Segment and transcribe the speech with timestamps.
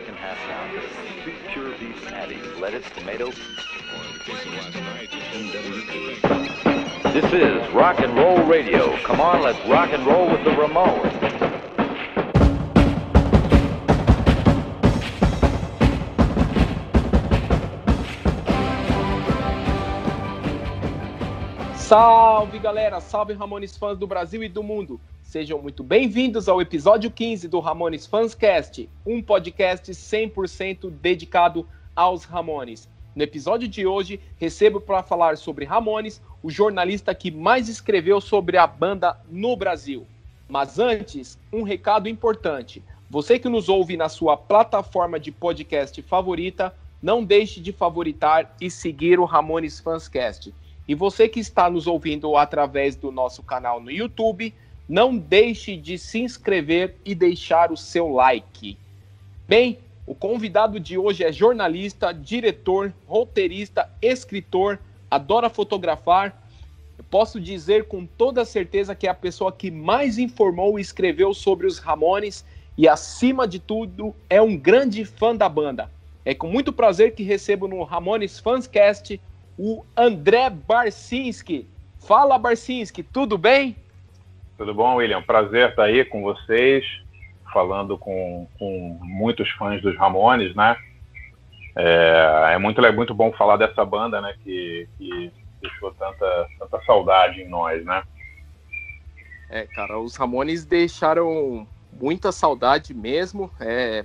[0.00, 0.72] American half pound,
[1.24, 3.30] two pure beef patties, lettuce, tomato.
[7.12, 8.96] This is rock and roll radio.
[9.02, 11.12] Come on, let's rock and roll with the Ramones.
[21.76, 24.98] Salve galera, salve Ramones fãs do Brasil e do mundo.
[25.30, 32.88] Sejam muito bem-vindos ao episódio 15 do Ramones Fanscast, um podcast 100% dedicado aos Ramones.
[33.14, 38.56] No episódio de hoje, recebo para falar sobre Ramones o jornalista que mais escreveu sobre
[38.56, 40.04] a banda no Brasil.
[40.48, 42.82] Mas antes, um recado importante.
[43.08, 48.68] Você que nos ouve na sua plataforma de podcast favorita, não deixe de favoritar e
[48.68, 50.52] seguir o Ramones Fanscast.
[50.88, 54.52] E você que está nos ouvindo através do nosso canal no YouTube,
[54.90, 58.76] não deixe de se inscrever e deixar o seu like.
[59.46, 66.44] Bem, o convidado de hoje é jornalista, diretor, roteirista, escritor, adora fotografar.
[66.98, 71.32] Eu posso dizer com toda certeza que é a pessoa que mais informou e escreveu
[71.32, 72.44] sobre os Ramones
[72.76, 75.88] e, acima de tudo, é um grande fã da banda.
[76.24, 79.20] É com muito prazer que recebo no Ramones Fanscast
[79.56, 81.68] o André Barcinski.
[82.00, 83.76] Fala, Barcinski, tudo bem?
[84.60, 85.22] Tudo bom, William?
[85.22, 86.84] Prazer estar aí com vocês,
[87.50, 90.76] falando com, com muitos fãs dos Ramones, né?
[91.74, 94.34] É, é muito, é muito bom falar dessa banda, né?
[94.44, 98.02] Que, que deixou tanta, tanta saudade em nós, né?
[99.48, 101.66] É, cara, os Ramones deixaram
[101.98, 103.50] muita saudade mesmo.
[103.58, 104.04] É,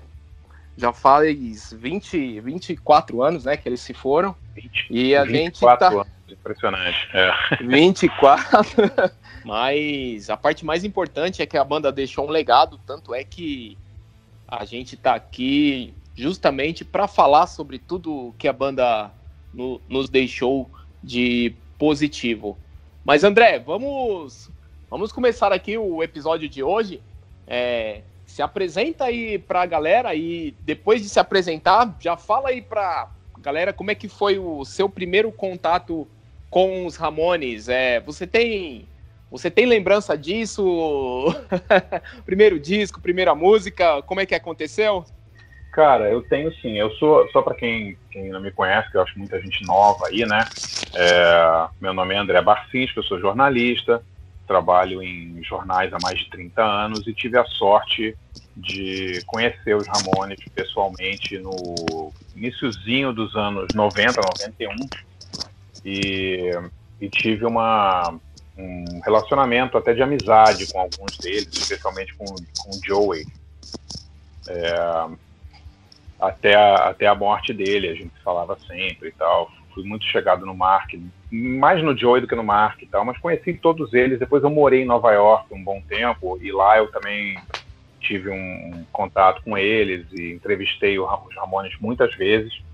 [0.77, 4.33] já faz 20, 24 anos, né, que eles se foram.
[4.53, 7.07] 20, e a 24 gente tá anos, impressionante.
[7.13, 7.31] É.
[7.63, 8.91] 24.
[9.45, 13.77] Mas a parte mais importante é que a banda deixou um legado, tanto é que
[14.47, 19.11] a gente tá aqui justamente para falar sobre tudo que a banda
[19.53, 20.69] no, nos deixou
[21.03, 22.57] de positivo.
[23.03, 24.49] Mas André, vamos
[24.89, 27.01] vamos começar aqui o episódio de hoje.
[27.47, 32.61] É, se apresenta aí para a galera e depois de se apresentar, já fala aí
[32.61, 36.07] para galera como é que foi o seu primeiro contato
[36.55, 37.67] com os Ramones.
[37.67, 38.87] É, você tem
[39.29, 41.25] você tem lembrança disso?
[42.25, 45.03] primeiro disco, primeira música, como é que aconteceu?
[45.73, 46.77] Cara, eu tenho sim.
[46.77, 50.07] Eu sou, só para quem, quem não me conhece, que eu acho muita gente nova
[50.07, 50.45] aí, né?
[50.93, 54.01] É, meu nome é André Barcins, eu sou jornalista,
[54.47, 58.15] trabalho em jornais há mais de 30 anos e tive a sorte
[58.55, 64.73] de conhecer os Ramones pessoalmente no iníciozinho dos anos 90, 91
[65.85, 66.51] e,
[66.99, 68.19] e tive uma,
[68.57, 73.25] um relacionamento até de amizade com alguns deles, especialmente com, com o Joey.
[74.47, 75.07] É,
[76.19, 79.51] até, a, até a morte dele, a gente falava sempre e tal.
[79.73, 80.93] Fui muito chegado no Mark,
[81.31, 84.17] mais no Joey do que no Mark e tal, mas conheci todos eles.
[84.17, 87.37] Depois eu morei em Nova York um bom tempo e lá eu também
[87.99, 92.64] tive um contato com eles e entrevistei os Ramones muitas vezes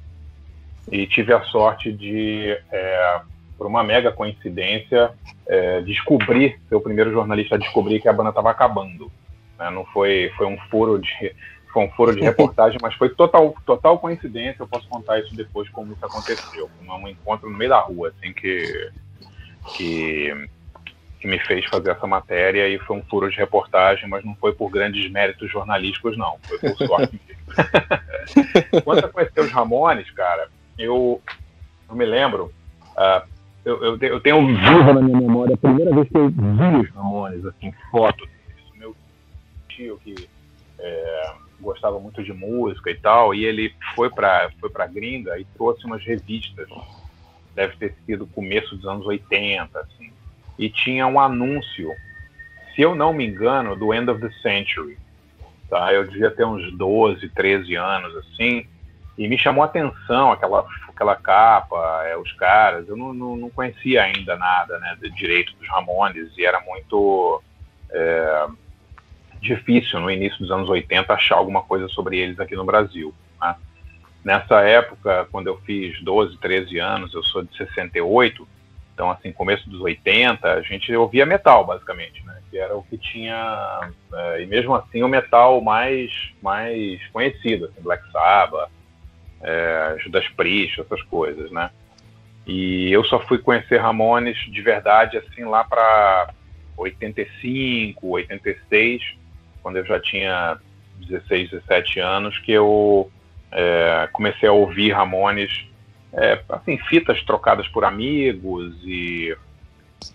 [0.89, 3.21] e tive a sorte de, é,
[3.57, 5.11] por uma mega coincidência,
[5.47, 9.11] é, descobrir, ser o primeiro jornalista a descobrir que a banda estava acabando.
[9.59, 9.69] Né?
[9.69, 11.35] Não foi, foi um furo de
[11.71, 14.61] foi um furo de reportagem, mas foi total, total coincidência.
[14.61, 16.69] Eu posso contar isso depois como isso aconteceu.
[16.85, 18.91] Um, um encontro no meio da rua, assim que
[19.75, 20.49] que
[21.21, 24.53] que me fez fazer essa matéria e foi um furo de reportagem, mas não foi
[24.53, 26.39] por grandes méritos jornalísticos, não.
[26.41, 28.81] Foi por sorte mesmo.
[28.83, 30.49] Quando eu conheci os Ramones, cara,
[30.83, 31.21] eu,
[31.89, 32.51] eu me lembro,
[32.97, 33.27] uh,
[33.63, 36.89] eu, eu, eu, tenho vivo na minha memória a primeira vez que eu vi os
[36.91, 38.71] Ramones, assim, foto deles.
[38.75, 38.95] Meu
[39.69, 40.27] tio que
[40.79, 45.45] é, gostava muito de música e tal, e ele foi para foi pra gringa e
[45.55, 46.67] trouxe umas revistas.
[47.53, 50.11] Deve ter sido começo dos anos 80, assim
[50.61, 51.91] e tinha um anúncio,
[52.73, 54.95] se eu não me engano, do End of the Century.
[55.67, 55.91] Tá?
[55.91, 58.67] Eu devia ter uns 12, 13 anos, assim,
[59.17, 62.87] e me chamou a atenção aquela, aquela capa, é, os caras.
[62.87, 67.41] Eu não, não, não, conhecia ainda nada né, de direito dos Ramones e era muito
[67.91, 68.47] é,
[69.41, 73.13] difícil no início dos anos 80 achar alguma coisa sobre eles aqui no Brasil.
[73.41, 73.55] Né?
[74.23, 78.47] Nessa época, quando eu fiz 12, 13 anos, eu sou de 68,
[78.93, 82.37] então, assim, começo dos 80, a gente ouvia metal, basicamente, né?
[82.51, 83.89] Que era o que tinha...
[84.13, 88.69] É, e mesmo assim, o metal mais, mais conhecido, assim, Black Sabbath,
[89.43, 91.69] é, Judas Priest, essas coisas, né?
[92.45, 96.33] E eu só fui conhecer Ramones de verdade, assim, lá para
[96.77, 99.01] 85, 86,
[99.61, 100.57] quando eu já tinha
[100.99, 103.11] 16, 17 anos, que eu
[103.51, 105.65] é, comecei a ouvir Ramones,
[106.13, 109.35] é, assim, fitas trocadas por amigos e,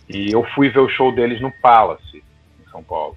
[0.09, 2.23] e eu fui ver o show deles no Palace,
[2.61, 3.17] em São Paulo.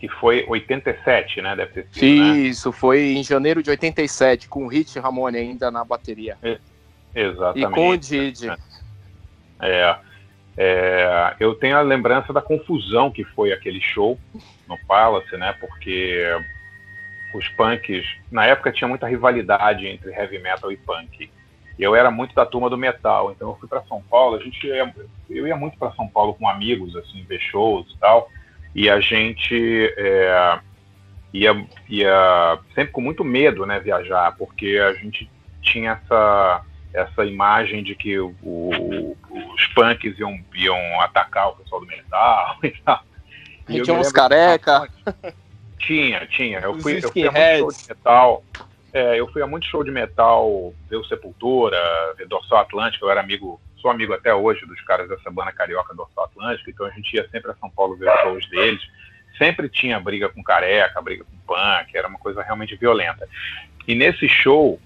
[0.00, 1.54] Que foi 87, né?
[1.54, 2.38] Deve ter sido, né?
[2.38, 2.74] Isso, né?
[2.74, 6.38] foi em janeiro de 87, com o Hit Ramone ainda na bateria.
[6.42, 6.58] É,
[7.14, 7.70] exatamente.
[7.70, 8.48] E com o Didi.
[9.60, 9.98] É,
[10.56, 14.18] é, eu tenho a lembrança da confusão que foi aquele show
[14.66, 15.54] no Palace, né?
[15.60, 16.24] Porque
[17.34, 21.30] os punks, na época tinha muita rivalidade entre heavy metal e punk.
[21.78, 24.36] Eu era muito da turma do metal, então eu fui para São Paulo.
[24.36, 24.92] A gente ia,
[25.28, 28.30] eu ia muito para São Paulo com amigos, assim, ver shows e tal.
[28.74, 30.58] E a gente é,
[31.32, 35.30] ia, ia sempre com muito medo, né, viajar, porque a gente
[35.62, 39.16] tinha essa essa imagem de que o, o,
[39.54, 43.02] os punks iam, iam atacar o pessoal do metal e tal.
[43.68, 44.88] E tinha uns careca.
[45.78, 46.58] Tinha, tinha.
[46.58, 48.44] Eu fui, eu fui a muito show de metal.
[48.92, 51.78] É, eu fui a muito show de metal, ver Sepultura,
[52.18, 55.94] ver Dorsal Atlântico, eu era amigo, sou amigo até hoje dos caras dessa banda carioca
[55.94, 58.82] Dorsal Atlântico, então a gente ia sempre a São Paulo ver os shows deles.
[59.38, 63.28] Sempre tinha briga com careca, briga com punk, era uma coisa realmente violenta.
[63.88, 64.78] E nesse show,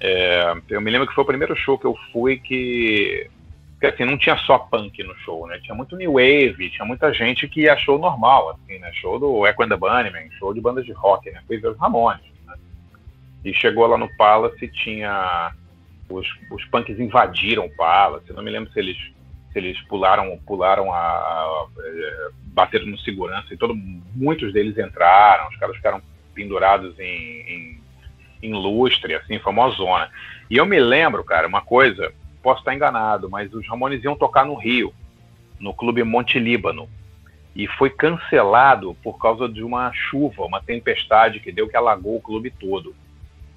[0.00, 3.30] é, eu me lembro que foi o primeiro show que eu fui que,
[3.78, 5.60] que assim, não tinha só punk no show, né?
[5.62, 8.90] Tinha muito new wave, tinha muita gente que achou normal, assim, né?
[8.94, 11.42] Show do Echo and the Bunnymen, show de bandas de rock, né?
[11.46, 12.54] Foi ver os Ramones, né?
[13.44, 15.52] E chegou lá no Palace, tinha
[16.10, 18.96] os, os punks invadiram o Palace, não me lembro se eles
[19.52, 25.48] se eles pularam pularam a, a, é, bateram no segurança e todo muitos deles entraram,
[25.48, 26.00] os caras ficaram
[26.34, 27.80] pendurados em, em
[28.42, 30.10] em lustre, assim, famosona.
[30.48, 34.44] E eu me lembro, cara, uma coisa, posso estar enganado, mas os Ramones iam tocar
[34.44, 34.92] no Rio,
[35.58, 36.88] no Clube Monte Líbano.
[37.54, 42.22] E foi cancelado por causa de uma chuva, uma tempestade que deu que alagou o
[42.22, 42.94] clube todo.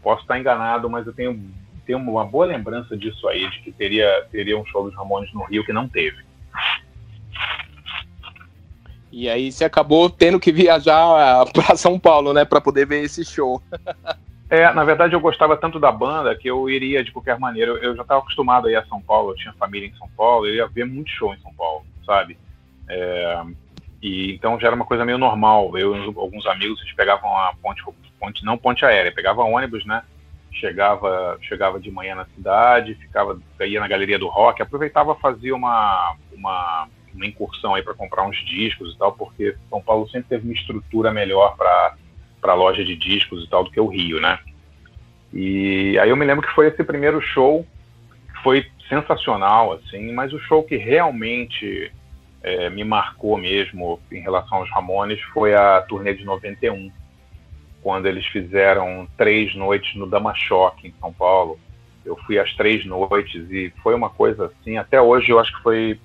[0.02, 1.40] Posso estar enganado, mas eu tenho,
[1.86, 5.44] tenho uma boa lembrança disso aí, de que teria, teria um show dos Ramones no
[5.44, 6.18] Rio que não teve.
[9.12, 13.24] E aí você acabou tendo que viajar para São Paulo, né, para poder ver esse
[13.24, 13.62] show.
[14.50, 17.72] É, na verdade eu gostava tanto da banda que eu iria de qualquer maneira.
[17.72, 20.10] Eu, eu já estava acostumado a ir a São Paulo, eu tinha família em São
[20.18, 22.38] Paulo, eu ia ver muito show em São Paulo, sabe?
[22.90, 23.44] É,
[24.02, 25.78] e então já era uma coisa meio normal.
[25.78, 27.84] Eu e alguns amigos a gente pegavam a ponte,
[28.20, 30.04] ponte não ponte aérea, pegava ônibus, né?
[30.54, 36.16] Chegava, chegava de manhã na cidade, ficava, ia na galeria do rock, aproveitava fazia uma,
[36.32, 40.48] uma, uma incursão aí para comprar uns discos e tal, porque São Paulo sempre teve
[40.48, 41.96] uma estrutura melhor para
[42.44, 44.38] para loja de discos e tal do que o Rio, né?
[45.32, 47.66] E aí eu me lembro que foi esse primeiro show,
[48.44, 51.90] foi sensacional, assim, mas o show que realmente
[52.44, 56.92] é, me marcou mesmo em relação aos Ramones foi a turnê de 91,
[57.84, 61.60] quando eles fizeram três noites no Damachoque, em São Paulo.
[62.06, 65.62] Eu fui às três noites e foi uma coisa assim, até hoje eu acho que
[65.62, 66.00] foi,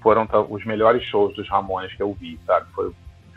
[0.00, 2.66] foram os melhores shows dos Ramones que eu vi, sabe?
[2.72, 2.92] Foi,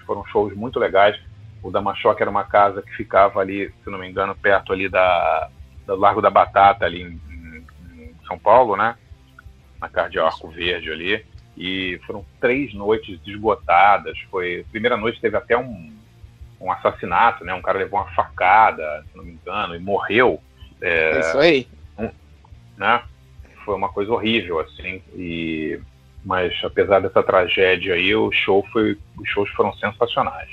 [0.06, 1.20] foram shows muito legais
[1.62, 5.50] o Damachoque era uma casa que ficava ali, se não me engano, perto ali da,
[5.86, 8.96] do Largo da Batata, ali em, em São Paulo, né?
[9.80, 9.90] Na
[10.26, 11.26] Arco Verde ali.
[11.58, 14.18] E foram três noites esgotadas.
[14.30, 15.97] Foi, primeira noite teve até um,
[16.60, 17.54] um assassinato, né?
[17.54, 20.42] Um cara levou uma facada, se não me engano, e morreu.
[20.82, 21.68] É, é isso aí.
[21.98, 22.10] Um,
[22.78, 23.02] né?
[23.64, 25.02] Foi uma coisa horrível, assim.
[25.16, 25.80] E,
[26.24, 30.50] mas apesar dessa tragédia aí, o show foi, os shows foram sensacionais.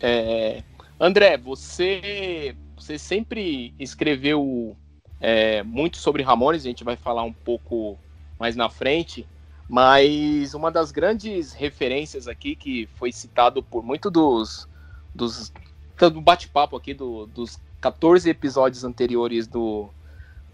[0.00, 0.62] É,
[0.98, 4.76] André, você, você sempre escreveu
[5.20, 7.98] é, muito sobre Ramones, a gente vai falar um pouco
[8.38, 9.26] mais na frente,
[9.68, 14.68] mas uma das grandes referências aqui que foi citado por muito dos,
[15.14, 15.52] dos
[15.98, 19.88] do bate-papo aqui do, dos 14 episódios anteriores do,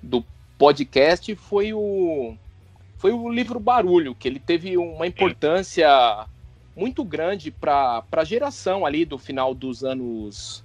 [0.03, 0.23] do
[0.59, 2.35] podcast foi o
[2.99, 5.89] foi o livro Barulho, que ele teve uma importância
[6.77, 10.65] muito grande para a geração ali do final dos anos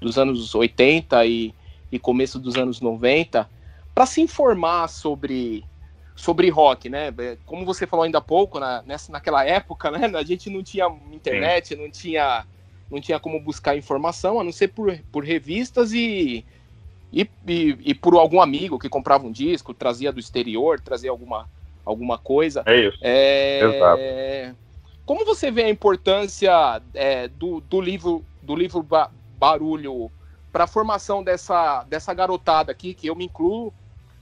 [0.00, 1.54] dos anos 80 e,
[1.90, 3.48] e começo dos anos 90
[3.94, 5.64] para se informar sobre
[6.14, 7.12] sobre rock, né?
[7.18, 10.10] É, como você falou ainda há pouco, na, nessa, naquela época, né?
[10.14, 11.76] A gente não tinha internet, Sim.
[11.76, 12.46] não tinha
[12.92, 16.44] não tinha como buscar informação, a não ser por, por revistas e,
[17.10, 21.48] e, e, e por algum amigo que comprava um disco, trazia do exterior, trazia alguma,
[21.86, 22.62] alguma coisa.
[22.66, 22.98] É isso.
[23.00, 24.56] É, Exato.
[25.06, 28.86] Como você vê a importância é, do, do livro do livro
[29.38, 30.10] Barulho
[30.52, 33.72] para a formação dessa, dessa garotada aqui, que eu me incluo,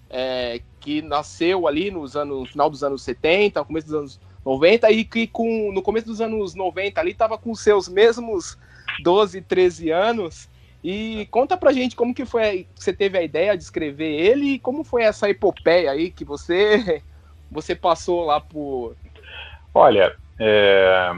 [0.08, 4.90] é, que nasceu ali nos anos, no final dos anos 70, começo dos anos 90,
[4.90, 8.58] e que com, no começo dos anos 90 ali estava com seus mesmos
[9.02, 10.48] 12, 13 anos.
[10.82, 14.58] E conta pra gente como que foi, você teve a ideia de escrever ele e
[14.58, 17.02] como foi essa epopeia aí que você
[17.50, 18.96] você passou lá por.
[19.72, 21.12] Olha, é,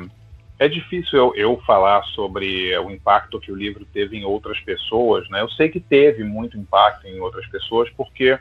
[0.59, 5.29] é difícil eu, eu falar sobre o impacto que o livro teve em outras pessoas,
[5.31, 5.41] né?
[5.41, 8.39] Eu sei que teve muito impacto em outras pessoas porque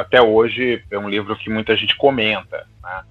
[0.00, 3.04] até hoje é um livro que muita gente comenta, né?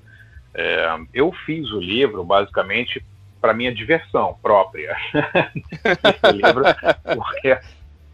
[0.53, 3.03] É, eu fiz o livro basicamente
[3.41, 4.95] para minha diversão própria.
[6.33, 6.63] livro,
[7.15, 7.57] porque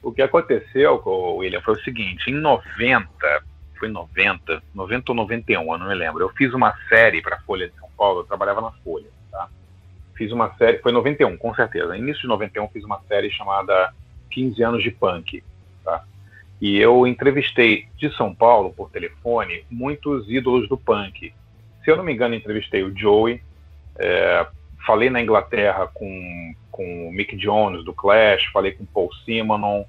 [0.01, 3.09] o que aconteceu com William foi o seguinte: em 90,
[3.77, 6.23] foi 90, 90 ou 91, eu não me lembro.
[6.23, 9.47] Eu fiz uma série para a Folha de São Paulo, eu trabalhava na Folha, tá?
[10.15, 11.97] Fiz uma série, foi 91, com certeza.
[11.97, 13.93] Início de 91 fiz uma série chamada
[14.31, 15.43] 15 anos de punk,
[15.83, 16.03] tá?
[16.61, 21.33] E eu entrevistei de São Paulo por telefone muitos ídolos do punk.
[21.83, 23.41] Se eu não me engano, entrevistei o Joey,
[23.97, 24.45] é,
[24.85, 29.85] falei na Inglaterra com, com o Mick Jones do Clash, falei com Paul Simonon,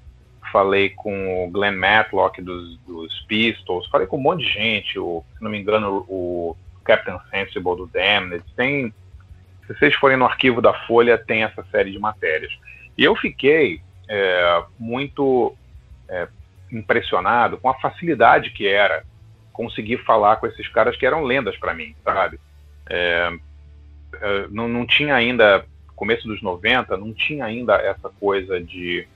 [0.51, 5.23] falei com o Glenn Matlock dos, dos Pistols, falei com um monte de gente, o,
[5.37, 8.43] se não me engano, o Captain Sensible do Damned.
[8.55, 8.93] Tem,
[9.65, 12.51] se vocês forem no arquivo da Folha, tem essa série de matérias.
[12.97, 15.55] E eu fiquei é, muito
[16.09, 16.27] é,
[16.71, 19.03] impressionado com a facilidade que era
[19.51, 22.39] conseguir falar com esses caras que eram lendas para mim, sabe?
[22.89, 23.31] É,
[24.13, 25.65] é, não, não tinha ainda,
[25.95, 29.07] começo dos 90, não tinha ainda essa coisa de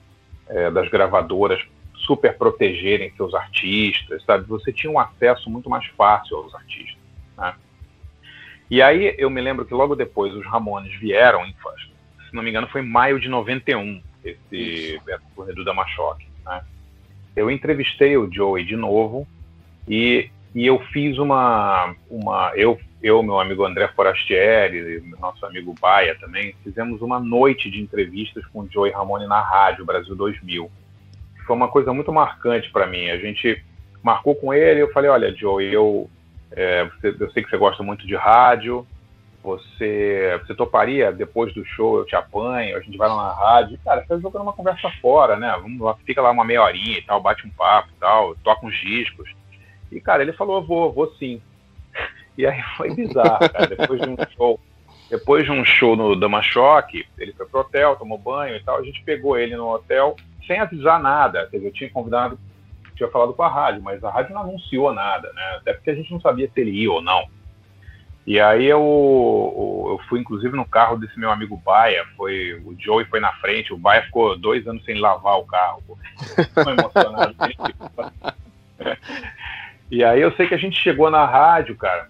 [0.48, 1.60] é, das gravadoras
[2.06, 4.46] super protegerem seus artistas, sabe?
[4.48, 6.98] Você tinha um acesso muito mais fácil aos artistas,
[7.38, 7.56] né?
[8.70, 12.68] E aí eu me lembro que logo depois os Ramones vieram, se não me engano
[12.68, 15.00] foi em maio de 91, esse
[15.36, 16.64] corredor da Machoque, né?
[17.36, 19.28] Eu entrevistei o Joey de novo
[19.88, 26.16] e, e eu fiz uma, uma eu eu, meu amigo André Forastieri, nosso amigo Baia
[26.16, 30.72] também, fizemos uma noite de entrevistas com o Joey Ramone na rádio Brasil 2000.
[31.46, 33.12] Foi uma coisa muito marcante para mim.
[33.12, 33.64] A gente
[34.02, 36.10] marcou com ele, eu falei, olha, Joey, eu,
[36.52, 38.88] é, você, eu sei que você gosta muito de rádio,
[39.44, 43.80] você, você toparia, depois do show eu te apanho, a gente vai lá na rádio,
[43.86, 46.98] cara, você tá jogando uma conversa fora, né, vamos lá, fica lá uma meia horinha
[46.98, 49.30] e tal, bate um papo e tal, toca uns discos.
[49.96, 51.42] E, cara, ele falou, vou, vou sim.
[52.38, 53.66] E aí foi bizarro, cara.
[53.66, 54.60] Depois de um show,
[55.10, 58.78] depois de um show no Dama Choque, ele foi pro hotel, tomou banho e tal.
[58.78, 61.48] A gente pegou ele no hotel sem avisar nada.
[61.54, 62.38] Eu tinha convidado,
[62.94, 65.60] tinha falado com a rádio, mas a rádio não anunciou nada, né?
[65.62, 67.26] Até porque a gente não sabia se ele ia ou não.
[68.28, 73.06] E aí eu, eu fui inclusive no carro desse meu amigo Baia, foi o Joey
[73.06, 75.82] foi na frente, o Baia ficou dois anos sem lavar o carro,
[76.36, 77.34] ficou emocionado.
[79.90, 82.10] e aí eu sei que a gente chegou na rádio, cara,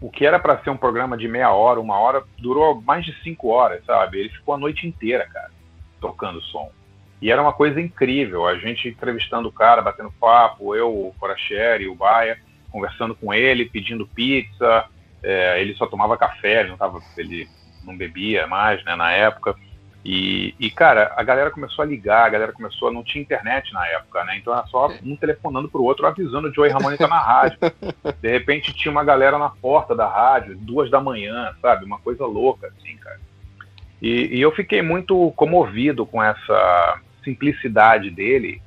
[0.00, 3.14] o que era para ser um programa de meia hora, uma hora, durou mais de
[3.22, 4.18] cinco horas, sabe?
[4.18, 5.50] Ele ficou a noite inteira, cara,
[6.00, 6.70] tocando som.
[7.20, 11.86] E era uma coisa incrível, a gente entrevistando o cara, batendo papo, eu, o Foracheri,
[11.86, 12.36] o Baia,
[12.68, 14.86] conversando com ele, pedindo pizza,
[15.22, 17.48] é, ele só tomava café, ele não, tava, ele
[17.84, 19.54] não bebia mais, né, na época.
[20.04, 22.92] E, e, cara, a galera começou a ligar, a galera começou a.
[22.92, 24.36] Não tinha internet na época, né?
[24.36, 27.58] Então era só um telefonando pro outro, avisando o Joey Ramone tá na rádio.
[28.20, 31.84] De repente tinha uma galera na porta da rádio, duas da manhã, sabe?
[31.84, 33.20] Uma coisa louca, assim, cara.
[34.00, 38.60] E, e eu fiquei muito comovido com essa simplicidade dele.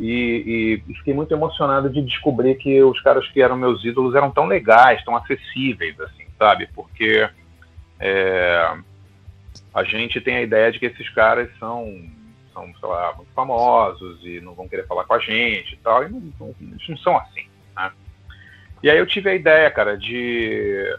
[0.00, 4.30] E, e, fiquei muito emocionado de descobrir que os caras que eram meus ídolos eram
[4.30, 6.68] tão legais, tão acessíveis, assim, sabe?
[6.72, 7.28] Porque.
[7.98, 8.76] É,
[9.76, 12.02] a gente tem a ideia de que esses caras são,
[12.54, 16.02] são sei lá, muito famosos e não vão querer falar com a gente e tal,
[16.02, 16.54] e não, não,
[16.88, 17.92] não são assim, né?
[18.82, 20.98] E aí eu tive a ideia, cara, de...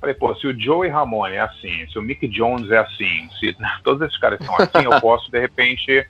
[0.00, 3.54] Falei, pô, se o Joey Ramone é assim, se o Mick Jones é assim, se
[3.84, 6.08] todos esses caras são assim, eu posso, de repente,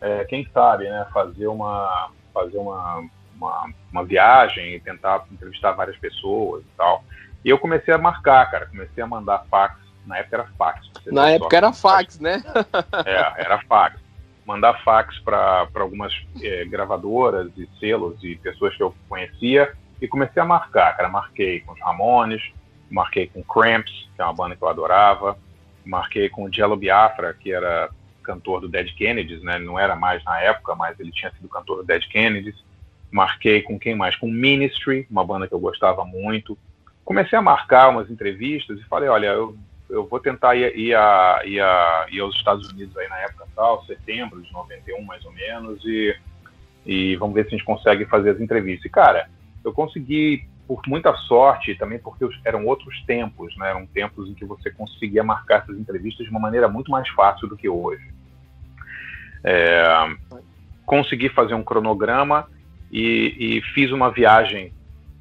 [0.00, 2.10] é, quem sabe, né, fazer uma...
[2.34, 3.04] fazer uma,
[3.36, 7.04] uma, uma viagem e tentar entrevistar várias pessoas e tal.
[7.44, 10.90] E eu comecei a marcar, cara, comecei a mandar fax na época era fax.
[11.06, 12.42] Na época era fax, né?
[13.06, 14.00] é, era fax.
[14.44, 20.42] Mandar fax para algumas é, gravadoras e selos e pessoas que eu conhecia e comecei
[20.42, 21.08] a marcar, cara.
[21.08, 22.42] Marquei com os Ramones,
[22.90, 25.38] marquei com Cramps, que é uma banda que eu adorava,
[25.84, 27.88] marquei com o Jello Biafra, que era
[28.22, 29.56] cantor do Dead Kennedys, né?
[29.56, 32.56] Ele não era mais na época, mas ele tinha sido cantor do Dead Kennedys.
[33.10, 34.16] Marquei com quem mais?
[34.16, 36.58] Com Ministry, uma banda que eu gostava muito.
[37.04, 39.56] Comecei a marcar umas entrevistas e falei, olha, eu
[39.92, 43.46] eu vou tentar ir, ir, a, ir, a, ir aos Estados Unidos aí na época
[43.54, 46.16] tal, setembro de 91 mais ou menos, e,
[46.86, 48.86] e vamos ver se a gente consegue fazer as entrevistas.
[48.86, 49.28] E, cara,
[49.62, 53.68] eu consegui, por muita sorte, também porque eram outros tempos, né?
[53.68, 57.46] Eram tempos em que você conseguia marcar essas entrevistas de uma maneira muito mais fácil
[57.46, 58.10] do que hoje.
[59.44, 59.84] É,
[60.86, 62.48] consegui fazer um cronograma
[62.90, 64.72] e, e fiz uma viagem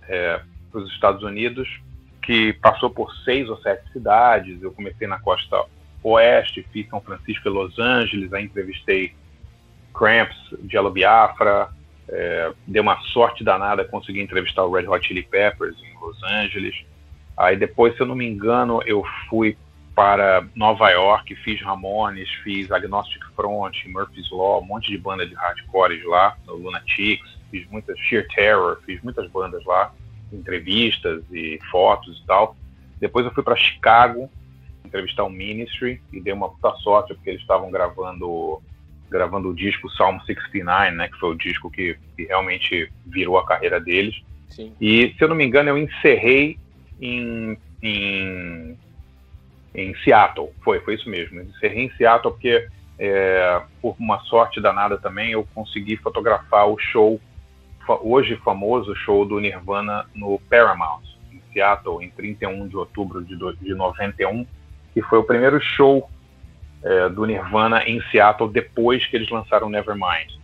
[0.07, 0.39] é,
[0.71, 1.67] para os Estados Unidos
[2.21, 4.61] que passou por seis ou sete cidades.
[4.61, 5.63] Eu comecei na costa
[6.03, 9.13] oeste, fiz São Francisco e Los Angeles, aí entrevistei
[9.93, 10.37] Cramps,
[10.69, 11.69] Jello Biafra,
[12.09, 16.75] é, deu uma sorte danada, consegui entrevistar o Red Hot Chili Peppers em Los Angeles.
[17.37, 19.57] Aí depois, se eu não me engano, eu fui
[19.95, 25.35] para Nova York, fiz Ramones, fiz Agnostic Front, Murphy's Law, um monte de banda de
[25.35, 29.93] hardcore lá, no Lunatics, fiz muitas Sheer Terror, fiz muitas bandas lá,
[30.33, 32.55] entrevistas e fotos e tal.
[33.00, 34.29] Depois eu fui para Chicago
[34.85, 38.61] entrevistar o Ministry e dei uma puta sorte porque eles estavam gravando
[39.09, 43.45] gravando o disco Psalm 69, né, que foi o disco que, que realmente virou a
[43.45, 44.15] carreira deles.
[44.47, 44.73] Sim.
[44.79, 46.57] E se eu não me engano, eu encerrei
[47.01, 48.77] em, em
[49.73, 50.50] em Seattle.
[50.63, 51.39] Foi, foi isso mesmo.
[51.39, 52.67] Eu encerrei em Seattle porque,
[53.00, 57.19] é, por uma sorte danada também, eu consegui fotografar o show,
[57.88, 63.73] hoje famoso show do Nirvana no Paramount, em Seattle, em 31 de outubro de, de
[63.73, 64.45] 91,
[64.93, 66.09] que foi o primeiro show
[66.83, 70.39] é, do Nirvana em Seattle depois que eles lançaram Nevermind.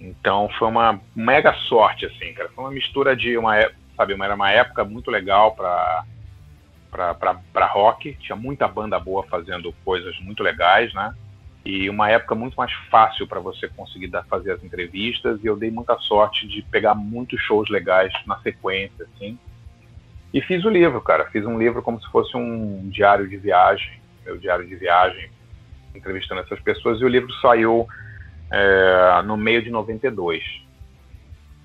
[0.00, 2.50] Então foi uma mega sorte, assim, cara.
[2.54, 3.54] Foi uma mistura de uma,
[3.96, 6.04] sabe, uma, era uma época muito legal para
[6.90, 11.14] para rock, tinha muita banda boa fazendo coisas muito legais, né?
[11.66, 15.56] E uma época muito mais fácil para você conseguir dar, fazer as entrevistas, e eu
[15.56, 19.36] dei muita sorte de pegar muitos shows legais na sequência, assim.
[20.32, 21.24] E fiz o livro, cara.
[21.32, 25.28] Fiz um livro como se fosse um diário de viagem, meu diário de viagem,
[25.92, 27.88] entrevistando essas pessoas, e o livro saiu
[28.48, 30.44] é, no meio de 92.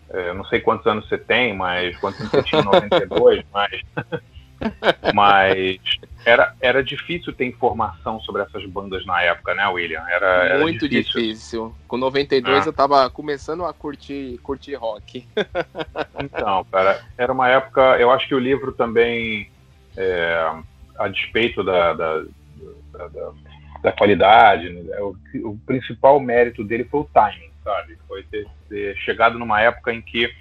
[0.09, 3.45] É, eu não sei quantos anos você tem, mas quantos anos você tinha em 92,
[3.53, 3.81] mas
[5.13, 5.79] Mas
[6.25, 10.03] era, era difícil ter informação sobre essas bandas na época, né, William?
[10.07, 11.21] Era, era Muito difícil.
[11.21, 11.75] difícil.
[11.87, 12.69] Com 92 ah.
[12.69, 15.25] eu tava começando a curtir, curtir rock.
[16.23, 17.81] Então, cara, era uma época.
[17.97, 19.49] Eu acho que o livro também,
[19.97, 20.51] é,
[20.97, 22.23] a despeito da, da,
[22.91, 23.31] da, da,
[23.81, 25.15] da qualidade, né, o,
[25.49, 27.97] o, principal mérito dele foi o timing, sabe?
[28.07, 30.31] Foi ter, ter chegado numa época em que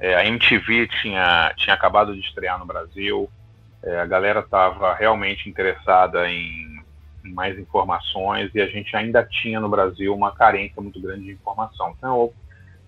[0.00, 3.30] é, a MTV tinha, tinha acabado de estrear no Brasil.
[3.82, 6.80] É, a galera estava realmente interessada em,
[7.24, 11.32] em, mais informações e a gente ainda tinha no Brasil uma carência muito grande de
[11.32, 11.94] informação.
[11.96, 12.34] Então, eu,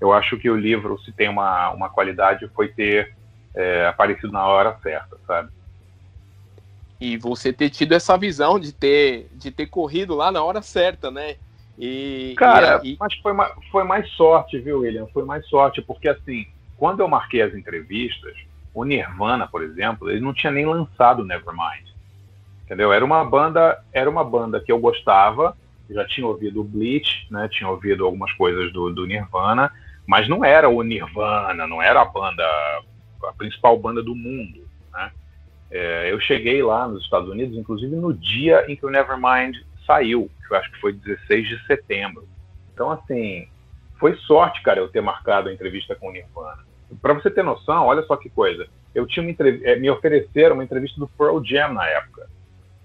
[0.01, 3.15] eu acho que o livro, se tem uma, uma qualidade, foi ter
[3.55, 5.51] é, aparecido na hora certa, sabe?
[7.01, 11.11] E você ter tido essa visão de ter, de ter corrido lá na hora certa,
[11.11, 11.37] né?
[11.79, 12.97] E, Cara, e, e...
[12.99, 13.33] mas foi,
[13.71, 15.07] foi mais sorte, viu, William?
[15.09, 18.37] Foi mais sorte, porque assim, quando eu marquei as entrevistas,
[18.75, 21.87] o Nirvana, por exemplo, ele não tinha nem lançado Nevermind.
[22.65, 22.93] Entendeu?
[22.93, 25.57] Era uma banda, era uma banda que eu gostava,
[25.89, 27.49] já tinha ouvido o Bleach, né?
[27.49, 29.71] Tinha ouvido algumas coisas do, do Nirvana,
[30.07, 32.43] mas não era o Nirvana, não era a banda,
[33.25, 35.13] a principal banda do mundo, né?
[35.71, 39.57] É, eu cheguei lá nos Estados Unidos, inclusive no dia em que o Nevermind
[39.87, 42.27] saiu, que eu acho que foi 16 de setembro.
[42.73, 43.47] Então, assim,
[44.01, 47.87] foi sorte, cara, eu ter marcado a entrevista com o Nirvana para você ter noção,
[47.87, 48.67] olha só que coisa.
[48.95, 52.29] Eu tinha é, me ofereceram uma entrevista do Pearl Jam na época.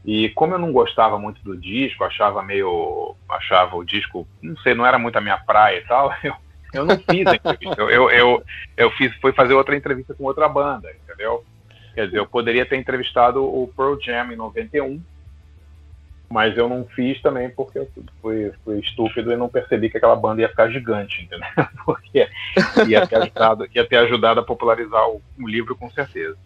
[0.06, 3.16] E como eu não gostava muito do disco, achava meio.
[3.28, 6.34] achava o disco, não sei, não era muito a minha praia e tal, eu,
[6.74, 7.82] eu não fiz a entrevista.
[7.82, 8.44] Eu, eu, eu,
[8.78, 11.44] eu fiz, fui fazer outra entrevista com outra banda, entendeu?
[11.94, 15.02] Quer dizer, eu poderia ter entrevistado o Pearl Jam em 91,
[16.30, 17.90] mas eu não fiz também porque eu
[18.22, 21.48] fui, fui estúpido e não percebi que aquela banda ia ficar gigante, entendeu?
[21.84, 22.30] Porque
[22.88, 26.38] ia ter ajudado, ia ter ajudado a popularizar o, o livro com certeza.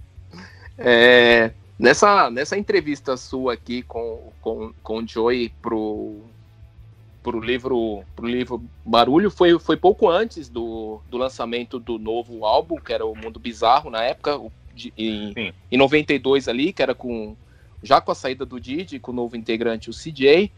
[0.78, 6.22] É, nessa, nessa entrevista sua aqui com, com, com o Joey pro,
[7.22, 12.78] pro, livro, pro livro Barulho foi, foi pouco antes do, do lançamento do novo álbum,
[12.78, 14.40] que era o Mundo Bizarro na época,
[14.74, 17.36] de, em, em 92 ali, que era com
[17.84, 20.52] já com a saída do Didi, com o novo integrante, o CJ.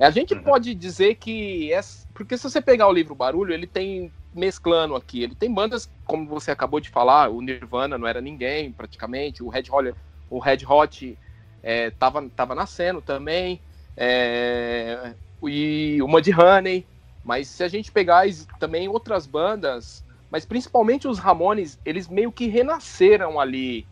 [0.00, 0.42] A gente uhum.
[0.42, 1.72] pode dizer que.
[1.72, 1.80] É,
[2.14, 5.22] porque se você pegar o livro Barulho, ele tem mesclando aqui.
[5.22, 9.42] Ele tem bandas, como você acabou de falar, o Nirvana não era ninguém, praticamente.
[9.42, 9.94] O Red Hot,
[10.30, 11.18] o Red Hot
[11.62, 13.60] é, tava, tava nascendo também.
[13.96, 16.86] É, e o Mudhoney.
[17.22, 18.24] Mas se a gente pegar
[18.58, 23.86] também outras bandas, mas principalmente os Ramones, eles meio que renasceram ali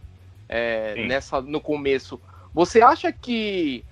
[0.48, 2.20] é, nessa no começo.
[2.54, 3.84] Você acha que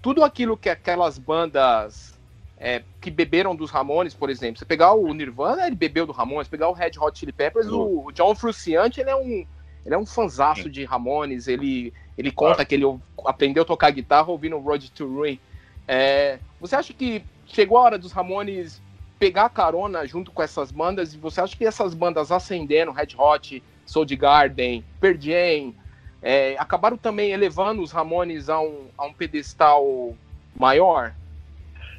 [0.00, 2.18] tudo aquilo que aquelas bandas
[2.60, 4.58] é, que beberam dos Ramones, por exemplo.
[4.58, 6.46] Você pegar o Nirvana, ele bebeu do Ramones.
[6.46, 9.46] Pegar o Red Hot Chili Peppers, o, o John Frusciante, ele é um
[9.84, 11.48] ele é um fanzaço de Ramones.
[11.48, 12.68] Ele, ele conta claro.
[12.68, 12.84] que ele
[13.24, 15.40] aprendeu a tocar guitarra ouvindo Road to Ruin.
[15.88, 18.82] É, você acha que chegou a hora dos Ramones
[19.18, 21.14] pegar carona junto com essas bandas?
[21.14, 25.74] E você acha que essas bandas ascendendo, Red Hot, Soul Garden, Pearl Jam,
[26.22, 30.14] é, acabaram também elevando os Ramones a um, a um pedestal
[30.58, 31.12] maior?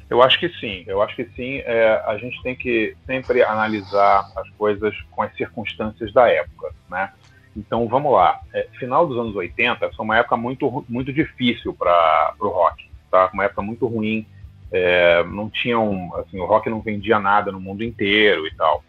[0.08, 1.62] Eu acho que sim, eu acho que sim.
[1.64, 7.10] É, a gente tem que sempre analisar as coisas com as circunstâncias da época, né?
[7.56, 8.40] Então vamos lá.
[8.52, 13.30] É, final dos anos 80 foi uma época muito, muito difícil para o rock, tá?
[13.32, 14.26] Uma época muito ruim.
[14.70, 18.84] É, não tinham, assim, o rock não vendia nada no mundo inteiro e tal.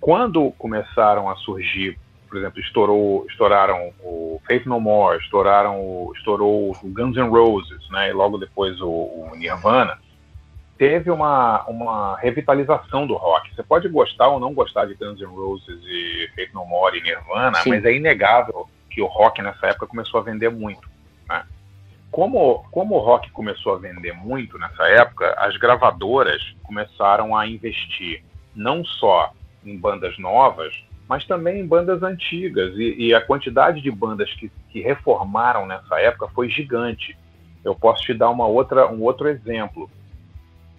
[0.00, 1.98] Quando começaram a surgir,
[2.28, 7.88] por exemplo, estourou, estouraram o Faith No More, estouraram, o, estourou o Guns N' Roses,
[7.90, 8.10] né?
[8.10, 9.98] E logo depois o, o Nirvana
[10.76, 13.52] teve uma, uma revitalização do rock.
[13.54, 17.02] Você pode gostar ou não gostar de Guns N' Roses e Faith No More e
[17.02, 17.70] Nirvana, Sim.
[17.70, 20.88] mas é inegável que o rock nessa época começou a vender muito.
[21.28, 21.44] Né?
[22.10, 28.22] Como, como o rock começou a vender muito nessa época, as gravadoras começaram a investir
[28.54, 29.32] não só
[29.64, 30.74] em bandas novas,
[31.08, 32.76] mas também em bandas antigas.
[32.76, 37.16] E, e a quantidade de bandas que, que reformaram nessa época foi gigante.
[37.64, 39.90] Eu posso te dar uma outra, um outro exemplo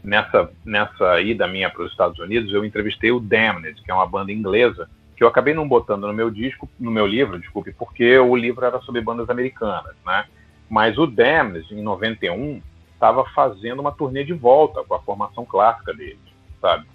[0.04, 4.08] nessa, nessa ida minha para os Estados Unidos, eu entrevistei o Damned, que é uma
[4.08, 8.18] banda inglesa, que eu acabei não botando no meu disco, no meu livro, desculpe, porque
[8.18, 10.26] o livro era sobre bandas americanas, né?
[10.70, 12.62] Mas o Damned, em 91,
[12.94, 16.20] estava fazendo uma turnê de volta com a formação clássica deles,
[16.62, 16.86] sabe?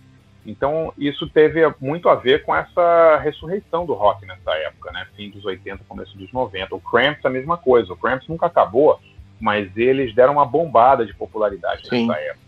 [0.47, 5.07] Então, isso teve muito a ver com essa ressurreição do rock nessa época, né?
[5.17, 6.75] Fim dos 80, começo dos 90.
[6.75, 7.93] O Cramps, a mesma coisa.
[7.93, 9.01] O Cramps nunca acabou,
[9.41, 12.07] mas eles deram uma bombada de popularidade Sim.
[12.07, 12.45] nessa época.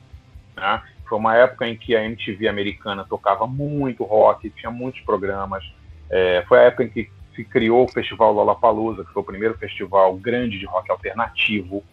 [0.56, 0.82] Né?
[1.08, 5.64] Foi uma época em que a MTV americana tocava muito rock, tinha muitos programas.
[6.10, 9.56] É, foi a época em que se criou o Festival Lollapalooza, que foi o primeiro
[9.58, 11.84] festival grande de rock alternativo.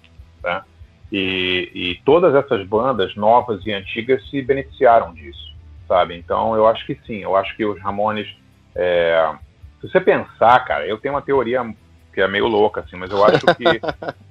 [0.44, 0.64] Né?
[1.12, 5.53] E, e, todas essas bandas, novas e antigas, se beneficiaram disso,
[5.88, 6.18] sabe?
[6.18, 7.18] Então, eu acho que sim.
[7.18, 8.28] Eu acho que os Ramones...
[8.76, 9.34] É,
[9.82, 11.64] se você pensar, cara, eu tenho uma teoria
[12.14, 13.64] que é meio louca, assim, mas eu acho que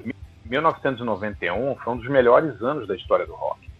[0.49, 3.73] 1991 foi um dos melhores anos da história do rock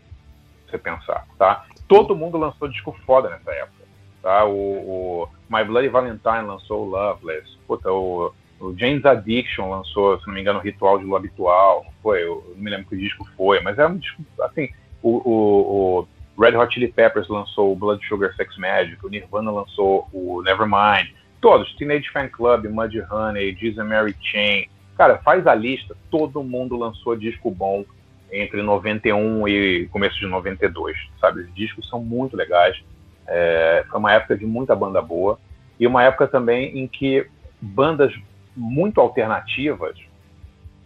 [0.73, 1.67] você pensar, tá?
[1.87, 3.85] Todo mundo lançou disco foda nessa época,
[4.23, 4.45] tá?
[4.47, 10.27] O, o My Bloody Valentine lançou o Loveless, puta, o, o James Addiction lançou, se
[10.27, 13.29] não me engano, o Ritual de Lua Habitual, foi, eu não me lembro que disco
[13.37, 14.71] foi, mas era um disco, assim,
[15.03, 16.09] o, o, o
[16.39, 21.11] Red Hot Chili Peppers lançou o Blood Sugar Sex Magic, o Nirvana lançou o Nevermind,
[21.41, 24.67] todos, Teenage Fan Club, Muddy Honey, Jesus Mary Chain,
[24.97, 27.85] cara, faz a lista, todo mundo lançou disco bom
[28.31, 31.43] entre 91 e começo de 92, sabe?
[31.43, 32.83] Os discos são muito legais.
[33.27, 35.39] É, foi uma época de muita banda boa
[35.79, 37.27] e uma época também em que
[37.61, 38.13] bandas
[38.57, 39.97] muito alternativas,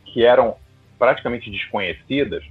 [0.05, 0.57] que eram
[0.99, 2.45] praticamente desconhecidas,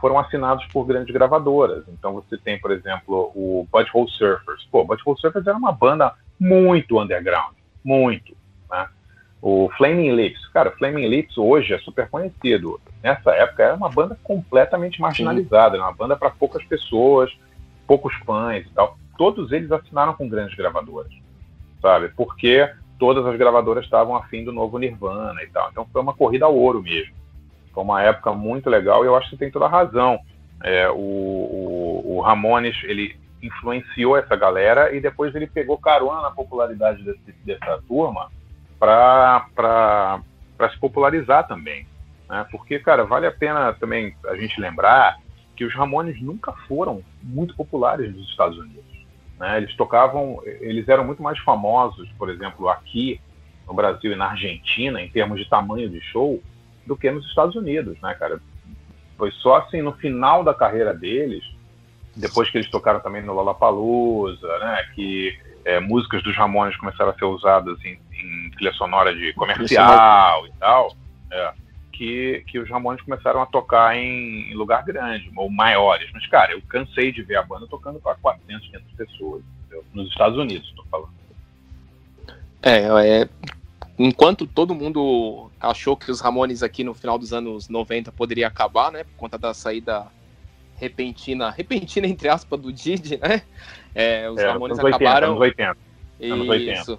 [0.00, 1.84] foram assinados por grandes gravadoras.
[1.88, 4.66] Então você tem, por exemplo, o Butthole Surfers.
[4.70, 8.34] Pô, Butthole Surfers era uma banda muito underground, muito.
[8.70, 8.88] Né?
[9.42, 12.80] O Flaming Lips, cara, Flaming Lips hoje é super conhecido.
[13.02, 17.30] Nessa época era uma banda completamente marginalizada, era uma banda para poucas pessoas,
[17.86, 18.98] poucos fãs e tal.
[19.16, 21.12] Todos eles assinaram com grandes gravadoras,
[21.80, 22.08] sabe?
[22.08, 25.70] Porque todas as gravadoras estavam afim do novo Nirvana e tal.
[25.70, 27.19] Então foi uma corrida ao ouro mesmo.
[27.80, 30.18] Foi uma época muito legal e eu acho que você tem toda a razão.
[30.62, 36.30] É, o, o, o Ramones, ele influenciou essa galera e depois ele pegou carona na
[36.30, 38.30] popularidade desse, dessa turma
[38.78, 39.40] para
[40.70, 41.86] se popularizar também.
[42.28, 42.46] Né?
[42.50, 45.16] Porque, cara, vale a pena também a gente lembrar
[45.56, 49.06] que os Ramones nunca foram muito populares nos Estados Unidos.
[49.38, 49.56] Né?
[49.56, 53.18] Eles tocavam, eles eram muito mais famosos, por exemplo, aqui
[53.66, 56.42] no Brasil e na Argentina, em termos de tamanho de show,
[56.86, 58.40] do que nos Estados Unidos, né, cara?
[59.16, 61.44] Foi só assim no final da carreira deles,
[62.16, 67.14] depois que eles tocaram também no Lollapalooza, né, que é, músicas dos Ramones começaram a
[67.14, 70.94] ser usadas em, em trilha sonora de comercial e tal,
[71.30, 71.52] é,
[71.92, 76.10] que, que os Ramones começaram a tocar em, em, lugar grande, ou maiores.
[76.12, 79.84] Mas, cara, eu cansei de ver a banda tocando para 400, 500 pessoas, entendeu?
[79.92, 81.20] nos Estados Unidos, estou falando.
[82.62, 83.28] É, é,
[83.98, 88.90] enquanto todo mundo achou que os Ramones aqui no final dos anos 90 poderia acabar,
[88.90, 90.06] né, por conta da saída
[90.76, 93.42] repentina, repentina entre aspas, do Didi, né?
[93.94, 95.36] É, os é, Ramones acabaram.
[95.36, 95.78] 80, anos
[96.20, 96.34] 80.
[96.34, 96.80] Anos 80.
[96.80, 96.98] Isso.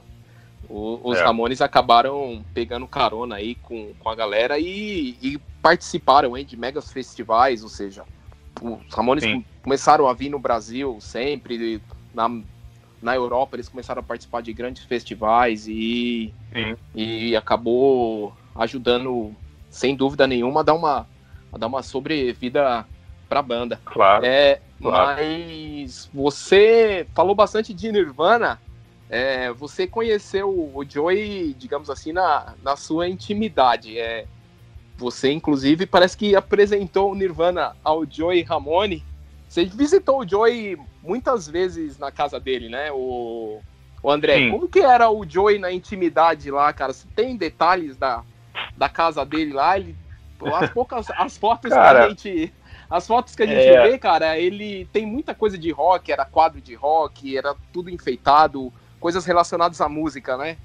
[0.69, 1.23] O, os é.
[1.23, 6.91] Ramones acabaram pegando carona aí com, com a galera e, e participaram hein, de megas
[6.91, 8.03] festivais, ou seja,
[8.61, 9.43] os Ramones Sim.
[9.63, 11.81] começaram a vir no Brasil sempre,
[12.13, 12.29] na,
[13.01, 16.33] na Europa eles começaram a participar de grandes festivais e,
[16.93, 19.35] e acabou ajudando,
[19.69, 21.07] sem dúvida nenhuma, a dar uma,
[21.51, 22.85] a dar uma sobrevida
[23.27, 23.79] para a banda.
[23.85, 25.21] Claro, é, claro.
[25.21, 28.59] Mas você falou bastante de Nirvana.
[29.09, 33.97] É, você conheceu o Joey, digamos assim, na, na sua intimidade.
[33.97, 34.25] É,
[34.97, 39.03] você, inclusive, parece que apresentou o Nirvana ao Joey Ramone.
[39.49, 42.89] Você visitou o Joey muitas vezes na casa dele, né?
[42.91, 43.59] O,
[44.01, 44.51] o André, Sim.
[44.51, 46.93] como que era o Joey na intimidade lá, cara?
[46.93, 48.23] Você tem detalhes da,
[48.75, 49.77] da casa dele lá?
[49.77, 49.95] Ele,
[50.53, 52.53] as poucas as fotos cara, que a gente
[52.89, 53.89] as fotos que a gente é...
[53.89, 58.71] vê, cara, ele tem muita coisa de rock, era quadro de rock, era tudo enfeitado,
[58.99, 60.57] coisas relacionadas à música, né?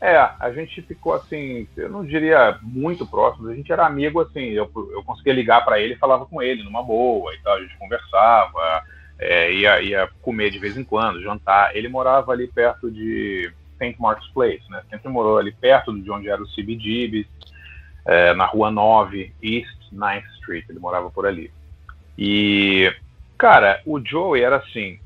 [0.00, 4.46] É, a gente ficou assim, eu não diria muito próximo, a gente era amigo assim,
[4.46, 7.60] eu, eu conseguia ligar para ele e falava com ele numa boa e tal, a
[7.60, 8.82] gente conversava,
[9.22, 11.76] é, ia, ia comer de vez em quando, jantar.
[11.76, 13.96] Ele morava ali perto de St.
[13.98, 14.82] Mark's Place, né?
[14.90, 17.26] Sempre morou ali perto de onde era o CBGB's,
[18.04, 21.52] é, na rua 9, East 9th Street, ele morava por ali.
[22.18, 22.94] E,
[23.38, 24.98] cara, o Joey era assim,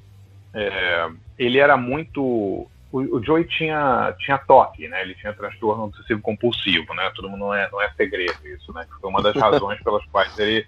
[0.54, 1.08] é,
[1.38, 5.02] ele era muito o, o Joey tinha, tinha toque, né?
[5.02, 7.10] Ele tinha transtorno obsessivo compulsivo, né?
[7.14, 8.86] Todo mundo não é, não é segredo isso, né?
[9.00, 10.66] Foi uma das razões pelas quais ele,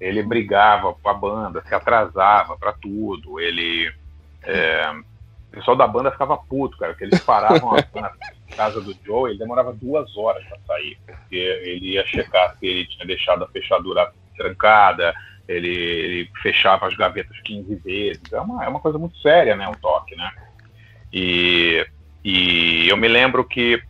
[0.00, 3.40] ele brigava com a banda, se atrasava para tudo.
[3.40, 3.92] Ele.
[4.42, 4.94] É,
[5.54, 8.10] o pessoal da banda ficava puto, cara, que eles paravam na
[8.56, 12.86] casa do Joe, ele demorava duas horas para sair, porque ele ia checar se ele
[12.86, 15.14] tinha deixado a fechadura trancada,
[15.46, 18.32] ele, ele fechava as gavetas 15 vezes.
[18.32, 19.68] É uma, é uma coisa muito séria, né?
[19.68, 20.32] O toque, né?
[21.12, 21.86] E,
[22.24, 23.80] e eu me lembro que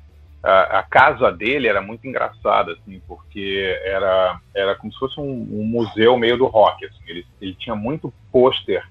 [0.42, 5.48] a, a, casa dele era muito engraçada, assim, porque era, era como se fosse um,
[5.50, 6.85] um museu meio do rock.
[6.85, 7.03] Assim.
[7.07, 8.85] Ele, ele tinha muito pôster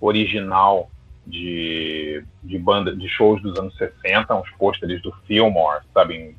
[0.00, 0.88] original
[1.26, 6.36] de, de banda de shows dos anos 60, uns pôsteres do Fillmore, sabe, em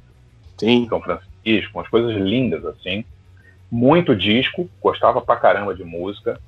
[0.58, 0.88] Sim.
[0.88, 3.04] São Francisco, umas coisas lindas assim.
[3.70, 6.40] Muito disco, gostava pra caramba de música.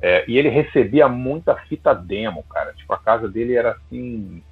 [0.00, 2.72] É, e ele recebia muita fita demo, cara.
[2.74, 4.42] Tipo, a casa dele era assim.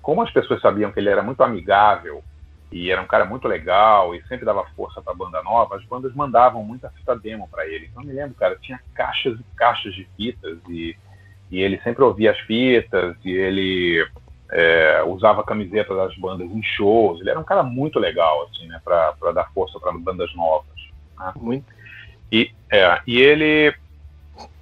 [0.00, 2.22] Como as pessoas sabiam que ele era muito amigável
[2.70, 6.14] e era um cara muito legal e sempre dava força para banda nova, as bandas
[6.14, 7.86] mandavam muita fita demo para ele.
[7.86, 10.96] Então, eu me lembro, cara, tinha caixas e caixas de fitas e,
[11.52, 14.08] e ele sempre ouvia as fitas e ele
[14.50, 17.20] é, usava camiseta das bandas em shows.
[17.20, 20.74] Ele era um cara muito legal, assim, né, para dar força para bandas novas.
[21.18, 21.32] Né?
[21.36, 21.66] Muito.
[22.32, 23.74] E, é, e ele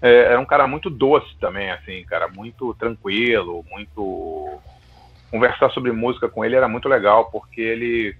[0.03, 4.61] é, era um cara muito doce também, assim, cara, muito tranquilo, muito.
[5.31, 8.16] Conversar sobre música com ele era muito legal, porque ele,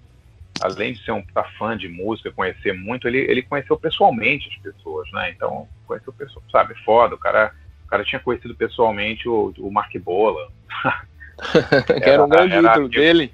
[0.61, 4.63] além de ser um tá fã de música, conhecer muito, ele, ele conheceu pessoalmente as
[4.63, 5.31] pessoas, né?
[5.31, 7.53] Então, conheceu pessoas, sabe, foda, o cara,
[7.91, 10.49] cara tinha conhecido pessoalmente o, o Mark Bola.
[11.87, 13.33] que era, um grande era, ídolo dele.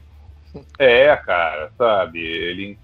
[0.78, 2.78] É, cara, sabe, ele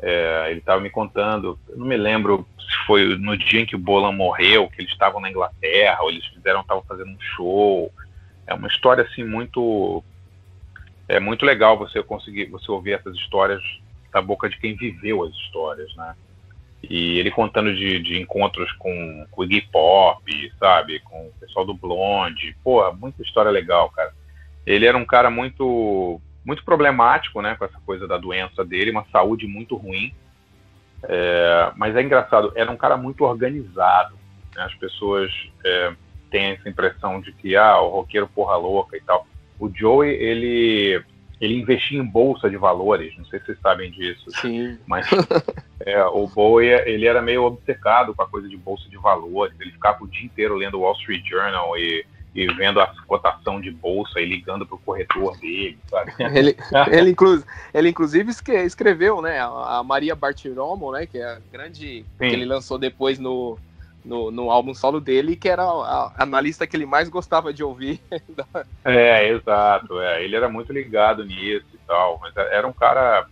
[0.00, 3.78] é, ele estava me contando, não me lembro se foi no dia em que o
[3.78, 7.92] Bolan morreu, que eles estavam na Inglaterra, ou eles fizeram, estavam fazendo um show.
[8.46, 10.02] É uma história assim muito
[11.08, 13.62] é muito legal você conseguir você ouvir essas histórias
[14.12, 16.14] da boca de quem viveu as histórias, né?
[16.82, 21.00] E ele contando de, de encontros com, com o Iggy Pop, sabe?
[21.00, 22.56] Com o pessoal do Blonde.
[22.62, 24.12] Pô, muita história legal, cara.
[24.64, 29.04] Ele era um cara muito muito problemático, né, com essa coisa da doença dele, uma
[29.12, 30.14] saúde muito ruim.
[31.02, 34.14] É, mas é engraçado, era um cara muito organizado.
[34.56, 34.62] Né?
[34.62, 35.30] As pessoas
[35.62, 35.92] é,
[36.30, 39.26] têm essa impressão de que ah, o roqueiro porra louca e tal.
[39.60, 41.04] O Joey, ele
[41.40, 44.30] ele investia em bolsa de valores, não sei se vocês sabem disso.
[44.40, 44.78] Sim.
[44.86, 45.06] Mas
[45.80, 49.54] é, o Bowie, ele era meio obcecado com a coisa de bolsa de valores.
[49.60, 53.60] Ele ficava o dia inteiro lendo o Wall Street Journal e e vendo a cotação
[53.60, 56.12] de bolsa e ligando para o corretor dele, sabe?
[56.38, 56.56] Ele,
[56.92, 57.42] ele, inclu,
[57.74, 58.30] ele inclusive
[58.64, 62.04] escreveu, né, a Maria Bartiromo, né, que é a grande Sim.
[62.18, 63.58] que ele lançou depois no,
[64.08, 68.00] no, no, álbum solo dele, que era a, analista que ele mais gostava de ouvir.
[68.84, 70.00] é, exato.
[70.00, 70.24] É.
[70.24, 73.26] Ele era muito ligado nisso e tal, mas era um cara,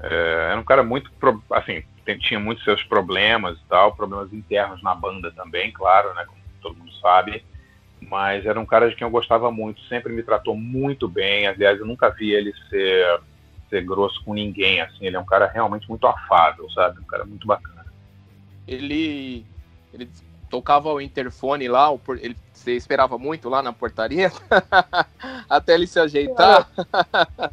[0.00, 1.10] é, era um cara muito,
[1.50, 1.82] assim,
[2.20, 6.78] tinha muitos seus problemas e tal, problemas internos na banda também, claro, né, como todo
[6.78, 7.44] mundo sabe
[8.00, 11.46] mas era um cara de quem eu gostava muito, sempre me tratou muito bem.
[11.46, 13.20] Aliás, eu nunca vi ele ser,
[13.68, 15.06] ser grosso com ninguém, assim.
[15.06, 17.00] Ele é um cara realmente muito afável, sabe?
[17.00, 17.84] Um cara muito bacana.
[18.66, 19.44] Ele,
[19.96, 20.10] ele
[20.48, 21.88] tocava o interfone lá,
[22.20, 24.30] ele, você esperava muito lá na portaria
[25.48, 26.68] até ele se ajeitar?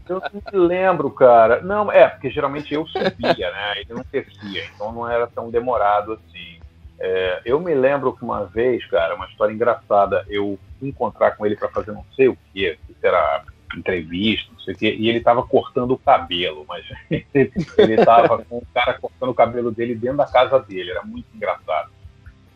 [0.08, 1.62] eu não me lembro, cara.
[1.62, 3.74] Não, é, porque geralmente eu subia, né?
[3.78, 6.60] Ele não descia, então não era tão demorado assim.
[7.00, 11.46] É, eu me lembro que uma vez, cara, uma história engraçada, eu fui encontrar com
[11.46, 13.44] ele para fazer não sei o que, se era
[13.76, 18.58] entrevista, não sei o quê, e ele estava cortando o cabelo, mas ele estava com
[18.58, 21.90] o cara cortando o cabelo dele dentro da casa dele, era muito engraçado.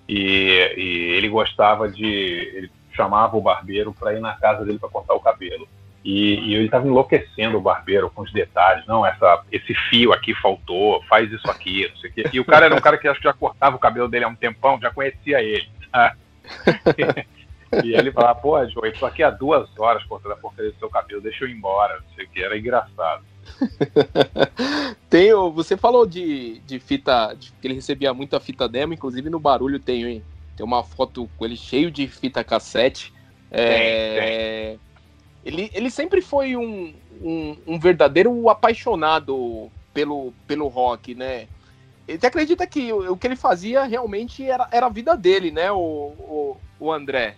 [0.08, 2.06] E, e ele gostava de.
[2.06, 5.67] Ele chamava o barbeiro para ir na casa dele para cortar o cabelo.
[6.04, 8.86] E, e ele estava enlouquecendo o barbeiro com os detalhes.
[8.88, 12.24] Não, essa, esse fio aqui faltou, faz isso aqui, não sei o quê.
[12.32, 14.30] E o cara era um cara que acho que já cortava o cabelo dele há
[14.30, 15.67] um tempão, já conhecia ele.
[15.91, 16.15] Tá?
[17.84, 20.89] E ele falava, pô, Joey, tô aqui há duas horas cortando a porcaria do seu
[20.89, 23.24] cabelo, deixa eu ir embora, não sei o que, era engraçado.
[25.10, 29.40] tem, você falou de, de fita, de, que ele recebia muita fita demo, inclusive no
[29.40, 30.24] barulho tem,
[30.56, 33.14] tem uma foto com ele cheio de fita cassete.
[33.50, 34.80] É, tem, tem.
[35.46, 41.48] Ele, ele sempre foi um, um, um, verdadeiro apaixonado pelo, pelo rock, né?
[42.08, 45.72] Ele acredita que o, o que ele fazia realmente era, era a vida dele, né,
[45.72, 47.36] o, o, o André?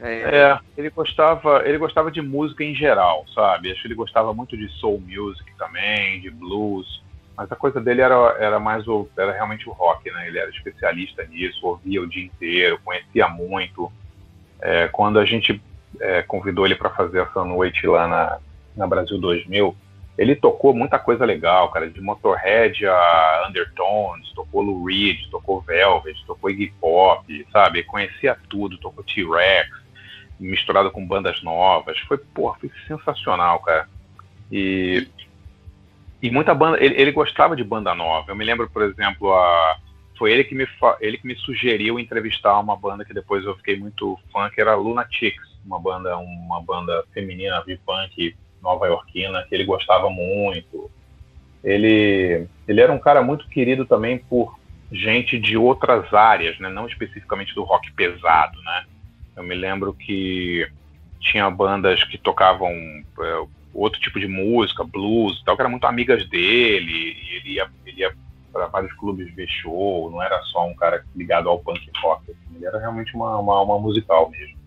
[0.00, 3.72] É, é, ele gostava, ele gostava de música em geral, sabe?
[3.72, 7.02] Acho que ele gostava muito de soul music também, de blues,
[7.36, 10.28] mas a coisa dele era, era mais o, era realmente o rock, né?
[10.28, 13.92] Ele era especialista nisso, ouvia o dia inteiro, conhecia muito.
[14.60, 15.60] É, quando a gente
[16.00, 18.38] é, convidou ele para fazer essa noite lá na,
[18.76, 19.76] na Brasil 2000,
[20.18, 26.24] ele tocou muita coisa legal, cara, de Motorhead a Undertones, tocou Lou Reed, tocou Velvet,
[26.26, 27.84] tocou Iggy Pop, sabe?
[27.84, 29.70] Conhecia tudo, tocou T-Rex,
[30.38, 31.98] misturado com bandas novas.
[32.00, 33.88] Foi, porra, foi sensacional, cara.
[34.50, 35.08] E,
[36.22, 36.82] e muita banda.
[36.82, 38.30] Ele, ele gostava de banda nova.
[38.30, 39.78] Eu me lembro, por exemplo, a,
[40.18, 40.66] foi ele que, me,
[41.00, 44.74] ele que me sugeriu entrevistar uma banda que depois eu fiquei muito fã, que era
[44.74, 50.90] Lunatics, uma banda, uma banda feminina, v-punk, nova-iorquina, que ele gostava muito.
[51.62, 54.58] Ele, ele era um cara muito querido também por
[54.90, 56.68] gente de outras áreas, né?
[56.68, 58.86] não especificamente do rock pesado, né?
[59.38, 60.68] Eu me lembro que
[61.20, 65.86] tinha bandas que tocavam é, outro tipo de música, blues e tal, que eram muito
[65.86, 68.12] amigas dele, e ele ia, ele ia
[68.52, 72.56] para vários clubes ver show, não era só um cara ligado ao punk rock, assim,
[72.56, 74.58] ele era realmente uma, alma musical mesmo.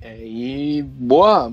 [0.00, 1.52] É, e boa,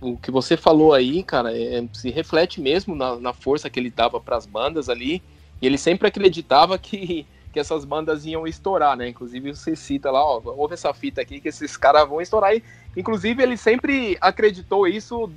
[0.00, 3.90] o que você falou aí, cara, é, se reflete mesmo na, na força que ele
[3.90, 5.20] dava para as bandas ali,
[5.60, 9.08] e ele sempre acreditava que que essas bandas iam estourar, né?
[9.08, 12.54] Inclusive você cita lá, ó, ouve essa fita aqui que esses caras vão estourar.
[12.54, 12.62] E,
[12.96, 15.30] inclusive ele sempre acreditou isso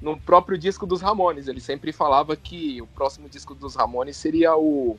[0.00, 1.48] no próprio disco dos Ramones.
[1.48, 4.98] Ele sempre falava que o próximo disco dos Ramones seria o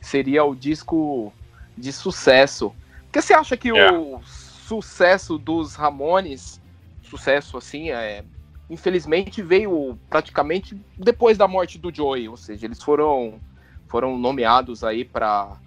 [0.00, 1.32] seria o disco
[1.76, 2.70] de sucesso.
[3.04, 3.92] Por que você acha que é.
[3.92, 6.60] o sucesso dos Ramones,
[7.02, 8.24] sucesso assim, é,
[8.70, 13.38] infelizmente veio praticamente depois da morte do Joey, ou seja, eles foram
[13.86, 15.58] foram nomeados aí para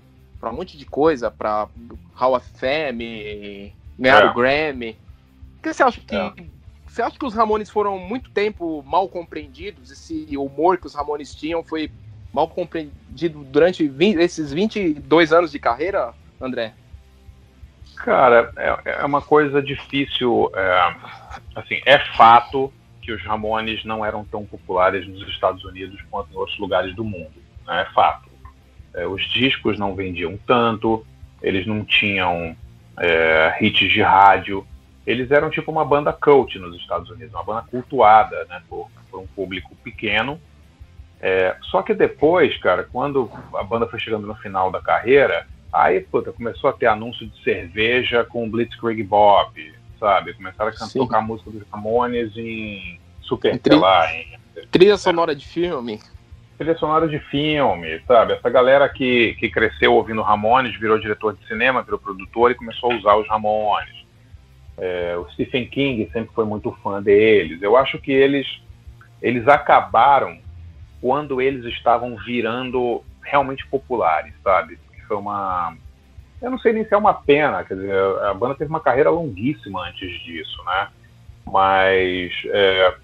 [0.45, 1.67] para um monte de coisa, para
[2.13, 4.25] Hall of Fame, ganhar é.
[4.27, 4.95] o Grammy.
[5.57, 6.33] O que você acha que é.
[6.85, 9.89] você acha que os Ramones foram muito tempo mal compreendidos?
[9.89, 11.89] Esse humor que os Ramones tinham foi
[12.31, 16.75] mal compreendido durante 20, esses 22 anos de carreira, André?
[17.95, 20.51] Cara, é, é uma coisa difícil.
[20.53, 20.95] É,
[21.55, 26.35] assim, é fato que os Ramones não eram tão populares nos Estados Unidos quanto em
[26.35, 27.33] outros lugares do mundo.
[27.65, 27.81] Né?
[27.81, 28.34] É fato.
[28.95, 31.05] É, os discos não vendiam tanto,
[31.41, 32.55] eles não tinham
[32.97, 34.65] é, hits de rádio.
[35.05, 39.19] Eles eram tipo uma banda cult nos Estados Unidos, uma banda cultuada né, por, por
[39.19, 40.39] um público pequeno.
[41.19, 45.99] É, só que depois, cara, quando a banda foi chegando no final da carreira, aí
[45.99, 50.33] puta, começou a ter anúncio de cerveja com Blitzkrieg Bob, sabe?
[50.33, 53.75] Começaram a cantar, tocar a música dos Ramones em Super Tri...
[53.75, 54.67] em...
[54.71, 55.99] Trilha sonora de filme
[56.57, 58.33] trilha sonora de filme, sabe?
[58.33, 62.91] Essa galera que, que cresceu ouvindo Ramones, virou diretor de cinema, virou produtor e começou
[62.91, 64.05] a usar os Ramones.
[64.77, 67.61] É, o Stephen King sempre foi muito fã deles.
[67.61, 68.47] Eu acho que eles,
[69.21, 70.37] eles acabaram
[71.01, 74.77] quando eles estavam virando realmente populares, sabe?
[75.07, 75.75] Foi uma.
[76.41, 79.09] Eu não sei nem se é uma pena, quer dizer, a banda teve uma carreira
[79.09, 80.87] longuíssima antes disso, né?
[81.45, 82.95] Mas é,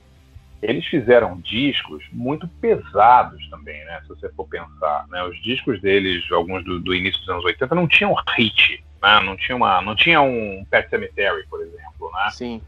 [0.61, 3.99] eles fizeram discos muito pesados também, né?
[4.03, 5.23] Se você for pensar, né?
[5.23, 9.19] Os discos deles, alguns do, do início dos anos 80, não tinham hit, né?
[9.21, 12.29] Não tinha uma, não tinha um Pet Cemetery, por exemplo, né?
[12.31, 12.61] Sim.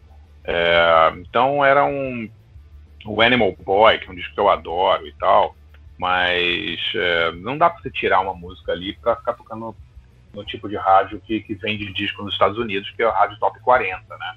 [0.43, 2.29] É, então era um
[3.05, 5.55] o Animal Boy, que é um disco que eu adoro e tal,
[5.97, 9.75] mas é, não dá para você tirar uma música ali para ficar tocando
[10.33, 13.37] no tipo de rádio que, que vende disco nos Estados Unidos, que é a rádio
[13.39, 14.35] Top 40, né?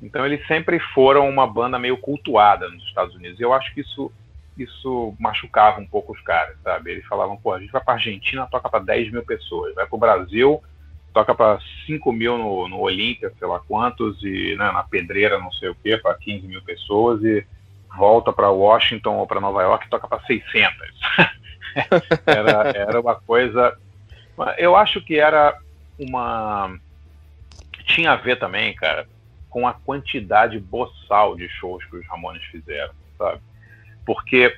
[0.00, 3.40] Então eles sempre foram uma banda meio cultuada nos Estados Unidos.
[3.40, 4.12] Eu acho que isso
[4.56, 6.90] isso machucava um pouco os caras, sabe?
[6.90, 9.96] Eles falavam, pô, a gente vai pra Argentina, toca para 10 mil pessoas, vai pro
[9.96, 10.60] Brasil,
[11.14, 15.52] toca para 5 mil no, no Olímpia, sei lá quantos, e né, na Pedreira, não
[15.52, 17.46] sei o quê, para 15 mil pessoas, e
[17.96, 20.74] volta para Washington ou para Nova York e toca para 600.
[22.26, 23.76] era, era uma coisa.
[24.56, 25.56] Eu acho que era
[25.98, 26.76] uma.
[27.84, 29.06] Tinha a ver também, cara,
[29.48, 33.40] com a quantidade boçal de shows que os Ramones fizeram, sabe?
[34.04, 34.56] Porque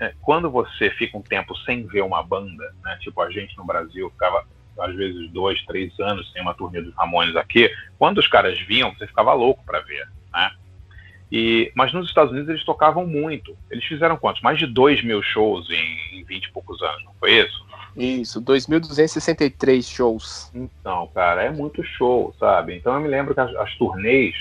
[0.00, 3.64] é, quando você fica um tempo sem ver uma banda, né, tipo a gente no
[3.64, 4.46] Brasil ficava
[4.78, 8.94] às vezes dois, três anos sem uma turnê dos Ramones aqui, quando os caras vinham,
[8.94, 10.50] você ficava louco para ver, né?
[11.30, 13.56] E, mas nos Estados Unidos eles tocavam muito.
[13.70, 14.42] Eles fizeram quantos?
[14.42, 17.64] Mais de 2 mil shows em, 20 e poucos anos, não foi isso?
[17.96, 20.50] Isso, 2.263 shows.
[20.54, 22.76] Então, cara, é muito show, sabe?
[22.76, 24.34] Então eu me lembro que as, as turnês,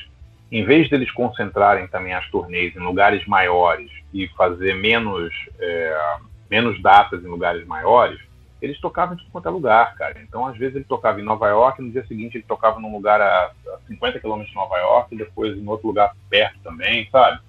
[0.52, 6.18] em vez deles concentrarem também as turnês em lugares maiores e fazer menos, é,
[6.50, 8.20] menos datas em lugares maiores,
[8.62, 10.22] eles tocavam em tudo quanto é lugar, cara.
[10.22, 13.22] Então, às vezes, ele tocava em Nova York, no dia seguinte ele tocava num lugar
[13.22, 17.40] a, a 50 quilômetros de Nova York, e depois em outro lugar perto também, sabe?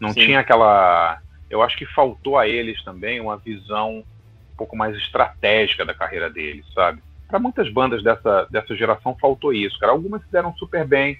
[0.00, 0.26] Não Sim.
[0.26, 1.20] tinha aquela.
[1.50, 4.04] Eu acho que faltou a eles também uma visão
[4.58, 7.00] pouco mais estratégica da carreira deles, sabe?
[7.26, 9.92] Para muitas bandas dessa, dessa geração faltou isso, cara.
[9.92, 11.18] Algumas se deram super bem,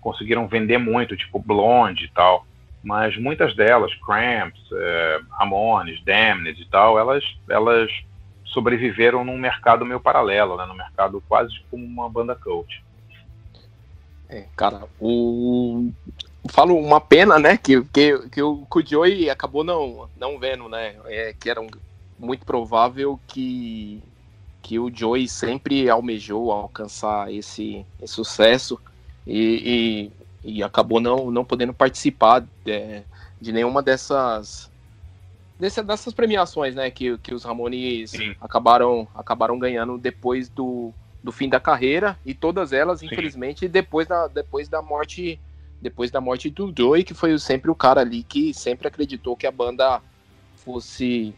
[0.00, 2.46] conseguiram vender muito, tipo Blonde e tal.
[2.82, 7.90] Mas muitas delas, Cramps, é, Ramones, Damned e tal, elas, elas
[8.46, 10.64] sobreviveram num mercado meio paralelo, né?
[10.66, 12.82] No mercado quase como uma banda coach.
[14.28, 15.92] É, cara, o
[16.48, 21.34] falo uma pena, né, que, que, que o Joey acabou não, não vendo, né, é,
[21.38, 21.68] que era um,
[22.20, 24.02] muito provável que,
[24.62, 28.78] que o Joey sempre almejou alcançar esse, esse sucesso
[29.26, 30.10] e,
[30.44, 33.04] e, e, acabou não, não podendo participar de, é,
[33.40, 34.70] de nenhuma dessas
[35.58, 40.92] desse, dessas premiações, né, que, que os Ramones acabaram, acabaram ganhando depois do,
[41.22, 43.06] do fim da carreira e todas elas, Sim.
[43.06, 45.40] infelizmente, depois da, depois da morte
[45.82, 49.46] depois da morte do Joey, que foi sempre o cara ali que sempre acreditou que
[49.46, 50.02] a banda
[50.56, 51.34] fosse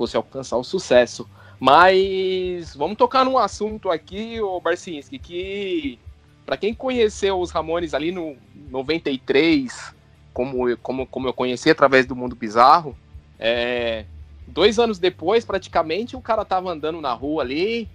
[0.00, 1.28] fosse alcançar o sucesso.
[1.58, 5.98] Mas vamos tocar num assunto aqui, o Barcinski, que
[6.46, 8.34] para quem conheceu os Ramones ali no
[8.70, 9.94] 93,
[10.32, 12.96] como, como, como eu conheci através do Mundo Bizarro,
[13.38, 14.06] é,
[14.46, 17.86] dois anos depois, praticamente, o cara tava andando na rua ali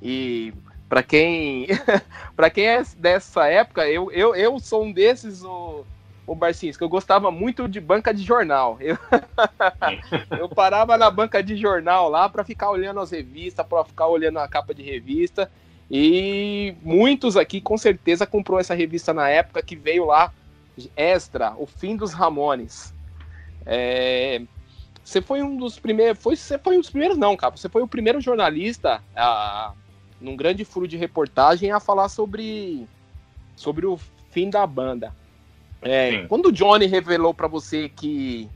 [0.00, 0.54] e
[0.88, 1.66] para quem
[2.34, 5.84] para quem é dessa época, eu, eu, eu sou um desses, o,
[6.30, 8.76] o Barcinhos, que eu gostava muito de banca de jornal.
[8.80, 8.96] Eu,
[10.38, 14.38] eu parava na banca de jornal lá para ficar olhando as revistas, para ficar olhando
[14.38, 15.50] a capa de revista.
[15.90, 20.32] E muitos aqui com certeza comprou essa revista na época que veio lá
[20.96, 22.94] extra, o fim dos Ramones.
[23.66, 24.40] É,
[25.02, 26.22] você foi um dos primeiros.
[26.22, 27.56] Foi, você foi um dos primeiros, não, cara.
[27.56, 29.72] Você foi o primeiro jornalista a,
[30.20, 32.86] num grande furo de reportagem a falar sobre,
[33.56, 33.98] sobre o
[34.30, 35.12] fim da banda.
[35.82, 38.48] É, quando o Johnny revelou para você que,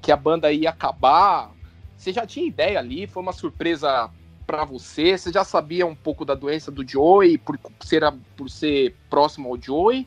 [0.00, 1.50] que a banda ia acabar,
[1.96, 3.06] você já tinha ideia ali?
[3.06, 4.10] Foi uma surpresa
[4.46, 5.18] para você?
[5.18, 8.02] Você já sabia um pouco da doença do Joey por ser,
[8.36, 10.06] por ser próximo ao Joey?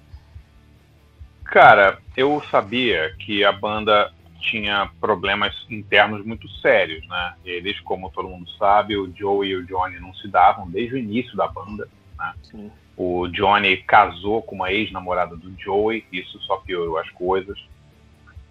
[1.43, 4.09] Cara, eu sabia que a banda
[4.39, 7.33] tinha problemas internos muito sérios, né?
[7.45, 10.97] Eles, como todo mundo sabe, o Joe e o Johnny não se davam desde o
[10.97, 11.87] início da banda,
[12.21, 12.71] né?
[12.95, 17.57] O Johnny casou com uma ex-namorada do Joey, isso só piorou as coisas.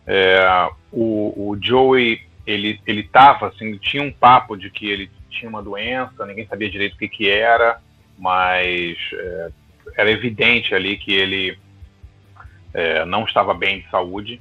[0.06, 5.48] É, o, o Joey, ele, ele tava, assim, tinha um papo de que ele tinha
[5.48, 7.80] uma doença, ninguém sabia direito o que que era,
[8.18, 9.50] mas é,
[9.96, 11.56] era evidente ali que ele
[12.74, 14.40] é, não estava bem de saúde,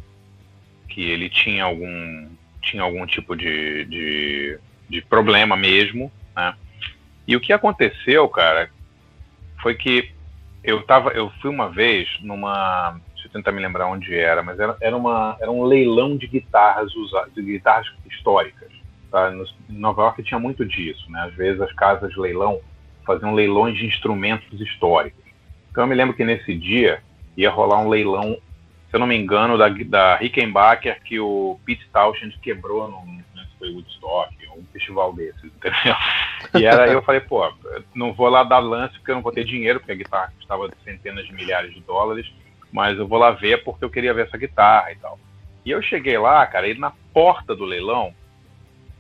[0.88, 2.30] que ele tinha algum,
[2.62, 4.60] tinha algum tipo de, de,
[4.90, 6.56] de problema mesmo, né?
[7.28, 8.72] E o que aconteceu, cara,
[9.62, 10.12] foi que
[10.64, 14.60] eu tava, eu fui uma vez numa, deixa eu tentar me lembrar onde era, mas
[14.60, 18.70] era, era, uma, era um leilão de guitarras usadas, de guitarras históricas.
[19.12, 19.32] Tá?
[19.32, 21.22] Em Nova York tinha muito disso, né?
[21.22, 22.60] Às vezes as casas de leilão
[23.06, 25.24] faziam leilões de instrumentos históricos.
[25.72, 27.02] Então eu me lembro que nesse dia
[27.36, 28.38] ia rolar um leilão
[28.90, 33.76] se eu não me engano, da, da Rickenbacker que o Pete Townshend quebrou no, no
[33.76, 34.36] Woodstock,
[34.80, 35.96] festival desses, entendeu?
[36.58, 37.52] E era eu falei, pô,
[37.94, 40.70] não vou lá dar lance porque eu não vou ter dinheiro, porque a guitarra custava
[40.84, 42.32] centenas de milhares de dólares,
[42.72, 45.20] mas eu vou lá ver porque eu queria ver essa guitarra e tal.
[45.66, 48.14] E eu cheguei lá, cara, e na porta do leilão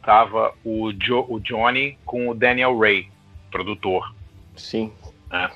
[0.03, 3.09] tava o, jo, o Johnny com o Daniel Ray,
[3.49, 4.13] produtor.
[4.55, 4.91] Sim.
[5.29, 5.49] Né?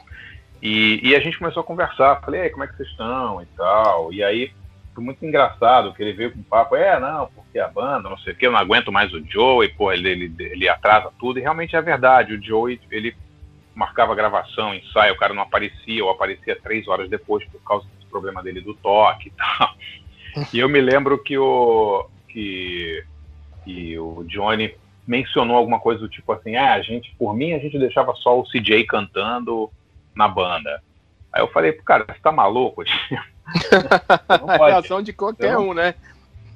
[0.61, 2.21] E, e, a gente começou a conversar.
[2.21, 4.13] Falei, como é que vocês estão e tal.
[4.13, 4.53] E aí
[4.93, 8.33] foi muito engraçado que ele veio com papo, é, não, porque a banda, não sei
[8.33, 11.41] o que, eu não aguento mais o Joey, pô, ele, ele, ele atrasa tudo, e
[11.41, 13.15] realmente é verdade, o Joey, ele
[13.75, 18.05] marcava gravação, ensaio, o cara não aparecia, ou aparecia três horas depois por causa do
[18.07, 19.75] problema dele do toque e tal.
[20.53, 23.03] E eu me lembro que o, que,
[23.63, 24.75] que o Johnny
[25.05, 28.39] mencionou alguma coisa do tipo assim, ah, a gente, por mim, a gente deixava só
[28.39, 29.69] o CJ cantando
[30.15, 30.81] na banda.
[31.31, 32.83] Aí eu falei, cara, você tá maluco?
[34.27, 35.95] a reação de qualquer não, um, né?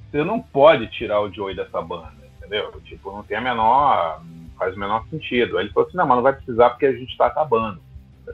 [0.10, 2.72] Você não pode tirar o Joey dessa banda, entendeu?
[2.82, 4.22] Tipo, não tem a menor.
[4.58, 5.58] faz o menor sentido.
[5.58, 7.82] Aí ele falou assim, não, mas não vai precisar porque a gente tá acabando.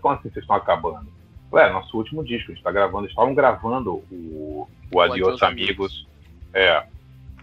[0.01, 1.08] Como assim vocês estão acabando?
[1.51, 6.08] Ué, nosso último disco, a gente tá gravando, eles estavam gravando o, o Adios Amigos.
[6.51, 6.78] É.
[6.78, 6.86] Aí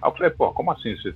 [0.02, 0.96] eu falei, pô, como assim?
[0.96, 1.14] Vocês,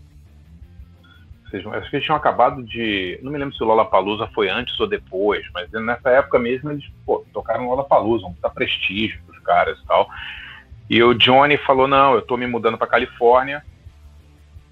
[1.44, 3.18] vocês, acho que eles tinham acabado de.
[3.22, 6.84] Não me lembro se o Lollapalooza foi antes ou depois, mas nessa época mesmo eles
[7.04, 10.08] pô, tocaram Lollapalooza, um puta prestígio caras e tal.
[10.88, 13.64] E o Johnny falou: não, eu tô me mudando pra Califórnia.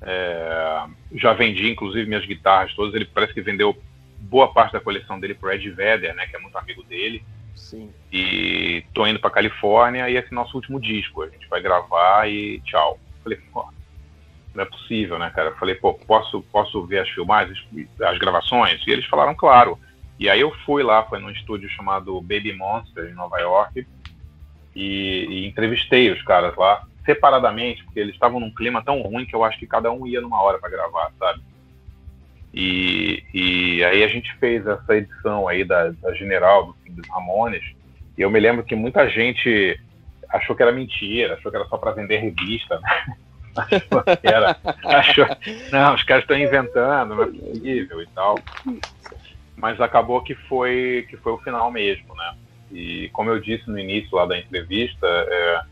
[0.00, 0.82] É,
[1.14, 2.94] já vendi, inclusive, minhas guitarras todas.
[2.94, 3.76] Ele parece que vendeu
[4.18, 7.24] boa parte da coleção dele pro Ed Vedder, né, que é muito amigo dele.
[7.54, 7.90] Sim.
[8.12, 11.22] E tô indo pra Califórnia e esse é nosso último disco.
[11.22, 12.98] A gente vai gravar e tchau.
[13.22, 13.66] Falei, pô,
[14.54, 15.52] não é possível, né, cara?
[15.52, 17.64] Falei, pô, posso, posso ver as filmagens,
[18.02, 18.84] as gravações?
[18.86, 19.78] E eles falaram, claro.
[20.18, 23.86] E aí eu fui lá, foi num estúdio chamado Baby Monster, em Nova York,
[24.74, 29.34] e, e entrevistei os caras lá, separadamente, porque eles estavam num clima tão ruim que
[29.34, 31.40] eu acho que cada um ia numa hora para gravar, sabe?
[32.54, 37.64] E, e aí a gente fez essa edição aí da, da General, do dos Ramones,
[38.16, 39.80] e eu me lembro que muita gente
[40.28, 43.16] achou que era mentira, achou que era só para vender revista, né?
[43.56, 45.26] achou que era, achou,
[45.70, 48.38] não, os caras estão inventando, não é possível e tal.
[49.56, 52.34] Mas acabou que foi que foi o final mesmo, né?
[52.72, 55.62] E como eu disse no início lá da entrevista, é,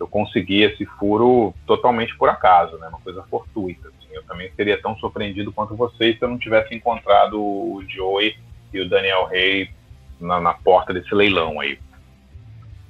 [0.00, 2.88] eu consegui esse furo totalmente por acaso, né?
[2.88, 7.38] Uma coisa fortuita eu também seria tão surpreendido quanto vocês se eu não tivesse encontrado
[7.38, 8.36] o Joey
[8.72, 9.70] e o Daniel Rey
[10.18, 11.78] na, na porta desse leilão aí.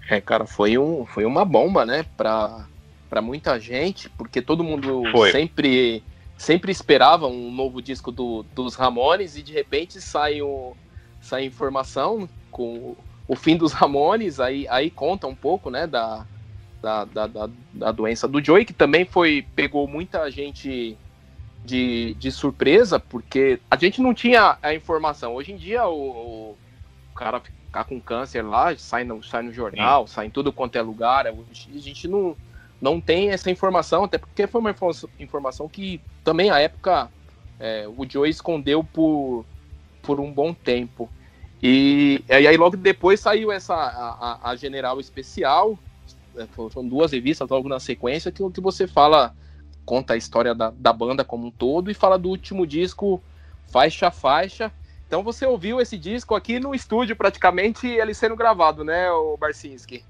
[0.08, 2.66] É, cara, foi, um, foi uma bomba, né, pra,
[3.10, 5.32] pra muita gente, porque todo mundo foi.
[5.32, 6.02] sempre
[6.38, 10.76] sempre esperava um novo disco do, dos Ramones e de repente sai, o,
[11.20, 12.94] sai informação com
[13.28, 16.24] o fim dos Ramones, aí, aí conta um pouco, né, da,
[16.80, 20.96] da, da, da, da doença do Joey, que também foi pegou muita gente
[21.64, 25.34] de, de surpresa, porque a gente não tinha a informação.
[25.34, 30.06] Hoje em dia, o, o cara ficar com câncer lá, sai no, sai no jornal,
[30.06, 30.14] Sim.
[30.14, 31.26] sai em tudo quanto é lugar.
[31.26, 31.32] A
[31.78, 32.36] gente não,
[32.80, 34.74] não tem essa informação, até porque foi uma
[35.18, 37.10] informação que também a época
[37.58, 39.44] é, o Joe escondeu por,
[40.02, 41.10] por um bom tempo.
[41.62, 45.78] E, e aí logo depois saiu essa a, a, General Especial,
[46.36, 49.34] é, foram duas revistas logo na sequência, que, que você fala
[49.84, 53.22] conta a história da, da banda como um todo e fala do último disco
[53.68, 54.72] faixa a faixa.
[55.07, 60.04] Então você ouviu esse disco aqui no estúdio, praticamente, ele sendo gravado, né, o Barcinski?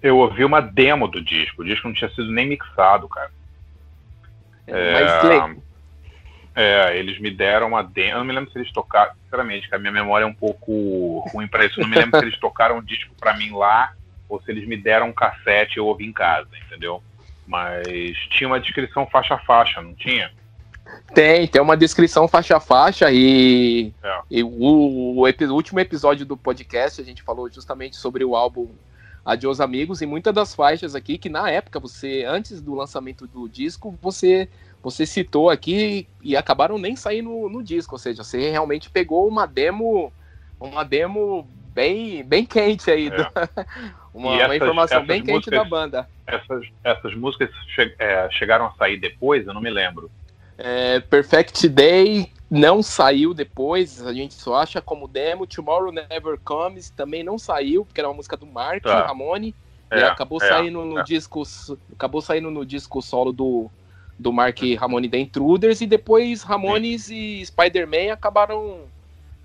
[0.00, 3.30] Eu ouvi uma demo do disco, o disco não tinha sido nem mixado, cara.
[4.66, 5.65] É, mas
[6.56, 9.74] é, eles me deram uma demo, eu não me lembro se eles tocaram, sinceramente, que
[9.74, 12.40] a minha memória é um pouco ruim para isso, eu não me lembro se eles
[12.40, 13.92] tocaram o disco para mim lá,
[14.26, 17.02] ou se eles me deram um cassete e eu ouvi em casa, entendeu?
[17.46, 17.86] Mas
[18.30, 20.32] tinha uma descrição faixa a faixa, não tinha?
[21.12, 24.20] Tem, tem uma descrição faixa a faixa e, é.
[24.30, 28.68] e o, o, o, último episódio do podcast a gente falou justamente sobre o álbum
[29.24, 33.48] Adios Amigos e muitas das faixas aqui que na época você, antes do lançamento do
[33.48, 34.48] disco, você
[34.86, 39.26] você citou aqui e acabaram nem saindo no, no disco, ou seja, você realmente pegou
[39.26, 40.12] uma demo
[40.60, 43.08] uma demo bem, bem quente aí.
[43.08, 43.10] É.
[43.10, 43.26] Do,
[44.14, 46.08] uma, essas, uma, informação bem músicas, quente da banda.
[46.24, 49.44] Essas, essas músicas che, é, chegaram a sair depois?
[49.44, 50.08] Eu não me lembro.
[50.56, 55.48] É, Perfect Day não saiu depois, a gente só acha como demo.
[55.48, 59.04] Tomorrow Never Comes também não saiu, porque era uma música do Mark tá.
[59.04, 59.52] Ramone.
[59.90, 61.02] É, acabou é, saindo no é.
[61.02, 61.42] disco
[61.92, 63.70] acabou saindo no disco solo do,
[64.18, 67.14] do Mark Ramone The Intruders e depois Ramones Sim.
[67.14, 68.84] e Spider-Man acabaram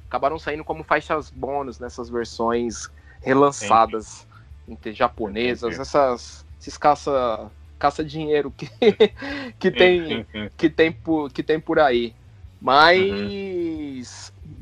[0.08, 2.90] acabaram saindo como faixas bônus nessas versões
[3.22, 4.28] relançadas
[4.68, 8.70] entre japonesas, essas esses caça caça dinheiro que
[9.60, 12.14] que tem que tem por que tem por aí.
[12.60, 14.54] Mas uhum.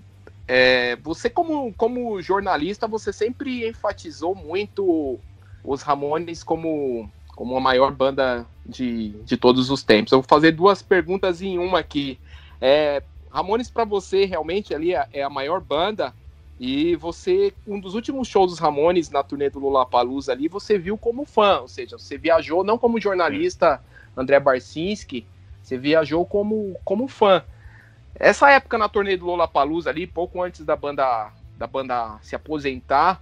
[0.48, 5.20] é, você como como jornalista você sempre enfatizou muito
[5.64, 10.12] os Ramones como como a maior banda de, de todos os tempos.
[10.12, 12.20] Eu vou fazer duas perguntas em uma aqui.
[12.60, 16.14] É, Ramones para você realmente ali é, é a maior banda
[16.60, 20.98] E você, um dos últimos shows dos Ramones na turnê do Lollapalooza ali, você viu
[20.98, 23.82] como fã, ou seja, você viajou não como jornalista
[24.18, 25.26] André Barcinski,
[25.64, 27.42] você viajou como, como fã.
[28.16, 33.22] Essa época na turnê do Lollapalooza ali, pouco antes da banda da banda se aposentar,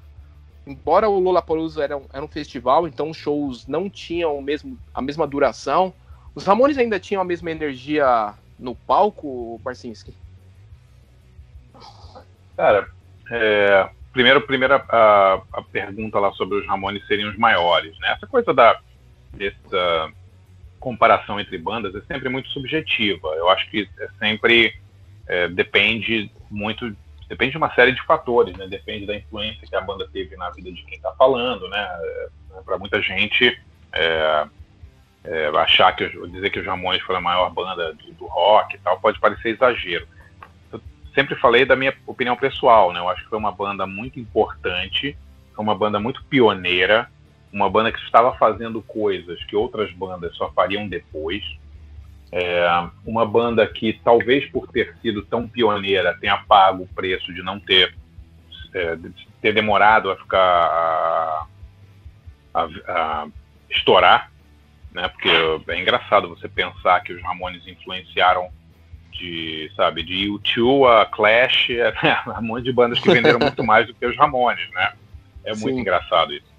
[0.68, 5.02] embora o Lollapalooza era um, era um festival, então os shows não tinham mesmo, a
[5.02, 5.94] mesma duração,
[6.36, 10.14] os Ramones ainda tinham a mesma energia no palco, Barcinski?
[12.56, 12.88] Cara,
[13.32, 18.12] é, primeiro, primeira a, a, pergunta lá sobre os Ramones seriam os maiores, né?
[18.12, 18.80] Essa coisa da
[19.34, 20.12] dessa
[20.80, 23.28] comparação entre bandas é sempre muito subjetiva.
[23.30, 24.74] Eu acho que é sempre
[25.28, 26.96] é, depende muito
[27.28, 28.68] depende de uma série de fatores, né?
[28.68, 31.88] Depende da influência que a banda teve na vida de quem está falando, né?
[32.02, 33.60] É, Para muita gente
[33.94, 34.48] é,
[35.24, 38.80] é, achar que dizer que os Ramones foram a maior banda do, do rock e
[38.80, 40.08] tal pode parecer exagero.
[40.72, 40.82] Eu
[41.14, 43.00] sempre falei da minha opinião pessoal, né?
[43.00, 45.18] Eu acho que foi uma banda muito importante,
[45.54, 47.10] foi uma banda muito pioneira,
[47.52, 51.44] uma banda que estava fazendo coisas que outras bandas só fariam depois.
[52.32, 52.68] É,
[53.06, 57.58] uma banda que talvez por ter sido tão pioneira tenha pago o preço de não
[57.58, 57.96] ter
[58.74, 59.12] é, de
[59.42, 61.48] ter demorado a ficar a,
[62.54, 63.28] a, a
[63.70, 64.32] estourar,
[64.92, 65.08] né?
[65.08, 65.30] Porque
[65.72, 68.50] é engraçado você pensar que os Ramones influenciaram
[69.12, 72.22] de, sabe, de U2 a Clash, né?
[72.40, 74.94] um monte de bandas que venderam muito mais do que os Ramones, né?
[75.44, 75.82] É muito Sim.
[75.82, 76.58] engraçado isso.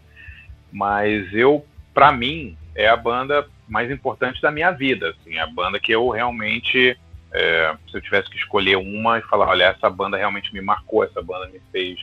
[0.73, 1.65] Mas eu,
[1.95, 6.09] para mim, é a banda mais importante da minha vida, assim, a banda que eu
[6.11, 6.97] realmente,
[7.33, 11.03] é, se eu tivesse que escolher uma e falar, olha, essa banda realmente me marcou,
[11.03, 11.99] essa banda me fez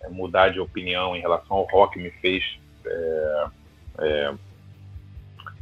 [0.00, 2.44] é, mudar de opinião em relação ao rock, me fez
[2.86, 3.46] é,
[3.98, 4.34] é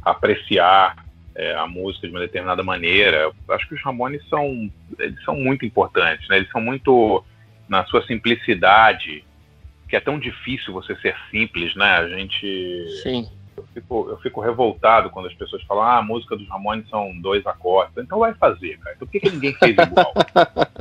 [0.03, 1.03] apreciar
[1.33, 3.31] é, a música de uma determinada maneira.
[3.49, 6.37] Acho que os Ramones são, eles são muito importantes, né?
[6.37, 7.23] Eles são muito
[7.67, 9.25] na sua simplicidade,
[9.87, 11.97] que é tão difícil você ser simples, né?
[11.97, 13.38] A gente Sim
[13.73, 17.45] fico, eu fico revoltado quando as pessoas falam, ah, a música dos Ramones são dois
[17.45, 17.97] acordes.
[17.97, 18.95] Então vai fazer, cara.
[18.95, 20.13] Então por que, que ninguém fez igual?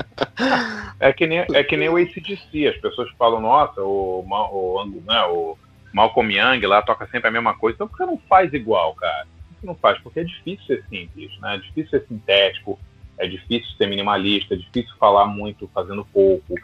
[1.01, 2.69] é, que nem, é que nem o ACDC.
[2.69, 5.57] As pessoas falam, nossa, o, o, né, o
[5.93, 7.77] Malcolm Young lá toca sempre a mesma coisa.
[7.77, 9.27] Então por que não faz igual, cara?
[9.49, 9.99] Por que não faz?
[10.01, 11.57] Porque é difícil ser simples, né?
[11.57, 12.79] É difícil ser sintético,
[13.19, 16.55] é difícil ser minimalista, é difícil falar muito fazendo pouco.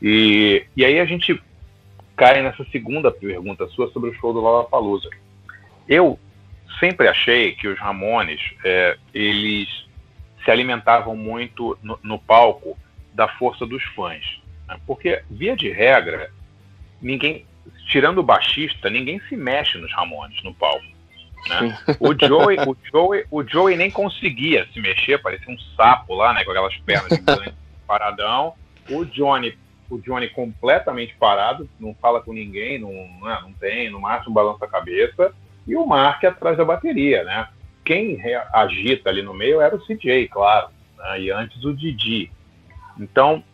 [0.00, 1.40] E, e aí a gente
[2.16, 5.08] cai nessa segunda pergunta sua sobre o show do Lollapalooza.
[5.88, 6.18] Eu
[6.78, 9.68] sempre achei que os Ramones é, eles
[10.44, 12.76] se alimentavam muito no, no, palco
[13.12, 14.78] da força dos fãs, né?
[14.86, 16.30] porque via de regra
[17.00, 17.44] ninguém,
[17.88, 20.84] tirando o baixista, ninguém se mexe nos Ramones no palco.
[21.48, 21.78] Né?
[22.00, 26.44] O Joey, o Joey, o Joey nem conseguia se mexer, parecia um sapo lá, né,
[26.44, 27.54] com aquelas pernas gigantes,
[27.86, 28.54] paradão.
[28.90, 29.56] O Johnny,
[29.88, 34.34] o Johnny completamente parado, não fala com ninguém, não, não, né, não tem, no máximo
[34.34, 35.32] balança a cabeça
[35.68, 37.46] e o Mark atrás da bateria, né?
[37.84, 38.20] Quem
[38.52, 41.20] agita ali no meio era o CJ, claro, né?
[41.20, 42.30] e antes o Didi.
[42.98, 43.44] Então,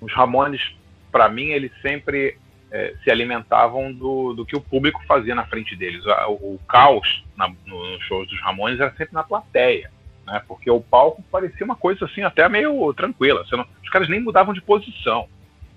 [0.00, 0.74] os Ramones,
[1.10, 2.38] para mim, eles sempre
[2.70, 6.04] é, se alimentavam do, do que o público fazia na frente deles.
[6.28, 9.90] O, o caos na, no, nos shows dos Ramones era sempre na plateia,
[10.26, 10.42] né?
[10.46, 13.44] Porque o palco parecia uma coisa assim até meio tranquila.
[13.52, 15.28] Não, os caras nem mudavam de posição.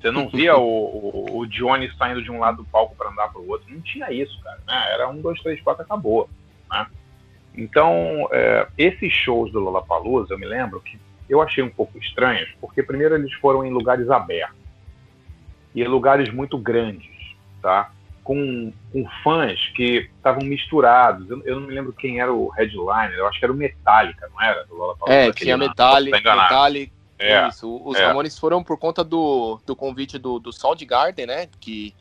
[0.02, 3.42] Você não via o, o, o, Johnny saindo de um lado do palco andar para
[3.42, 3.72] o outro.
[3.72, 4.60] Não tinha isso, cara.
[4.68, 4.94] Né?
[4.94, 6.30] Era um, dois, três, quatro, acabou.
[6.70, 6.88] Né?
[7.56, 11.00] Então, é, esses shows do Lollapalooza, eu me lembro que
[11.30, 14.58] eu achei um pouco estranhos, porque primeiro eles foram em lugares abertos
[15.74, 17.10] e lugares muito grandes,
[17.62, 17.92] tá?
[18.24, 21.30] Com, com fãs que estavam misturados.
[21.30, 24.30] Eu, eu, não me lembro quem era o headliner, eu acho que era o Metallica,
[24.34, 24.66] não era?
[24.66, 28.08] Do Lollapalooza, é, tinha Metallica, Metallica, é, Isso, os é.
[28.08, 31.48] Ramones foram por conta do, do convite do, do Soundgarden, né?
[31.60, 31.94] Que,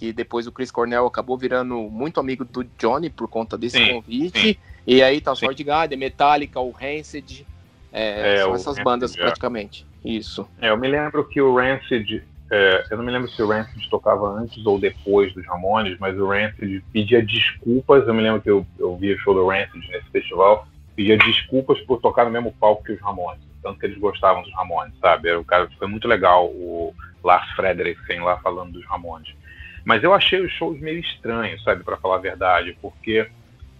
[0.00, 3.92] que depois o Chris Cornell acabou virando muito amigo do Johnny por conta desse sim,
[3.92, 4.40] convite.
[4.40, 4.56] Sim.
[4.86, 7.46] E aí tá o Soundgarden, Metallica, o Rancid,
[7.92, 9.20] é, é, são essas Rancid, bandas é.
[9.20, 9.86] praticamente.
[10.02, 10.48] Isso.
[10.58, 13.90] É, eu me lembro que o Rancid, é, eu não me lembro se o Rancid
[13.90, 18.08] tocava antes ou depois dos Ramones, mas o Rancid pedia desculpas.
[18.08, 21.78] Eu me lembro que eu, eu vi o show do Rancid nesse festival, pedia desculpas
[21.80, 25.30] por tocar no mesmo palco que os Ramones tanto que eles gostavam dos Ramones, sabe?
[25.34, 29.28] O cara foi muito legal o Lars Frederiksen lá falando dos Ramones.
[29.84, 33.28] Mas eu achei os shows meio estranhos, sabe, para falar a verdade, porque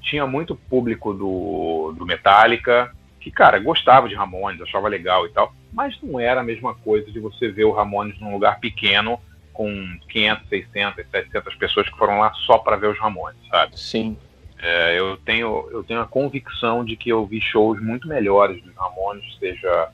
[0.01, 2.91] tinha muito público do, do Metallica
[3.21, 7.11] que, cara, gostava de Ramones, achava legal e tal, mas não era a mesma coisa
[7.13, 9.21] de você ver o Ramones num lugar pequeno
[9.53, 13.79] com 500, 600, 700 pessoas que foram lá só para ver os Ramones, sabe?
[13.79, 14.17] Sim.
[14.59, 18.75] É, eu, tenho, eu tenho a convicção de que eu vi shows muito melhores dos
[18.75, 19.91] Ramones, seja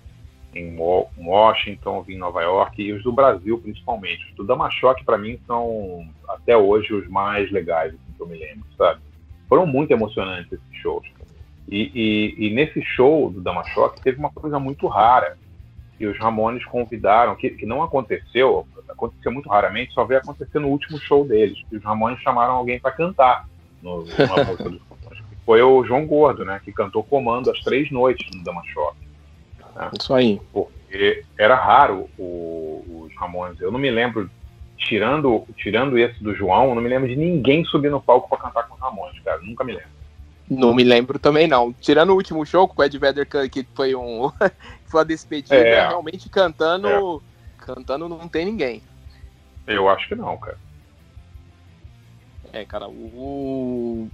[0.58, 0.76] em
[1.18, 4.24] Washington, vi em Nova York e os do Brasil principalmente.
[4.30, 8.38] Os do Damachoque para mim são até hoje os mais legais, assim, que eu me
[8.38, 9.00] lembro, sabe?
[9.48, 11.06] Foram muito emocionantes esses shows.
[11.68, 15.36] E, e, e nesse show do Damachoque teve uma coisa muito rara
[15.98, 20.68] que os Ramones convidaram, que, que não aconteceu, aconteceu muito raramente, só veio acontecer no
[20.68, 21.58] último show deles.
[21.68, 23.48] Que os Ramones chamaram alguém para cantar
[23.82, 24.86] no, numa música.
[25.44, 26.60] Foi o João Gordo, né?
[26.64, 29.05] Que cantou comando as três noites no Damachoque.
[29.76, 29.90] Né?
[29.98, 30.40] Isso aí.
[30.52, 33.60] Porque era raro o, os Ramones.
[33.60, 34.30] Eu não me lembro,
[34.78, 38.66] tirando, tirando esse do João, não me lembro de ninguém subir no palco para cantar
[38.66, 39.40] com os Ramones, cara.
[39.42, 39.96] Nunca me lembro.
[40.48, 41.72] Não me lembro também, não.
[41.72, 44.30] Tirando o último show com o Ed Vedder, que foi um.
[44.86, 46.88] foi uma despedida, é, realmente cantando.
[46.88, 47.64] É.
[47.64, 48.80] Cantando não tem ninguém.
[49.66, 50.56] Eu acho que não, cara.
[52.52, 54.08] É, cara, o.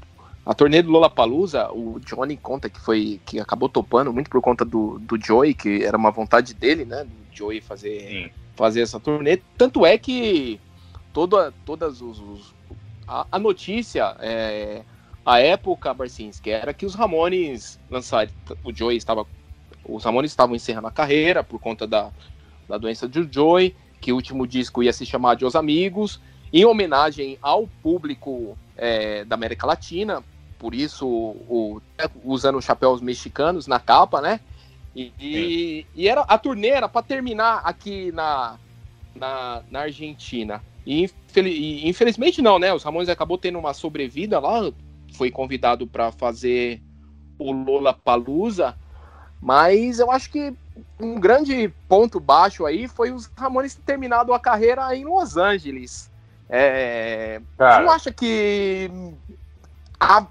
[0.44, 4.64] A turnê do Lollapalooza, o Johnny conta que foi que acabou topando muito por conta
[4.64, 9.40] do, do Joey, que era uma vontade dele, né, do Joey fazer fazer essa turnê.
[9.56, 10.60] Tanto é que
[11.12, 12.54] toda todas os, os
[13.06, 14.82] a, a, notícia é,
[15.24, 18.30] a época, Barcinski, era que os Ramones lançaram.
[18.64, 19.26] O Joey estava.
[19.84, 22.10] Os Ramones estavam encerrando a carreira por conta da,
[22.68, 26.20] da doença do Joey, que o último disco ia se chamar de Os Amigos,
[26.52, 30.22] em homenagem ao público é, da América Latina,
[30.62, 31.82] por isso o,
[32.24, 34.38] usando chapéus mexicanos na capa, né?
[34.94, 38.56] E, e, e era, a turnê era para terminar aqui na,
[39.12, 40.62] na, na Argentina.
[40.86, 41.10] E,
[41.82, 42.72] infelizmente não, né?
[42.72, 44.70] Os Ramones acabou tendo uma sobrevida lá,
[45.14, 46.80] foi convidado para fazer
[47.36, 48.78] o Lola Palusa,
[49.40, 50.54] mas eu acho que
[51.00, 56.12] um grande ponto baixo aí foi os Ramones ter terminado a carreira em Los Angeles.
[56.54, 57.40] É,
[57.78, 58.90] Você não acha que
[60.02, 60.26] a,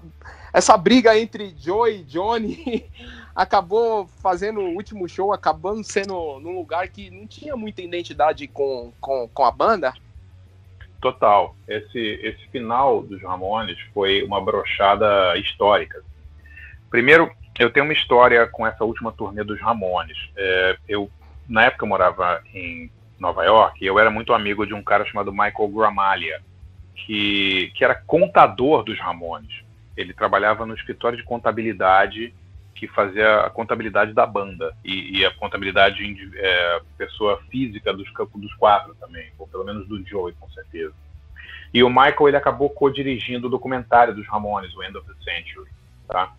[0.52, 2.84] essa briga entre Joe e Johnny
[3.34, 8.92] acabou fazendo o último show, acabando sendo num lugar que não tinha muita identidade com,
[9.00, 9.94] com, com a banda?
[11.00, 11.56] Total.
[11.66, 16.02] Esse, esse final dos Ramones foi uma brochada histórica.
[16.90, 20.18] Primeiro, eu tenho uma história com essa última turnê dos Ramones.
[20.36, 21.10] É, eu,
[21.48, 25.04] na época, eu morava em Nova York e eu era muito amigo de um cara
[25.06, 26.42] chamado Michael Gramaglia,
[27.06, 29.62] que, que era contador dos Ramones.
[29.96, 32.34] Ele trabalhava no escritório de contabilidade
[32.74, 38.08] que fazia a contabilidade da banda e, e a contabilidade de é, pessoa física dos
[38.34, 40.92] dos quatro também, ou pelo menos do Joey, com certeza.
[41.72, 45.70] E o Michael ele acabou co-dirigindo o documentário dos Ramones, o End of the Century,
[46.08, 46.34] tá?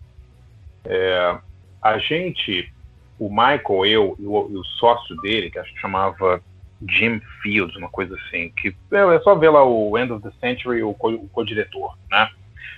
[0.84, 1.38] É,
[1.80, 2.72] a gente,
[3.18, 6.42] o Michael, eu e o, o, sócio dele, que acho que chamava
[6.88, 10.32] Jim Fields, uma coisa assim, que é, é só ver lá o End of the
[10.40, 12.30] Century, o co-diretor, né?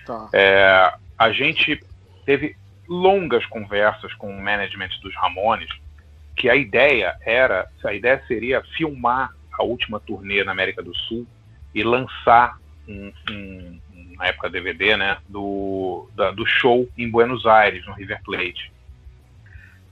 [0.05, 0.29] Tá.
[0.33, 1.81] É, a gente
[2.25, 2.57] teve
[2.89, 5.69] longas conversas com o management dos Ramones,
[6.37, 11.27] que a ideia era, a ideia seria filmar a última turnê na América do Sul
[11.75, 13.81] e lançar um, um,
[14.17, 18.73] na época DVD, né, do, da, do show em Buenos Aires, no River Plate.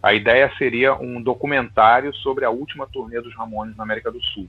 [0.05, 4.47] A ideia seria um documentário sobre a última turnê dos Ramones na América do Sul.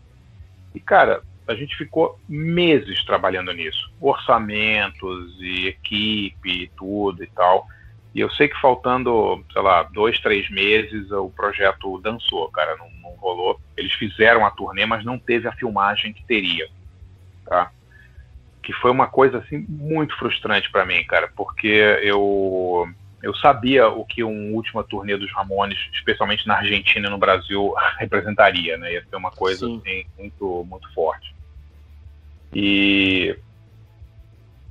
[0.74, 3.90] E, cara, a gente ficou meses trabalhando nisso.
[4.02, 7.66] Orçamentos e equipe e tudo e tal.
[8.14, 12.90] E eu sei que faltando, sei lá, dois, três meses, o projeto dançou, cara, não,
[13.02, 13.58] não rolou.
[13.78, 16.68] Eles fizeram a turnê, mas não teve a filmagem que teria,
[17.46, 17.72] tá?
[18.62, 21.68] Que foi uma coisa, assim, muito frustrante para mim, cara, porque
[22.04, 22.94] eu
[23.26, 27.74] eu sabia o que um última turnê dos Ramones, especialmente na Argentina e no Brasil,
[27.98, 28.94] representaria, né?
[28.94, 31.34] Ia ser uma coisa assim, muito, muito forte.
[32.54, 33.36] E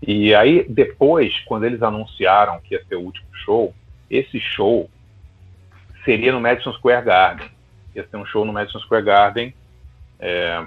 [0.07, 3.74] e aí, depois, quando eles anunciaram que ia ser o último show,
[4.09, 4.88] esse show
[6.05, 7.50] seria no Madison Square Garden.
[7.96, 9.52] Ia ser um show no Madison Square Garden
[10.20, 10.64] é,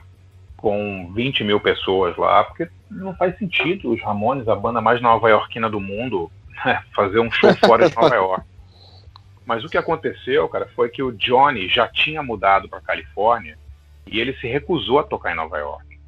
[0.57, 5.69] com 20 mil pessoas lá, porque não faz sentido os Ramones, a banda mais nova-iorquina
[5.69, 6.29] do mundo,
[6.95, 8.45] fazer um show fora de Nova York.
[9.45, 13.57] Mas o que aconteceu, cara, foi que o Johnny já tinha mudado para Califórnia
[14.05, 15.99] e ele se recusou a tocar em Nova York.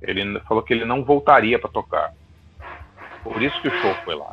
[0.00, 2.12] Ele falou que ele não voltaria para tocar.
[3.22, 4.32] Por isso que o show foi lá.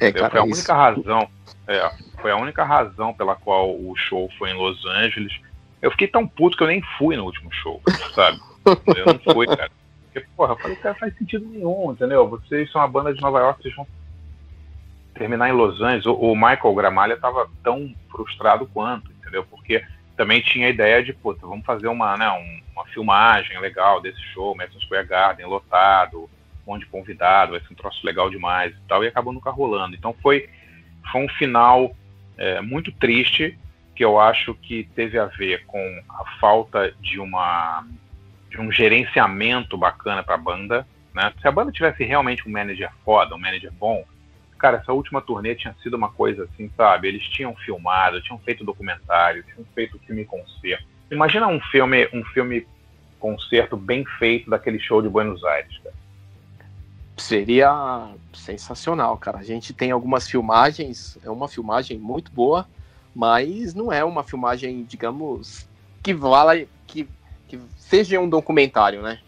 [0.00, 1.28] É, cara, foi a única razão.
[1.66, 1.90] É,
[2.20, 5.32] foi a única razão pela qual o show foi em Los Angeles.
[5.80, 7.80] Eu fiquei tão puto que eu nem fui no último show,
[8.14, 8.38] sabe?
[8.96, 9.70] Eu não fui, cara.
[10.12, 12.28] Porque, porra, eu falei, cara, faz sentido nenhum, entendeu?
[12.28, 13.86] Vocês são uma banda de Nova York, vocês vão
[15.18, 16.06] terminar em Los Angeles.
[16.06, 19.44] O, o Michael Gramalha tava tão frustrado quanto, entendeu?
[19.44, 19.84] Porque
[20.16, 22.28] também tinha a ideia de, puta, vamos fazer uma, né,
[22.72, 26.28] uma filmagem legal desse show, Madison Square Garden, lotado,
[26.68, 29.96] monte de convidado, vai ser um troço legal demais e tal, e acabou nunca rolando.
[29.96, 30.48] Então foi,
[31.10, 31.94] foi um final
[32.36, 33.58] é, muito triste
[33.96, 37.84] que eu acho que teve a ver com a falta de uma
[38.50, 41.32] de um gerenciamento bacana para a banda, né?
[41.40, 44.04] Se a banda tivesse realmente um manager foda, um manager bom,
[44.58, 47.08] cara, essa última turnê tinha sido uma coisa assim, sabe?
[47.08, 50.84] Eles tinham filmado, tinham feito documentário, tinham feito filme concerto.
[51.10, 52.66] Imagina um filme, um filme
[53.18, 55.94] concerto bem feito daquele show de Buenos Aires, cara.
[57.16, 59.38] Seria sensacional, cara.
[59.38, 62.66] A gente tem algumas filmagens, é uma filmagem muito boa,
[63.14, 65.68] mas não é uma filmagem, digamos,
[66.02, 66.54] que vala
[66.86, 67.08] que,
[67.48, 69.18] que seja um documentário, né?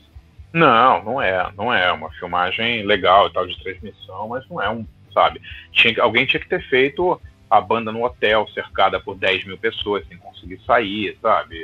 [0.53, 4.69] Não, não é, não é uma filmagem legal e tal de transmissão, mas não é
[4.69, 5.41] um, sabe?
[5.73, 10.07] Tinha, alguém tinha que ter feito a banda no hotel, cercada por 10 mil pessoas,
[10.07, 11.59] sem conseguir sair, sabe?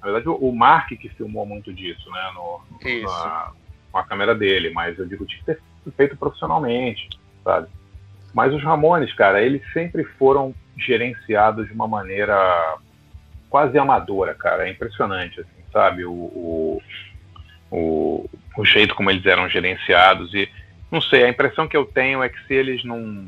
[0.00, 2.30] Na verdade, o, Mark que filmou muito disso, né?
[2.34, 2.60] No,
[3.02, 3.52] na,
[3.90, 5.60] com a câmera dele, mas eu digo, tinha que ter
[5.96, 7.08] feito profissionalmente,
[7.44, 7.68] sabe?
[8.34, 12.76] Mas os Ramones, cara, eles sempre foram gerenciados de uma maneira
[13.48, 14.68] quase amadora, cara.
[14.68, 16.04] É impressionante, assim, sabe?
[16.04, 16.82] O, o,
[17.70, 20.48] o, o jeito como eles eram gerenciados e
[20.90, 23.26] não sei, a impressão que eu tenho é que se eles não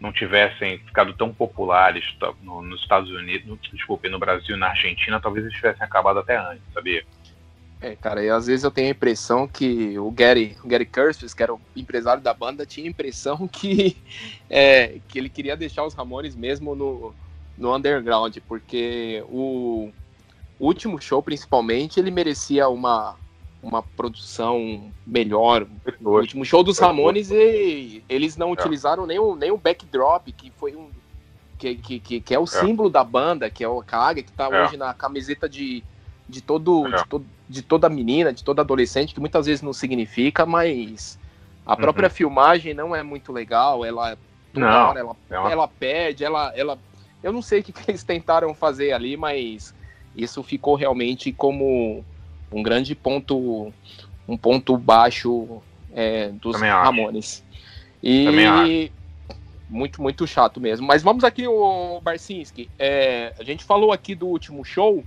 [0.00, 2.02] não tivessem ficado tão populares
[2.42, 6.18] no, nos Estados Unidos, no, desculpe, no Brasil e na Argentina, talvez eles tivessem acabado
[6.18, 7.04] até antes, sabia?
[7.82, 11.34] É, cara, e às vezes eu tenho a impressão que o Gary, o Gary Kurtzis,
[11.34, 13.96] que era o empresário da banda, tinha a impressão que,
[14.48, 17.14] é, que ele queria deixar os Ramones mesmo no,
[17.56, 19.90] no underground, porque o
[20.58, 23.16] último show, principalmente, ele merecia uma,
[23.62, 25.66] uma produção melhor.
[26.00, 28.52] No último show dos Ramones, e, eles não é.
[28.52, 30.88] utilizaram nem o, nem o backdrop, que foi um.
[31.58, 32.46] Que, que, que, é o é.
[32.46, 34.64] símbolo da banda, que é o Kage, que tá é.
[34.64, 35.84] hoje na camiseta de,
[36.26, 40.46] de, todo, de, to, de toda menina, de toda adolescente, que muitas vezes não significa,
[40.46, 41.18] mas
[41.66, 42.14] a própria uhum.
[42.14, 44.16] filmagem não é muito legal, ela
[44.54, 46.78] não, ela, é ela perde, ela, ela.
[47.22, 49.74] Eu não sei o que, que eles tentaram fazer ali, mas
[50.16, 52.04] isso ficou realmente como
[52.52, 53.72] um grande ponto,
[54.28, 57.44] um ponto baixo é, dos Também Ramones.
[57.48, 57.60] Acho.
[58.02, 58.90] E
[59.68, 60.86] muito, muito chato mesmo.
[60.86, 62.68] Mas vamos aqui, o Barcinski.
[62.78, 65.04] É, a gente falou aqui do último show,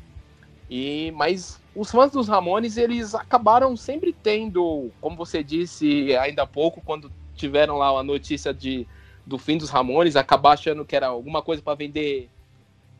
[0.69, 6.47] e mas os fãs dos Ramones, eles acabaram sempre tendo, como você disse ainda há
[6.47, 8.87] pouco, quando tiveram lá a notícia de,
[9.25, 12.29] do fim dos Ramones, acabar achando que era alguma coisa para vender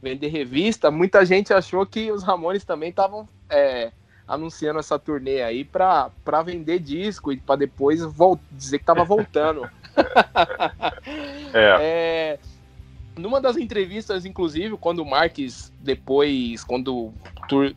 [0.01, 3.93] vender revista, muita gente achou que os Ramones também estavam é,
[4.27, 6.11] anunciando essa turnê aí para
[6.45, 8.01] vender disco e para depois
[8.51, 9.69] dizer que tava voltando.
[11.53, 11.77] é.
[11.81, 12.39] é.
[13.15, 17.13] Numa das entrevistas, inclusive, quando o Marques depois, quando
[17.47, 17.75] tur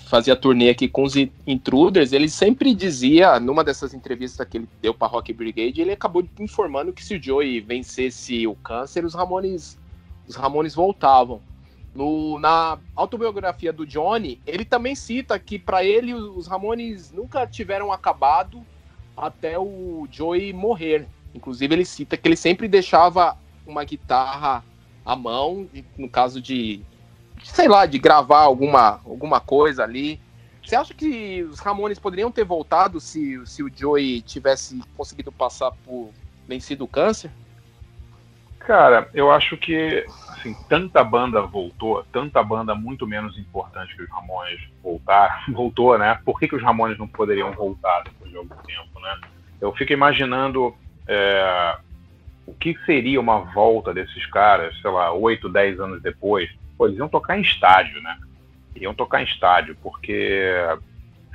[0.00, 1.14] fazia turnê aqui com os
[1.46, 6.26] Intruders, ele sempre dizia, numa dessas entrevistas que ele deu para Rock Brigade, ele acabou
[6.40, 9.78] informando que se o Joey vencesse o câncer, os Ramones,
[10.26, 11.40] os Ramones voltavam.
[11.94, 17.92] No, na autobiografia do Johnny, ele também cita que para ele os Ramones nunca tiveram
[17.92, 18.64] acabado
[19.16, 21.06] até o Joey morrer.
[21.32, 24.64] Inclusive ele cita que ele sempre deixava uma guitarra
[25.04, 26.80] à mão, no caso de,
[27.44, 30.20] sei lá, de gravar alguma, alguma coisa ali.
[30.64, 35.70] Você acha que os Ramones poderiam ter voltado se, se o Joey tivesse conseguido passar
[35.84, 36.10] por
[36.48, 37.30] vencido o câncer?
[38.66, 40.06] Cara, eu acho que
[40.44, 46.18] assim, tanta banda voltou, tanta banda muito menos importante que os Ramones voltar, voltou, né?
[46.24, 49.20] Por que, que os Ramones não poderiam voltar depois de algum tempo, né?
[49.60, 50.74] Eu fico imaginando
[51.06, 51.76] é,
[52.46, 56.50] o que seria uma volta desses caras, sei lá, 8, 10 anos depois.
[56.76, 58.18] Pô, eles iam tocar em estádio, né?
[58.76, 60.52] Iam tocar em estádio, porque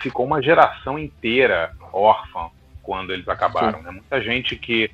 [0.01, 2.49] ficou uma geração inteira órfã
[2.84, 3.91] quando eles acabaram, né?
[3.91, 4.91] Muita gente que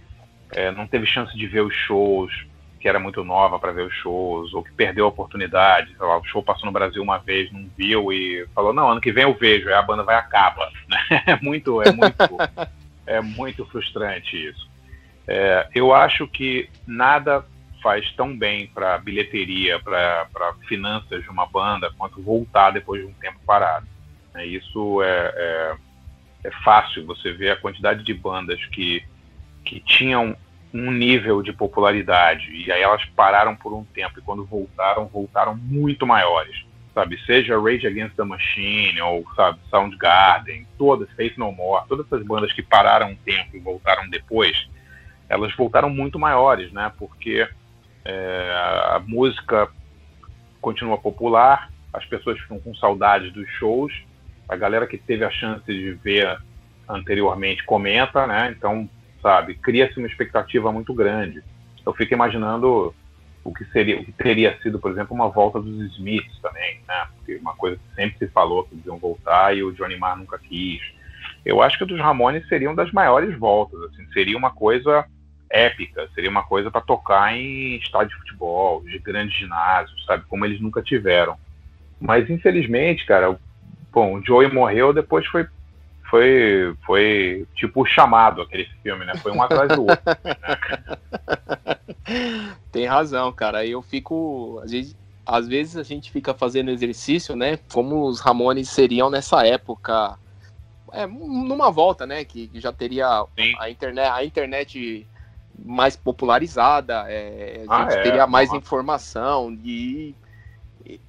[0.51, 2.31] é, não teve chance de ver os shows,
[2.79, 6.17] que era muito nova para ver os shows, ou que perdeu a oportunidade, sei lá,
[6.17, 9.23] o show passou no Brasil uma vez, não viu e falou, não, ano que vem
[9.23, 10.71] eu vejo, aí a banda vai acaba.
[10.87, 11.23] Né?
[11.25, 12.15] É muito, é muito,
[13.07, 14.69] é muito frustrante isso.
[15.27, 17.43] É, eu acho que nada
[17.81, 20.27] faz tão bem para bilheteria, para
[20.67, 23.87] finanças de uma banda, quanto voltar depois de um tempo parado.
[24.33, 25.75] É, isso é, é,
[26.45, 29.03] é fácil, você vê a quantidade de bandas que
[29.65, 30.37] que tinham
[30.73, 35.55] um nível de popularidade e aí elas pararam por um tempo e quando voltaram, voltaram
[35.55, 37.17] muito maiores, sabe?
[37.25, 42.51] Seja Rage Against the Machine ou, sabe, Soundgarden, todas, Faith No More, todas essas bandas
[42.51, 44.67] que pararam um tempo e voltaram depois,
[45.29, 46.91] elas voltaram muito maiores, né?
[46.97, 47.47] Porque
[48.03, 48.51] é,
[48.89, 49.69] a música
[50.59, 53.93] continua popular, as pessoas ficam com saudades dos shows,
[54.47, 56.37] a galera que teve a chance de ver
[56.87, 58.53] anteriormente comenta, né?
[58.55, 58.89] Então
[59.25, 59.55] sabe?
[59.55, 61.43] Cria-se uma expectativa muito grande.
[61.83, 62.93] Eu fico imaginando
[63.43, 67.07] o que seria, o que teria sido, por exemplo, uma volta dos Smiths também, né?
[67.15, 70.15] Porque uma coisa que sempre se falou que eles iam voltar e o Johnny Marr
[70.15, 70.79] nunca quis.
[71.43, 75.03] Eu acho que o dos Ramones seriam das maiores voltas, assim, seria uma coisa
[75.49, 80.45] épica, seria uma coisa para tocar em estádio de futebol, de grandes ginásios, sabe, como
[80.45, 81.35] eles nunca tiveram.
[81.99, 83.39] Mas infelizmente, cara,
[83.91, 85.47] bom, o Joey morreu, depois foi
[86.09, 89.15] foi, foi tipo o chamado aquele filme, né?
[89.17, 90.01] Foi um atrás do outro.
[90.23, 90.35] Né?
[92.71, 93.65] Tem razão, cara.
[93.65, 94.59] Eu fico.
[94.63, 97.57] Às vezes, às vezes a gente fica fazendo exercício, né?
[97.71, 100.17] Como os Ramones seriam nessa época.
[100.91, 102.23] É, numa volta, né?
[102.23, 103.25] Que, que já teria
[103.59, 105.07] a internet, a internet
[105.57, 108.03] mais popularizada, é, a gente ah, é?
[108.03, 110.13] teria mais informação e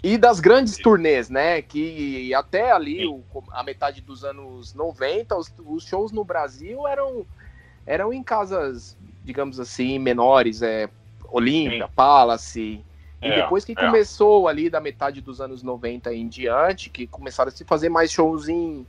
[0.03, 1.61] e das grandes turnês, né?
[1.61, 7.27] Que até ali, o, a metade dos anos 90, os, os, shows no Brasil eram,
[7.85, 10.89] eram em casas, digamos assim, menores, é,
[11.31, 12.83] Olímpia, Palace.
[13.21, 13.75] E é, depois que é.
[13.75, 18.11] começou ali da metade dos anos 90 em diante, que começaram a se fazer mais
[18.11, 18.87] shows em,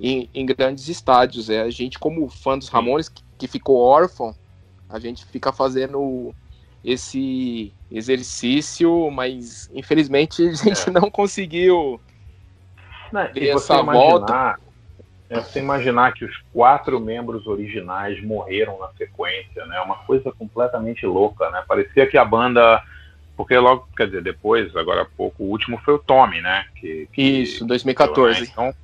[0.00, 1.48] em, em grandes estádios.
[1.48, 4.34] É, a gente, como fã dos Ramones, que, que ficou órfão,
[4.88, 6.34] a gente fica fazendo
[6.84, 10.92] esse exercício, mas infelizmente a gente é.
[10.92, 12.00] não conseguiu
[13.12, 14.58] não, ver essa imaginar, volta.
[15.30, 19.80] É você imaginar que os quatro membros originais morreram na sequência, né?
[19.80, 21.64] Uma coisa completamente louca, né?
[21.66, 22.82] Parecia que a banda
[23.36, 26.66] porque logo, quer dizer, depois, agora há pouco, o último foi o Tommy, né?
[26.76, 28.40] Que, que Isso, 2014.
[28.40, 28.46] Né?
[28.50, 28.74] Então,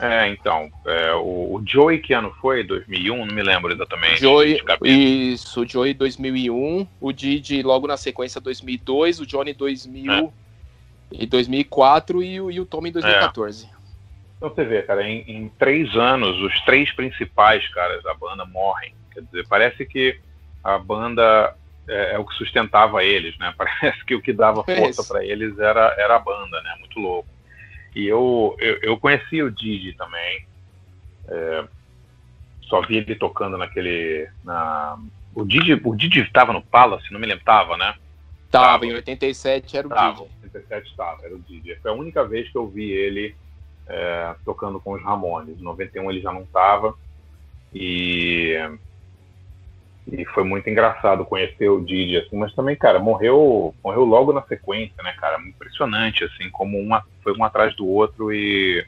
[0.00, 2.64] é, então, é, o, o, Joey que ano foi?
[2.64, 3.26] 2001?
[3.26, 4.20] Não me lembro exatamente.
[4.20, 10.30] Joey, isso, o Joey 2001, o Didi logo na sequência 2002, o Johnny 2000 é.
[11.12, 13.66] e 2004 e o, e o Tom em 2014.
[13.66, 13.74] É.
[14.36, 18.94] Então você vê, cara, em, em, três anos, os três principais caras da banda morrem.
[19.12, 20.18] Quer dizer, parece que
[20.62, 21.54] a banda
[21.88, 23.54] é, é o que sustentava eles, né?
[23.56, 26.74] Parece que o que dava força para eles era, era a banda, né?
[26.80, 27.28] Muito louco.
[27.94, 30.46] E eu, eu, eu conheci o Didi também.
[31.28, 31.64] É,
[32.62, 34.28] só vi ele tocando naquele.
[34.42, 34.98] Na,
[35.34, 37.94] o Didi o Didi estava no Palace, não me lembro, tava, né?
[38.50, 38.86] Tava, tava.
[38.86, 40.30] em 87 era o tava, Didi.
[40.42, 41.76] Em 87 estava, era o Didi.
[41.76, 43.34] Foi a única vez que eu vi ele
[43.86, 45.58] é, tocando com os Ramones.
[45.58, 46.94] Em 91 ele já não estava.
[47.72, 48.56] E
[50.06, 54.42] e foi muito engraçado conhecer o Didi, assim, mas também, cara, morreu, morreu logo na
[54.42, 55.40] sequência, né, cara?
[55.40, 58.86] Impressionante, assim, como uma foi um atrás do outro e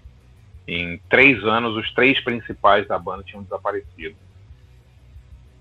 [0.68, 4.14] em três anos os três principais da banda tinham desaparecido.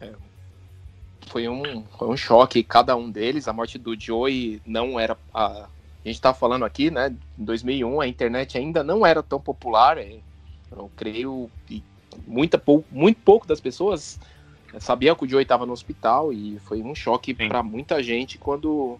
[0.01, 0.11] É,
[1.27, 3.47] foi um, foi um choque, cada um deles.
[3.47, 5.17] A morte do Joey não era.
[5.33, 5.67] A, a
[6.07, 7.15] gente tá falando aqui, né?
[7.39, 9.97] Em 2001 a internet ainda não era tão popular.
[9.97, 10.17] É,
[10.69, 11.81] eu creio que
[12.27, 14.19] muita, muito pouco das pessoas
[14.79, 18.99] sabia que o Joey estava no hospital e foi um choque para muita gente quando,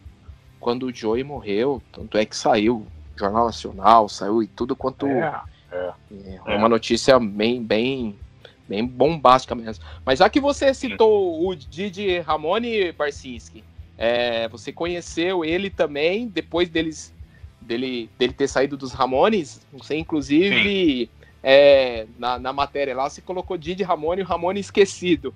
[0.60, 1.82] quando o Joey morreu.
[1.92, 5.08] Tanto é que saiu Jornal Nacional, saiu e tudo quanto.
[5.08, 5.94] É, é,
[6.46, 8.16] é uma notícia bem, bem,
[8.68, 9.84] bem bombástica mesmo.
[10.06, 13.64] Mas já que você citou o Didi Ramone Barcinski,
[13.98, 17.14] é, você conheceu ele também depois deles,
[17.62, 19.66] dele, dele ter saído dos Ramones.
[19.74, 21.10] Você, inclusive,
[21.42, 25.34] é, na, na matéria lá, você colocou Didi Ramone e o Ramone esquecido.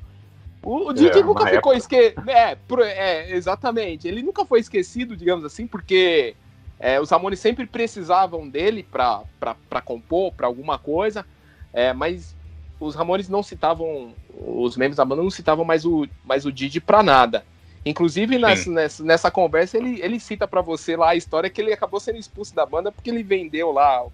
[0.62, 2.30] O, o Didi é, nunca ficou esquecido.
[2.30, 4.07] É, é, exatamente.
[4.07, 6.36] Ele nunca foi esquecido, digamos assim, porque
[6.80, 11.26] é, os Ramones sempre precisavam dele para compor, para alguma coisa,
[11.74, 12.36] é, mas
[12.80, 16.80] os Ramones não citavam, os membros da banda não citavam mais o, mais o Didi
[16.80, 17.45] para nada.
[17.86, 21.74] Inclusive, nessa, nessa, nessa, conversa, ele, ele cita para você lá a história que ele
[21.74, 24.05] acabou sendo expulso da banda porque ele vendeu lá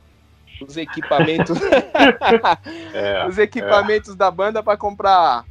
[0.61, 1.57] os equipamentos,
[2.93, 4.15] é, os equipamentos é.
[4.15, 5.45] da banda para comprar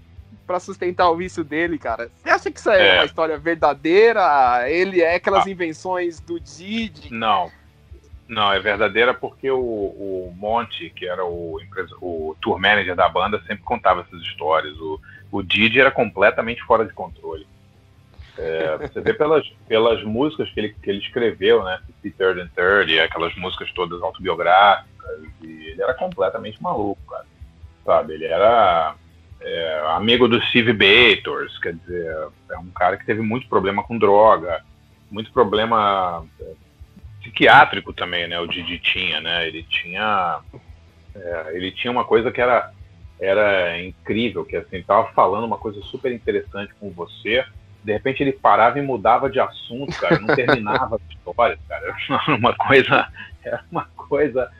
[0.46, 2.10] para sustentar o vício dele, cara.
[2.16, 4.70] Você acha que isso é, é, uma história verdadeira?
[4.70, 5.50] Ele é aquelas ah.
[5.50, 7.12] invenções do Didi?
[7.12, 7.50] Não.
[8.26, 11.58] Não, é verdadeira porque o, o Monte, que era o,
[12.00, 14.74] o tour manager da banda, sempre contava essas histórias.
[14.78, 17.46] O, o Didi era completamente fora de controle.
[18.36, 21.80] É, você vê pelas, pelas músicas que ele, que ele escreveu, né?
[22.02, 27.26] Third and Third, aquelas músicas todas autobiográficas, ele era completamente maluco, cara.
[27.84, 28.14] Sabe?
[28.14, 28.94] Ele era
[29.44, 32.06] é, amigo do Steve Bators, quer dizer,
[32.50, 34.62] é um cara que teve muito problema com droga,
[35.10, 36.52] muito problema é,
[37.20, 38.40] psiquiátrico também, né?
[38.40, 39.46] O Didi tinha, né?
[39.46, 40.40] Ele tinha,
[41.14, 42.72] é, ele tinha uma coisa que era
[43.20, 47.44] era incrível, que assim, tava falando uma coisa super interessante com você,
[47.82, 52.36] de repente ele parava e mudava de assunto, cara, não terminava a história, cara, era
[52.36, 53.08] uma coisa,
[53.44, 54.50] era uma coisa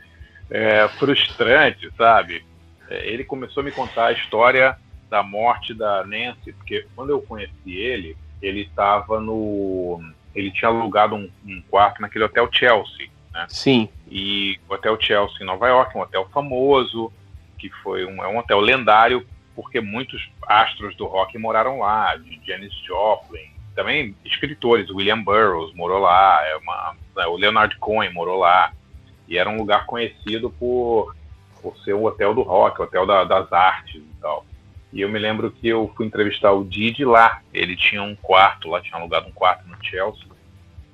[0.51, 2.45] é, frustrante, sabe?
[2.89, 4.79] É, ele começou a me contar a história
[5.11, 10.01] da morte da Nancy, porque quando eu conheci ele, ele estava no
[10.35, 13.47] ele tinha alugado um, um quarto naquele hotel Chelsea, né?
[13.49, 13.89] Sim.
[14.11, 17.13] E o Hotel Chelsea em Nova York, um hotel famoso,
[17.57, 19.25] que foi um, é um hotel lendário,
[19.55, 26.01] porque muitos astros do rock moraram lá, de Janis Joplin, também escritores, William Burroughs morou
[26.01, 28.73] lá, é uma, né, o Leonard Cohen morou lá,
[29.29, 31.15] e era um lugar conhecido por,
[31.65, 34.45] por ser o hotel do rock, o hotel da, das artes e tal.
[34.93, 38.69] E eu me lembro que eu fui entrevistar o Didi lá, ele tinha um quarto
[38.69, 40.27] lá, tinha alugado um quarto no Chelsea,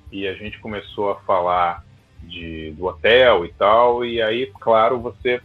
[0.09, 1.83] e a gente começou a falar
[2.23, 5.41] de, do hotel e tal, e aí, claro, você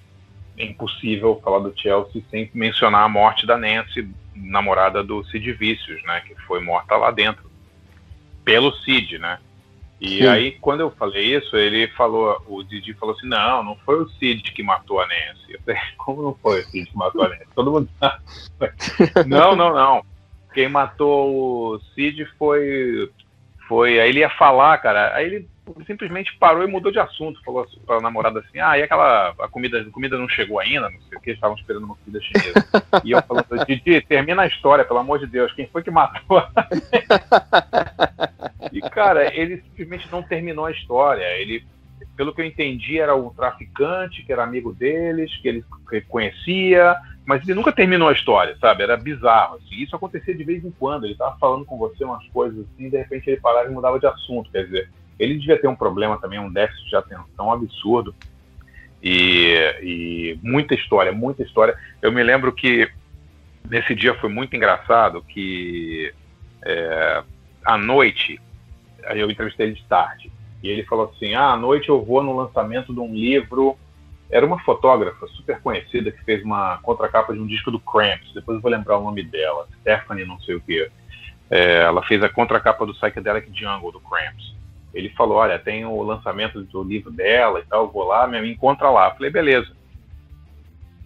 [0.57, 6.03] é impossível falar do Chelsea sem mencionar a morte da Nancy, namorada do Sid Vicious,
[6.05, 7.51] né, que foi morta lá dentro
[8.45, 9.41] pelo Sid, né?
[10.01, 10.27] E Sim.
[10.27, 14.09] aí, quando eu falei isso, ele falou, o Didi falou assim, não, não foi o
[14.11, 15.55] Cid que matou a Nancy.
[15.55, 17.47] Eu falei, como não foi o Cid que matou a Nancy?
[17.55, 17.89] Todo mundo
[19.27, 20.05] Não, não, não.
[20.53, 23.11] Quem matou o Cid foi
[23.69, 24.01] foi.
[24.01, 25.15] Aí ele ia falar, cara.
[25.15, 25.49] Aí ele
[25.87, 27.43] simplesmente parou e mudou de assunto.
[27.45, 29.35] Falou assim, para a namorada assim: ah, e aquela.
[29.39, 32.21] A comida, a comida não chegou ainda, não sei o que, estavam esperando uma comida
[32.23, 32.67] chinesa.
[33.05, 36.43] e eu falando: Didi, termina a história, pelo amor de Deus, quem foi que matou?
[38.73, 41.25] e, cara, ele simplesmente não terminou a história.
[41.39, 41.65] Ele.
[42.15, 45.65] Pelo que eu entendi, era um traficante que era amigo deles, que ele
[46.09, 46.97] conhecia,
[47.27, 48.85] mas ele nunca terminou a história, sabe?
[48.85, 49.57] Era bizarro.
[49.57, 49.83] Assim.
[49.83, 51.05] Isso acontecia de vez em quando.
[51.05, 53.99] Ele estava falando com você umas coisas assim, e de repente ele parava e mudava
[53.99, 54.51] de assunto.
[54.51, 58.15] Quer dizer, ele devia ter um problema também, um déficit de atenção absurdo.
[59.03, 61.77] E, e muita história, muita história.
[62.03, 62.91] Eu me lembro que
[63.69, 66.13] nesse dia foi muito engraçado que
[66.65, 67.23] é,
[67.65, 68.41] à noite,
[69.15, 72.35] eu entrevistei ele de tarde, e ele falou assim: ah, à noite eu vou no
[72.35, 73.79] lançamento de um livro
[74.31, 78.33] era uma fotógrafa super conhecida que fez uma contracapa de um disco do Cramps.
[78.35, 80.91] Depois eu vou lembrar o nome dela, Stephanie, não sei o que.
[81.49, 84.55] É, ela fez a contracapa do Psychedelic Jungle do Cramps.
[84.97, 88.89] Ele falou: Olha, tem o lançamento do livro dela e tal, vou lá, me encontra
[88.89, 89.09] lá.
[89.09, 89.77] Eu falei: Beleza.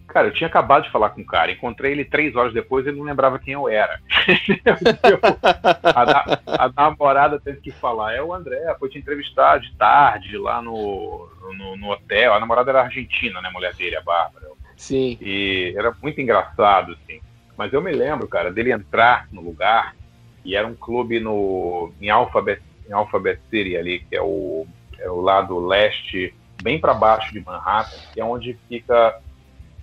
[0.07, 2.97] Cara, eu tinha acabado de falar com o cara, encontrei ele três horas depois, ele
[2.97, 3.99] não lembrava quem eu era.
[5.83, 10.61] a, a, namorada teve que falar, é o André, foi te entrevistar de tarde lá
[10.61, 12.33] no, no, no, hotel.
[12.33, 14.47] A namorada era argentina, né, a mulher dele, a Bárbara.
[14.75, 15.17] Sim.
[15.21, 17.21] E era muito engraçado, assim.
[17.57, 19.95] Mas eu me lembro, cara, dele entrar no lugar,
[20.43, 22.61] e era um clube no, em Alphabet,
[22.91, 24.67] em Alphabet City ali, que é o,
[24.99, 29.17] é o lado leste, bem para baixo de Manhattan, que é onde fica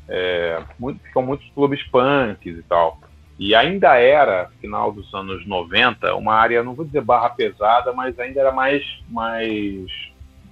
[0.06, 3.00] é, muito, ficam muitos clubes punks e tal.
[3.38, 8.18] E ainda era, final dos anos 90, uma área, não vou dizer barra pesada, mas
[8.18, 9.90] ainda era mais, mais,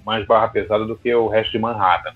[0.04, 2.14] mais barra pesada do que o resto de Manhattan.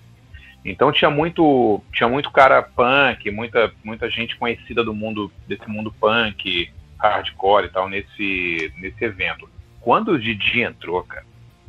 [0.65, 5.93] Então tinha muito, tinha muito cara punk, muita, muita gente conhecida do mundo desse mundo
[5.99, 9.49] punk, hardcore e tal nesse, nesse evento.
[9.81, 11.25] Quando o Didi entrou, cara,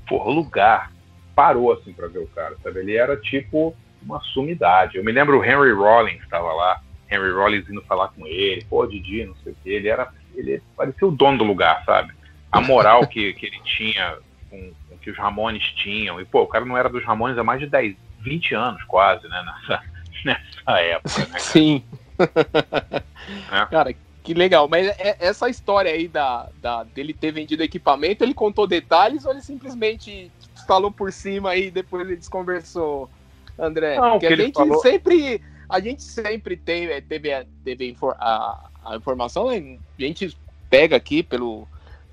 [0.07, 0.91] porra, o lugar
[1.35, 2.79] parou assim para ver o cara, sabe?
[2.79, 4.97] Ele era tipo uma sumidade.
[4.97, 8.85] Eu me lembro o Henry Rollins estava lá, Henry Rollins indo falar com ele, pô,
[8.85, 12.13] Didi, não sei o que, ele era, ele parecia o dono do lugar, sabe?
[12.51, 14.17] A moral que, que ele tinha,
[14.49, 17.43] com, com, que os Ramones tinham, e pô, o cara não era dos Ramones há
[17.43, 19.83] mais de 10, 20 anos quase, né, nessa,
[20.25, 21.39] nessa época, né, cara?
[21.39, 21.83] Sim.
[23.51, 23.65] É.
[23.67, 23.93] Cara,
[24.23, 28.67] que legal, mas é, essa história aí da, da, dele ter vendido equipamento, ele contou
[28.67, 30.31] detalhes ou ele simplesmente
[30.67, 33.09] falou por cima e depois ele desconversou
[33.57, 33.99] André.
[33.99, 34.79] Não, que a gente falou...
[34.79, 35.41] sempre.
[35.69, 37.29] A gente sempre teve, teve,
[37.63, 39.53] teve a, a informação, a
[39.97, 40.37] gente
[40.69, 41.65] pega aqui pelo,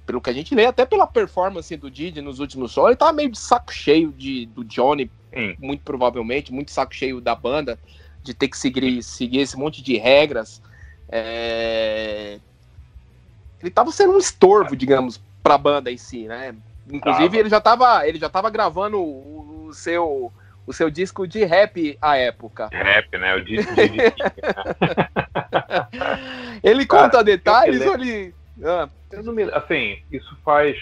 [0.06, 3.12] pelo que a gente lê, até pela performance do Didi nos últimos shows, ele tava
[3.12, 5.56] meio de saco cheio de, do Johnny, Sim.
[5.58, 7.76] muito provavelmente, muito saco cheio da banda,
[8.22, 10.62] de ter que seguir, seguir esse monte de regras.
[11.08, 12.38] É...
[13.60, 16.54] Ele tava sendo um estorvo, digamos, pra banda em si, né?
[16.90, 20.32] Inclusive, ele já tava, ele já tava gravando o, o seu
[20.68, 22.68] o seu disco de rap à época.
[22.70, 23.34] Rap, né?
[23.34, 23.98] O disco de.
[26.62, 28.34] ele conta detalhes ou ele.
[28.62, 28.86] Ah.
[29.32, 29.44] Me...
[29.44, 30.76] Assim, isso faz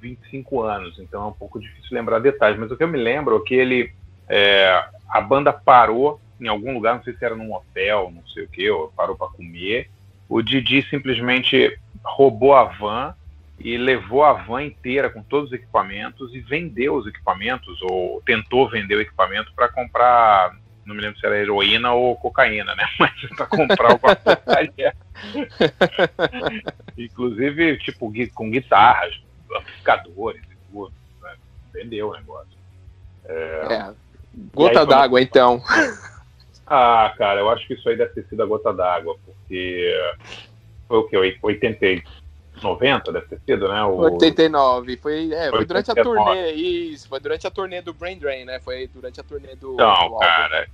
[0.00, 3.36] 25 anos, então é um pouco difícil lembrar detalhes, mas o que eu me lembro
[3.36, 3.92] é que ele.
[4.28, 8.44] É, a banda parou em algum lugar, não sei se era num hotel, não sei
[8.44, 9.90] o que, ou parou para comer.
[10.28, 13.14] O Didi simplesmente roubou a van
[13.58, 18.68] e levou a van inteira com todos os equipamentos e vendeu os equipamentos, ou tentou
[18.68, 22.84] vender o equipamento para comprar, não me lembro se era heroína ou cocaína, né?
[22.98, 24.94] Mas para comprar alguma porcaria.
[26.98, 29.20] Inclusive, tipo, com guitarras,
[29.56, 30.92] amplificadores e tudo.
[31.22, 31.34] Né?
[31.72, 32.58] Vendeu o negócio.
[33.26, 33.34] É...
[33.70, 33.94] é
[34.52, 35.62] gota d'água, então.
[36.66, 39.94] Ah, cara, eu acho que isso aí deve ter sido a gota d'água, porque
[40.88, 41.38] foi o que?
[41.42, 42.02] 80,
[42.62, 43.82] 90, deve ter sido, né?
[43.84, 43.96] O...
[44.12, 44.96] 89.
[44.96, 47.08] Foi, é, foi durante a turnê, isso.
[47.08, 48.60] Foi durante a turnê do Brain Drain, né?
[48.60, 49.74] Foi durante a turnê do.
[49.74, 50.68] Então, do cara.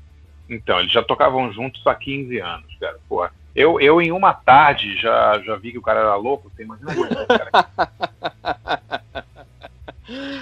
[0.49, 2.99] Então, eles já tocavam juntos há 15 anos, cara.
[3.09, 6.51] Pô, eu, eu em uma tarde já, já vi que o cara era louco.
[6.51, 7.51] Você imagina muito, cara.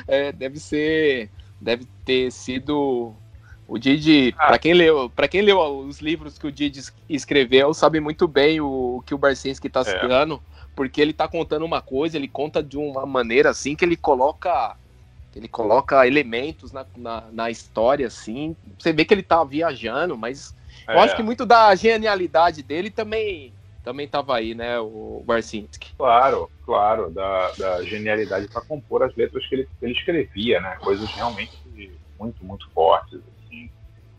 [0.07, 1.31] é, deve ser.
[1.61, 3.15] Deve ter sido
[3.69, 4.47] o Didi, ah.
[4.47, 8.63] para quem leu, para quem leu os livros que o Didi escreveu, sabe muito bem
[8.63, 10.67] o, o que o Barcinski está citando, é.
[10.75, 14.75] porque ele está contando uma coisa, ele conta de uma maneira assim que ele coloca
[15.37, 18.57] ele coloca elementos na, na, na história assim.
[18.77, 20.57] Você vê que ele está viajando, mas
[20.89, 20.95] é.
[20.95, 23.53] eu acho que muito da genialidade dele também
[23.85, 25.95] também estava aí, né, o Barcinski.
[25.97, 31.09] Claro, claro, da, da genialidade para compor as letras que ele, ele escrevia, né, coisas
[31.11, 31.57] realmente
[32.19, 33.21] muito, muito fortes.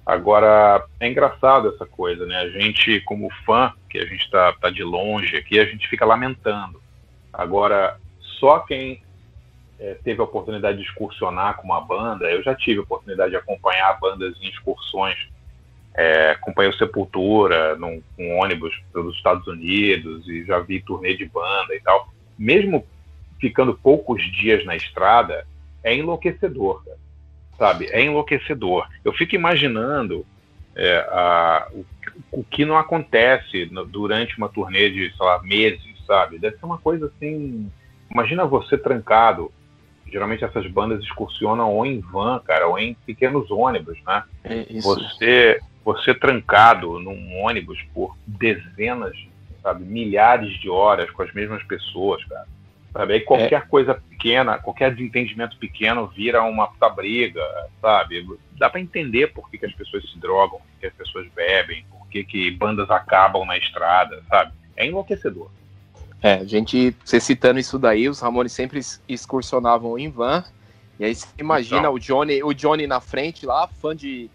[0.09, 2.37] Agora, é engraçado essa coisa, né?
[2.37, 6.03] A gente, como fã, que a gente está tá de longe aqui, a gente fica
[6.03, 6.81] lamentando.
[7.31, 9.03] Agora, só quem
[9.79, 13.37] é, teve a oportunidade de excursionar com uma banda, eu já tive a oportunidade de
[13.37, 15.15] acompanhar bandas em excursões,
[15.93, 21.25] é, acompanhei o Sepultura num, num ônibus pelos Estados Unidos e já vi turnê de
[21.25, 22.11] banda e tal.
[22.35, 22.83] Mesmo
[23.39, 25.45] ficando poucos dias na estrada,
[25.83, 27.08] é enlouquecedor, cara
[27.59, 27.87] sabe?
[27.91, 28.87] É enlouquecedor.
[29.03, 30.25] Eu fico imaginando
[30.75, 31.85] é, a, o,
[32.31, 36.39] o, que não acontece no, durante uma turnê de, sei lá, meses, sabe?
[36.39, 37.69] Deve ser uma coisa assim.
[38.09, 39.51] Imagina você trancado.
[40.11, 44.23] Geralmente essas bandas excursionam ou em van, cara, ou em pequenos ônibus, né?
[44.43, 49.15] É você, você trancado num ônibus por dezenas,
[49.61, 52.47] sabe, milhares de horas com as mesmas pessoas, cara
[52.91, 53.13] Sabe?
[53.13, 53.61] Aí qualquer é.
[53.61, 57.41] coisa pequena, qualquer desentendimento pequeno vira uma puta briga,
[57.81, 58.27] sabe?
[58.57, 61.85] Dá para entender por que, que, as pessoas se drogam, por que as pessoas bebem,
[61.91, 64.53] por que, que bandas acabam na estrada, sabe?
[64.75, 65.49] É enlouquecedor.
[66.21, 70.43] É, a gente, você citando isso daí, os Ramones sempre excursionavam em van,
[70.99, 71.93] e aí você imagina então.
[71.93, 74.29] o Johnny, o Johnny na frente lá, fã de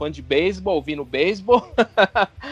[0.00, 1.70] fã de beisebol, ouvindo beisebol.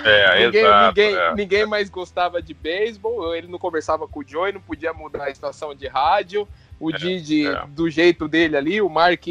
[0.05, 1.35] É, ninguém, exato, ninguém, é.
[1.35, 5.31] ninguém mais gostava de beisebol, ele não conversava com o Joey, não podia mudar a
[5.31, 6.47] estação de rádio.
[6.79, 7.67] O é, Didi, é.
[7.69, 9.25] do jeito dele ali, o Mark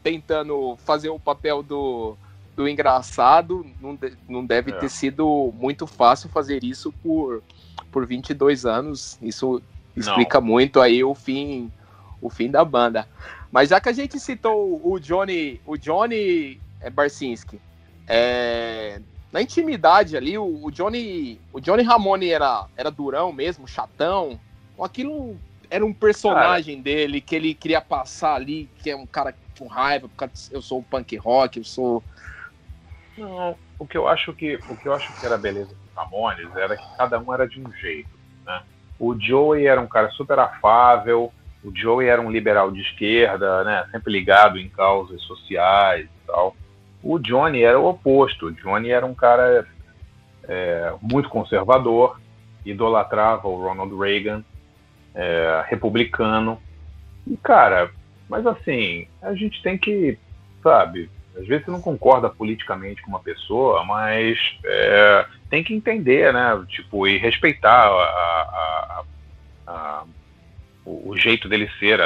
[0.00, 2.16] tentando fazer o papel do,
[2.54, 4.74] do engraçado, não, de, não deve é.
[4.74, 7.42] ter sido muito fácil fazer isso por,
[7.90, 9.18] por 22 anos.
[9.20, 9.60] Isso
[9.96, 10.46] explica não.
[10.46, 11.72] muito aí o fim,
[12.22, 13.08] o fim da banda.
[13.50, 17.60] Mas já que a gente citou o Johnny, o Johnny é Barcinski.
[18.08, 19.00] É,
[19.32, 24.38] na intimidade ali, o, o, Johnny, o Johnny Ramone era, era durão mesmo, chatão.
[24.80, 25.36] Aquilo
[25.70, 26.84] era um personagem cara.
[26.84, 30.82] dele que ele queria passar ali, que é um cara com raiva, porque eu sou
[30.82, 32.02] punk rock, eu sou.
[33.16, 36.54] Não, o que eu acho que o que eu acho que era beleza dos Ramones
[36.54, 38.10] era que cada um era de um jeito,
[38.44, 38.62] né?
[38.98, 41.32] O Joey era um cara super afável,
[41.62, 43.86] o Joey era um liberal de esquerda, né?
[43.90, 46.56] Sempre ligado em causas sociais e tal.
[47.02, 48.46] O Johnny era o oposto.
[48.46, 49.66] O Johnny era um cara
[50.48, 52.20] é, muito conservador,
[52.64, 54.44] idolatrava o Ronald Reagan,
[55.14, 56.60] é, republicano.
[57.26, 57.90] E, cara,
[58.28, 60.18] mas assim, a gente tem que,
[60.62, 66.32] sabe, às vezes você não concorda politicamente com uma pessoa, mas é, tem que entender,
[66.32, 66.64] né?
[66.68, 69.04] Tipo, e respeitar a, a,
[69.66, 70.04] a,
[70.84, 72.00] o, o, jeito dele ser,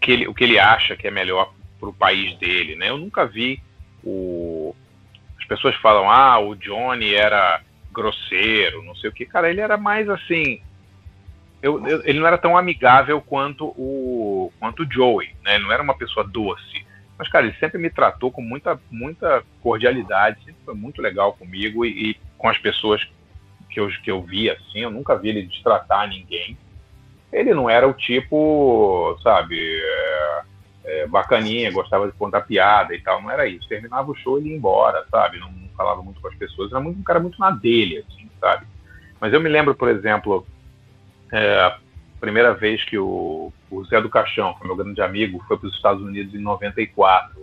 [0.00, 2.90] que ele, o que ele acha que é melhor para o país dele, né?
[2.90, 3.60] Eu nunca vi
[4.04, 4.74] o
[5.40, 7.60] as pessoas falam ah o Johnny era
[7.92, 10.60] grosseiro, não sei o que, cara, ele era mais assim,
[11.62, 15.56] eu, eu, ele não era tão amigável quanto o quanto o Joey, né?
[15.56, 16.86] Ele não era uma pessoa doce,
[17.18, 21.84] mas cara, ele sempre me tratou com muita muita cordialidade, sempre foi muito legal comigo
[21.84, 23.02] e, e com as pessoas
[23.68, 26.56] que eu que eu vi assim, eu nunca vi ele destratar ninguém.
[27.32, 30.42] Ele não era o tipo, sabe, é,
[30.84, 33.68] é, bacaninha, gostava de contar piada e tal, não era isso.
[33.68, 35.38] Terminava o show e ia embora, sabe?
[35.38, 38.28] Não, não falava muito com as pessoas, era muito, um cara muito na dele, assim,
[38.40, 38.66] sabe?
[39.20, 40.46] Mas eu me lembro, por exemplo,
[41.32, 41.78] é, a
[42.18, 45.68] primeira vez que o, o Zé do Caixão, que é meu grande amigo, foi para
[45.68, 47.40] os Estados Unidos em 94,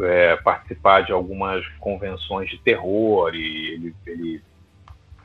[0.00, 4.42] é, participar de algumas convenções de terror e ele, ele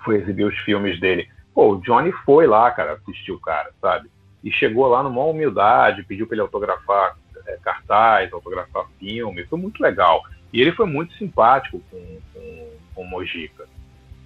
[0.04, 1.30] foi exibir os filmes dele.
[1.54, 4.10] Pô, o Johnny foi lá, cara, assistir o cara, sabe?
[4.44, 7.16] E chegou lá numa humildade, pediu para ele autografar
[7.48, 10.24] é, cartaz, autografar filme, foi muito legal.
[10.52, 13.66] E ele foi muito simpático com, com, com o Mojica,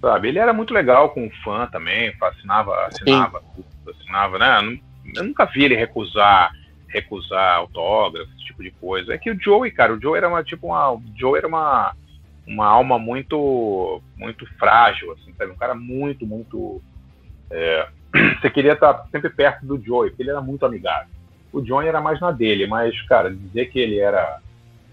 [0.00, 0.28] sabe?
[0.28, 3.42] Ele era muito legal com o fã também, assinava, assinava,
[3.88, 4.80] assinava, né?
[5.16, 6.52] Eu nunca vi ele recusar
[6.88, 9.12] recusar autógrafo, esse tipo de coisa.
[9.12, 11.94] É que o Joey, cara, o Joey era uma tipo uma, o Joey era uma
[12.46, 15.52] uma alma muito muito frágil, assim, sabe?
[15.52, 16.82] Um cara muito muito
[17.50, 17.88] É,
[18.40, 21.08] você queria estar sempre perto do Joey, porque ele era muito amigável.
[21.52, 24.40] O Johnny era mais na dele, mas, cara, dizer que ele era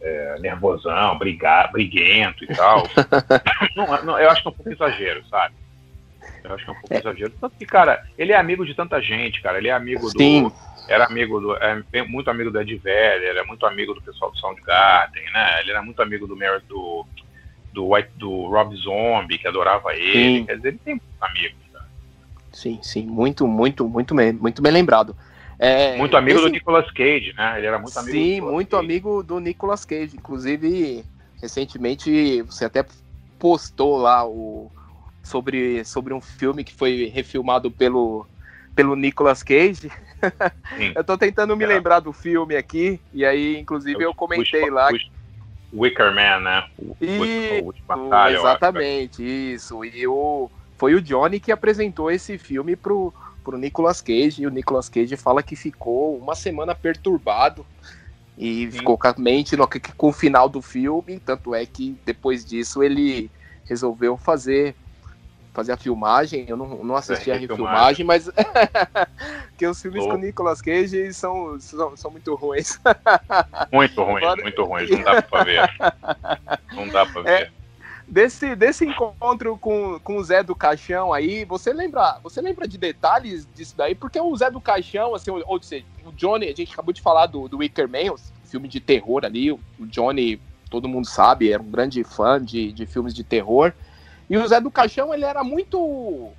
[0.01, 2.87] é, nervosão, brigar, briguento e tal,
[3.75, 5.53] não, não, eu acho que é um pouco exagero, sabe?
[6.43, 6.97] Eu acho que é um pouco é.
[6.97, 7.33] exagero.
[7.41, 9.57] Tanto que, cara, ele é amigo de tanta gente, cara.
[9.57, 10.43] Ele é amigo Sim.
[10.43, 10.53] do.
[10.87, 11.55] Era amigo do.
[11.57, 15.61] É muito amigo do Ed Vedder, ele é muito amigo do pessoal do Soundgarden, né?
[15.61, 17.05] Ele era muito amigo do Mary, do,
[17.73, 20.39] do, White, do Rob Zombie, que adorava ele.
[20.39, 20.45] Sim.
[20.45, 21.64] Quer dizer, ele tem amigos.
[22.55, 25.13] Sim, sim, muito, muito, muito bem, muito bem lembrado.
[25.59, 26.47] É, muito amigo esse...
[26.47, 27.57] do Nicolas Cage, né?
[27.57, 28.83] Ele era muito amigo Sim, do muito Cage.
[28.85, 30.15] amigo do Nicolas Cage.
[30.15, 31.03] Inclusive,
[31.41, 32.85] recentemente você até
[33.37, 34.71] postou lá o
[35.21, 38.25] sobre, sobre um filme que foi refilmado pelo,
[38.73, 39.91] pelo Nicolas Cage.
[40.95, 41.67] eu tô tentando me é.
[41.67, 44.89] lembrar do filme aqui, e aí, inclusive, eu, eu comentei lá.
[45.73, 46.63] Wicker Man, né?
[46.77, 49.83] O, e, o, batalha, exatamente, isso.
[49.83, 54.51] E o, foi o Johnny que apresentou esse filme pro, pro Nicolas Cage, e o
[54.51, 57.65] Nicolas Cage fala que ficou uma semana perturbado
[58.37, 58.71] e Sim.
[58.79, 62.83] ficou com a mente no, com o final do filme, tanto é que depois disso
[62.83, 63.29] ele
[63.65, 64.75] resolveu fazer
[65.55, 66.45] fazer a filmagem.
[66.47, 68.29] Eu não, não assisti é, a refilmagem, mas
[69.57, 70.09] que os filmes oh.
[70.09, 72.77] com Nicolas Cage são, são, são muito ruins.
[73.71, 74.89] muito ruins, muito ruins.
[74.89, 75.69] Não dá pra ver.
[76.73, 77.31] Não dá pra é, ver.
[77.31, 77.51] É,
[78.07, 82.77] desse, desse encontro com, com o Zé do Caixão aí, você lembra, você lembra de
[82.77, 83.95] detalhes disso daí?
[83.95, 87.27] Porque o Zé do Caixão, assim, ou seja, o Johnny, a gente acabou de falar
[87.27, 88.15] do, do Wicker Man,
[88.45, 92.85] filme de terror ali, o Johnny, todo mundo sabe, era um grande fã de, de
[92.85, 93.73] filmes de terror.
[94.29, 96.31] E o Zé do Caixão, ele era muito.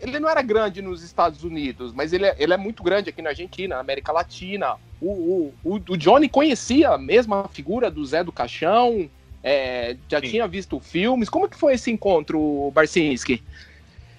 [0.00, 3.20] Ele não era grande nos Estados Unidos, mas ele é, ele é muito grande aqui
[3.20, 4.76] na Argentina, na América Latina.
[5.00, 9.10] O, o, o, o Johnny conhecia a mesma figura do Zé do Caixão,
[9.42, 10.28] é, já sim.
[10.28, 11.28] tinha visto filmes.
[11.28, 13.42] Como que foi esse encontro, Barcinski?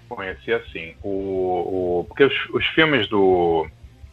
[0.08, 0.96] Conhecia sim.
[1.04, 1.10] O,
[2.00, 3.68] o, porque os, os filmes do,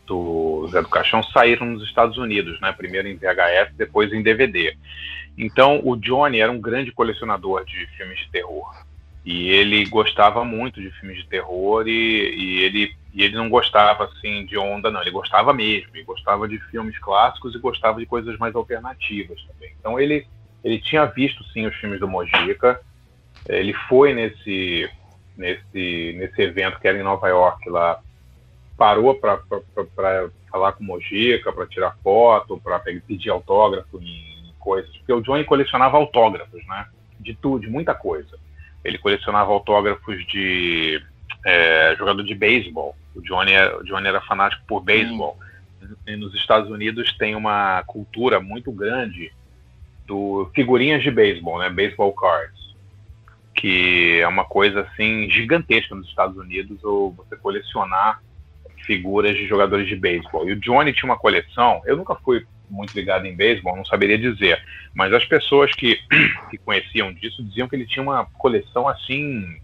[0.07, 2.73] do Zé do Caixão saíram nos Estados Unidos, né?
[2.73, 4.77] Primeiro em VHS, depois em DVD.
[5.39, 8.75] Então, o Johnny era um grande colecionador de filmes de terror.
[9.25, 14.05] E ele gostava muito de filmes de terror e, e, ele, e ele não gostava
[14.05, 15.01] assim de onda, não.
[15.01, 15.91] Ele gostava mesmo.
[15.95, 19.75] Ele gostava de filmes clássicos e gostava de coisas mais alternativas também.
[19.79, 20.27] Então, ele,
[20.63, 22.81] ele tinha visto sim os filmes do Mojica.
[23.49, 24.89] Ele foi nesse,
[25.37, 28.01] nesse, nesse evento que era em Nova York lá.
[28.77, 29.41] Parou para
[30.51, 35.45] falar com o Mojica, para tirar foto, para pedir autógrafo em coisas, porque o Johnny
[35.45, 36.87] colecionava autógrafos, né?
[37.21, 38.37] De tudo, de muita coisa.
[38.85, 41.01] Ele colecionava autógrafos de
[41.45, 42.97] é, jogador de beisebol.
[43.15, 45.39] O Johnny, é, o Johnny era fanático por beisebol.
[46.07, 49.33] E nos Estados Unidos tem uma cultura muito grande
[50.07, 51.69] do figurinhas de beisebol, né?
[51.69, 52.75] Baseball cards,
[53.55, 58.21] que é uma coisa assim gigantesca nos Estados Unidos, ou você colecionar
[58.85, 60.49] figuras de jogadores de beisebol.
[60.49, 61.83] E o Johnny tinha uma coleção.
[61.85, 64.63] Eu nunca fui muito ligado em beisebol, não saberia dizer.
[64.95, 65.99] Mas as pessoas que,
[66.51, 69.59] que conheciam disso diziam que ele tinha uma coleção assim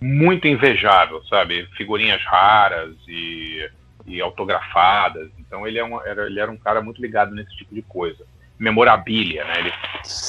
[0.00, 1.66] muito invejável, sabe?
[1.76, 3.70] Figurinhas raras e,
[4.06, 5.30] e autografadas.
[5.38, 8.24] Então ele, é uma, era, ele era um cara muito ligado nesse tipo de coisa.
[8.58, 9.58] Memorabilia, né?
[9.58, 9.72] Ele,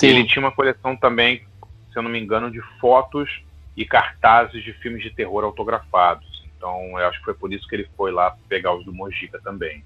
[0.03, 1.45] ele tinha uma coleção também,
[1.91, 3.43] se eu não me engano, de fotos
[3.75, 6.43] e cartazes de filmes de terror autografados.
[6.57, 9.39] Então eu acho que foi por isso que ele foi lá pegar os do Mojica
[9.43, 9.83] também.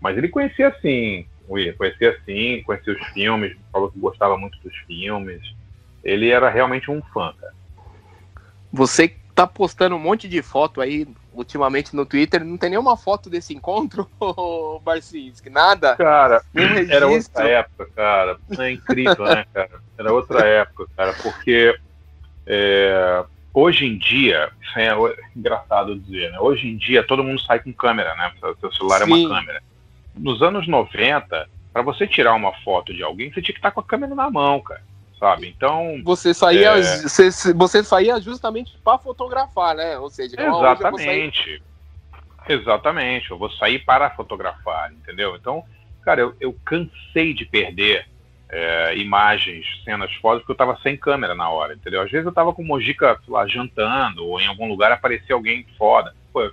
[0.00, 5.40] Mas ele conhecia assim conhecia assim, conhecia os filmes, falou que gostava muito dos filmes.
[6.02, 7.54] Ele era realmente um fã, cara.
[8.72, 13.28] Você tá postando um monte de foto aí ultimamente no Twitter, não tem nenhuma foto
[13.28, 14.08] desse encontro,
[14.82, 15.50] Barcinski?
[15.50, 15.94] Nada?
[15.96, 16.42] Cara,
[16.90, 18.38] era outra época, cara.
[18.58, 19.80] É incrível, né, cara?
[19.98, 21.78] Era outra época, cara, porque
[22.46, 24.90] é, hoje em dia, isso é
[25.36, 26.40] engraçado dizer, né?
[26.40, 28.32] Hoje em dia todo mundo sai com câmera, né?
[28.58, 29.12] Seu celular Sim.
[29.12, 29.62] é uma câmera
[30.16, 33.80] nos anos 90, para você tirar uma foto de alguém, você tinha que estar com
[33.80, 34.82] a câmera na mão, cara.
[35.18, 35.48] Sabe?
[35.48, 36.00] Então.
[36.04, 36.82] Você saía, é...
[36.82, 39.98] você, você saía justamente para fotografar, né?
[39.98, 41.62] Ou seja, exatamente.
[42.48, 43.30] Eu exatamente.
[43.30, 45.34] Eu vou sair para fotografar, entendeu?
[45.36, 45.64] Então,
[46.02, 48.06] cara, eu, eu cansei de perder
[48.48, 52.02] é, imagens, cenas, fotos, porque eu estava sem câmera na hora, entendeu?
[52.02, 55.66] Às vezes eu estava com o Mojica, lá, jantando, ou em algum lugar aparecia alguém
[55.76, 56.14] foda.
[56.32, 56.52] Pô, eu,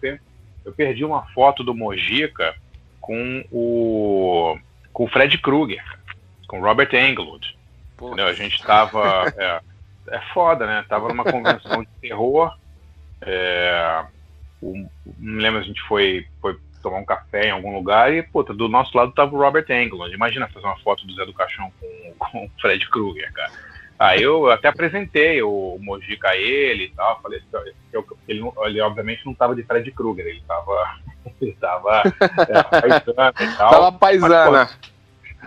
[0.66, 2.56] eu perdi uma foto do Mojica
[3.00, 4.58] com o
[4.92, 5.84] com o Fred Krueger,
[6.48, 7.58] com Robert Englund.
[8.08, 8.28] Entendeu?
[8.28, 9.34] A gente tava.
[9.38, 9.62] É,
[10.18, 10.86] é foda, né?
[10.88, 12.54] Tava numa convenção de terror.
[13.22, 14.04] É,
[14.62, 14.86] o,
[15.18, 18.68] não lembro, a gente foi, foi tomar um café em algum lugar e, puta, do
[18.68, 20.14] nosso lado tava o Robert Englund.
[20.14, 23.52] Imagina fazer uma foto do Zé do Caixão com, com o Fred Krueger, cara.
[23.98, 27.22] Aí eu até apresentei o Mojica a ele e tal.
[27.22, 27.72] Falei assim,
[28.28, 30.98] ele, ele obviamente não estava de Fred Krueger, ele estava
[31.42, 32.04] ele tava,
[32.50, 33.72] é, paisana e tal.
[33.72, 34.52] Tava paisana.
[34.52, 34.93] Mas, pô,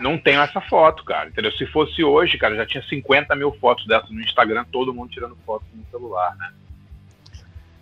[0.01, 1.29] não tenho essa foto, cara.
[1.29, 1.53] Entendeu?
[1.53, 5.37] Se fosse hoje, cara, já tinha 50 mil fotos dessas no Instagram, todo mundo tirando
[5.45, 6.53] fotos no celular, né?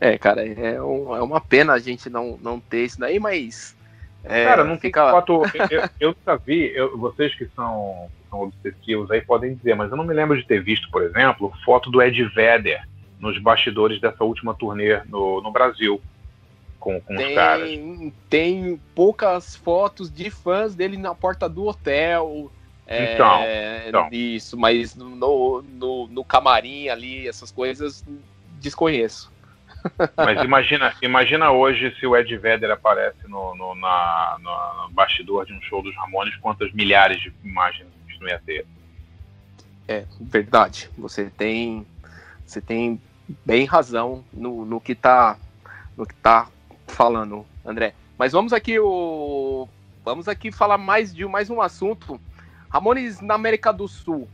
[0.01, 3.77] É, cara, é, um, é uma pena a gente não, não ter isso daí, mas.
[4.23, 5.03] É, cara, não fica...
[5.03, 5.43] tem foto.
[5.71, 9.97] eu, eu, nunca vi, eu, vocês que são, são obsessivos aí podem dizer, mas eu
[9.97, 12.83] não me lembro de ter visto, por exemplo, foto do Ed Vedder
[13.19, 16.03] nos bastidores dessa última turnê no, no Brasil
[16.85, 17.71] com, com tem, os caras.
[18.29, 22.53] Tem poucas fotos de fãs dele na porta do hotel.
[22.87, 23.41] É, então,
[23.89, 24.09] então.
[24.13, 28.05] Isso, mas no, no, no camarim ali, essas coisas,
[28.61, 29.33] desconheço.
[30.15, 35.55] Mas imagina, imagina hoje se o Ed Vedder aparece no, no, na, no bastidor de
[35.55, 37.89] um show dos Ramones, quantas milhares de imagens
[38.21, 38.67] não ia ter.
[39.89, 40.91] É, verdade.
[40.97, 41.87] Você tem,
[42.47, 43.01] você tem
[43.45, 45.39] bem razão no, no que tá
[45.97, 46.49] no que tá
[46.87, 47.95] falando, André.
[48.19, 49.69] Mas vamos aqui o
[50.05, 52.21] vamos aqui falar mais de mais um assunto.
[52.69, 54.29] Ramones na América do Sul.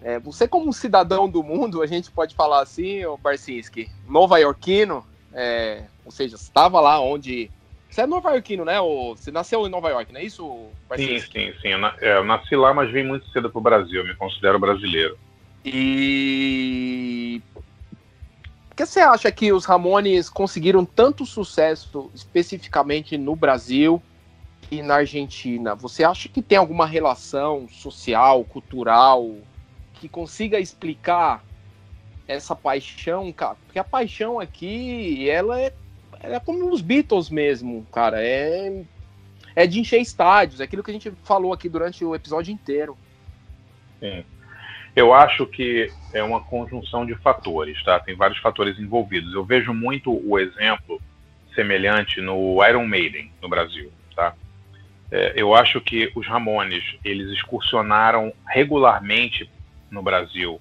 [0.00, 5.04] É, você como cidadão do mundo, a gente pode falar assim, o Barcinski, nova iorquino,
[5.32, 7.50] é, ou seja, estava lá onde
[7.90, 8.80] você é nova iorquino, né?
[8.80, 11.40] Ou você nasceu em Nova York, não é isso, Barcinski?
[11.40, 11.68] Sim, sim, sim.
[11.68, 14.00] Eu, é, eu nasci lá, mas vim muito cedo para o Brasil.
[14.00, 15.18] Eu me considero brasileiro.
[15.64, 17.42] E
[18.78, 24.00] que você acha que os Ramones conseguiram tanto sucesso especificamente no Brasil
[24.70, 25.74] e na Argentina?
[25.74, 29.34] Você acha que tem alguma relação social, cultural
[29.94, 31.44] que consiga explicar
[32.28, 33.56] essa paixão, cara?
[33.66, 35.74] Porque a paixão aqui, ela é,
[36.20, 38.22] ela é como os Beatles mesmo, cara.
[38.22, 38.84] É,
[39.56, 42.96] é de encher estádios, é aquilo que a gente falou aqui durante o episódio inteiro.
[43.98, 44.24] Sim.
[44.98, 48.00] Eu acho que é uma conjunção de fatores, tá?
[48.00, 49.32] Tem vários fatores envolvidos.
[49.32, 51.00] Eu vejo muito o exemplo
[51.54, 54.34] semelhante no Iron Maiden no Brasil, tá?
[55.08, 59.48] É, eu acho que os Ramones eles excursionaram regularmente
[59.88, 60.60] no Brasil.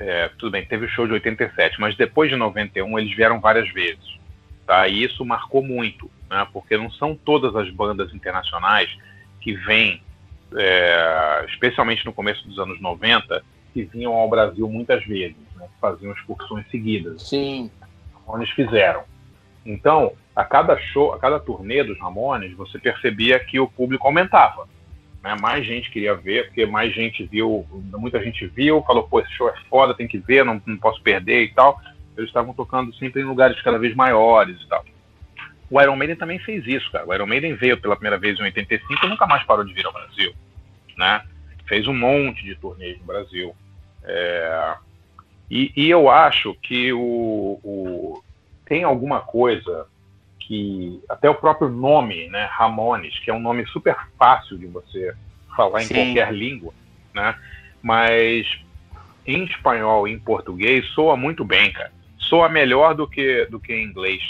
[0.00, 3.72] É, tudo bem, teve o show de 87, mas depois de 91 eles vieram várias
[3.72, 4.18] vezes,
[4.66, 4.88] tá?
[4.88, 6.44] E isso marcou muito, né?
[6.52, 8.90] Porque não são todas as bandas internacionais
[9.40, 10.02] que vêm,
[10.56, 16.12] é, especialmente no começo dos anos 90, que vinham ao Brasil muitas vezes, né, faziam
[16.12, 17.22] excursões seguidas.
[17.22, 17.70] Sim.
[18.12, 19.02] Os Ramones fizeram.
[19.64, 24.66] Então, a cada show, a cada turnê dos Ramones, você percebia que o público aumentava.
[25.22, 25.36] Né?
[25.40, 27.66] Mais gente queria ver, porque mais gente viu,
[27.98, 31.02] muita gente viu, falou, pô, esse show é foda, tem que ver, não, não posso
[31.02, 31.80] perder e tal.
[32.16, 34.84] Eles estavam tocando sempre em lugares cada vez maiores e tal.
[35.70, 37.06] O Iron Maiden também fez isso, cara.
[37.06, 39.86] O Iron Maiden veio pela primeira vez em 85 e nunca mais parou de vir
[39.86, 40.34] ao Brasil,
[40.96, 41.22] né?
[41.70, 43.54] Fez um monte de turnês no Brasil.
[44.02, 44.74] É,
[45.48, 48.24] e, e, eu acho que o, o,
[48.66, 49.86] tem alguma coisa
[50.40, 55.14] que até o próprio nome, né, Ramones, que é um nome super fácil de você
[55.56, 55.94] falar em Sim.
[55.94, 56.74] qualquer língua,
[57.14, 57.36] né?
[57.80, 58.46] Mas
[59.24, 61.92] em espanhol e em português soa muito bem, cara.
[62.18, 64.22] Soa melhor do que do que em inglês,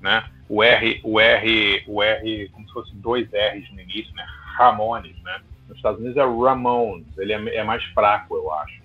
[0.00, 0.24] né?
[0.48, 4.24] O R, o R, o R, como se fosse dois R's no início, né?
[4.56, 5.40] Ramones, né?
[5.70, 8.82] Nos Estados Unidos é Ramones, ele é, é, mais fraco, eu acho.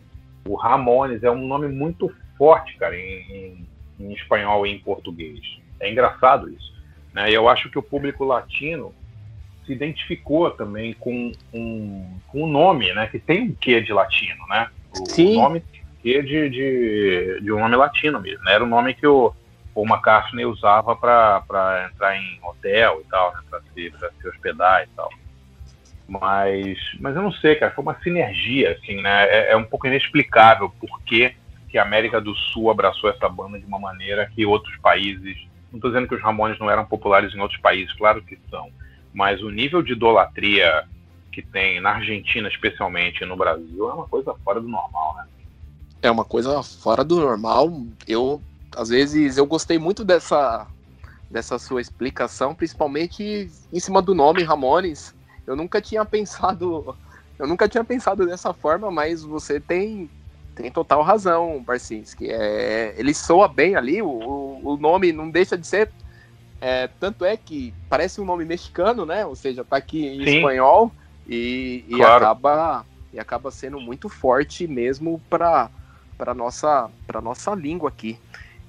[0.48, 3.66] O Ramones é um nome muito forte, cara, em,
[4.00, 5.40] em, em espanhol e em português.
[5.80, 6.74] É engraçado isso.
[7.12, 7.32] Né?
[7.32, 8.94] E eu acho que o público latino
[9.66, 13.08] se identificou também com um, com um nome, né?
[13.08, 14.70] Que tem um quê de latino, né?
[14.96, 15.38] O Sim.
[15.38, 18.44] nome tem um quê de, de, de um nome latino mesmo.
[18.44, 18.54] Né?
[18.54, 19.34] Era o nome que o,
[19.74, 23.40] o McCartney usava para entrar em hotel e tal, né?
[23.50, 23.92] Para se,
[24.22, 25.10] se hospedar e tal.
[26.08, 29.26] Mas, mas eu não sei, cara, foi uma sinergia, assim, né?
[29.26, 31.34] É, é um pouco inexplicável por que,
[31.78, 35.38] a América do Sul abraçou essa banda de uma maneira que outros países.
[35.72, 38.70] Não estou dizendo que os Ramones não eram populares em outros países, claro que são.
[39.14, 40.86] Mas o nível de idolatria
[41.34, 45.28] que tem na Argentina, especialmente, e no Brasil, é uma coisa fora do normal, né?
[46.02, 47.70] É uma coisa fora do normal.
[48.08, 48.42] Eu,
[48.76, 50.68] às vezes, eu gostei muito dessa,
[51.30, 55.15] dessa sua explicação, principalmente em cima do nome Ramones
[55.46, 56.96] eu nunca tinha pensado,
[57.38, 60.10] eu nunca tinha pensado dessa forma, mas você tem
[60.56, 62.30] tem total razão, Barcinski.
[62.30, 65.92] É, ele soa bem ali, o, o nome não deixa de ser.
[66.62, 69.26] É, tanto é que parece um nome mexicano, né?
[69.26, 70.38] Ou seja, tá aqui em Sim.
[70.38, 70.92] espanhol
[71.28, 72.26] e, e claro.
[72.26, 75.70] acaba e acaba sendo muito forte mesmo para
[76.18, 78.18] para nossa para nossa língua aqui.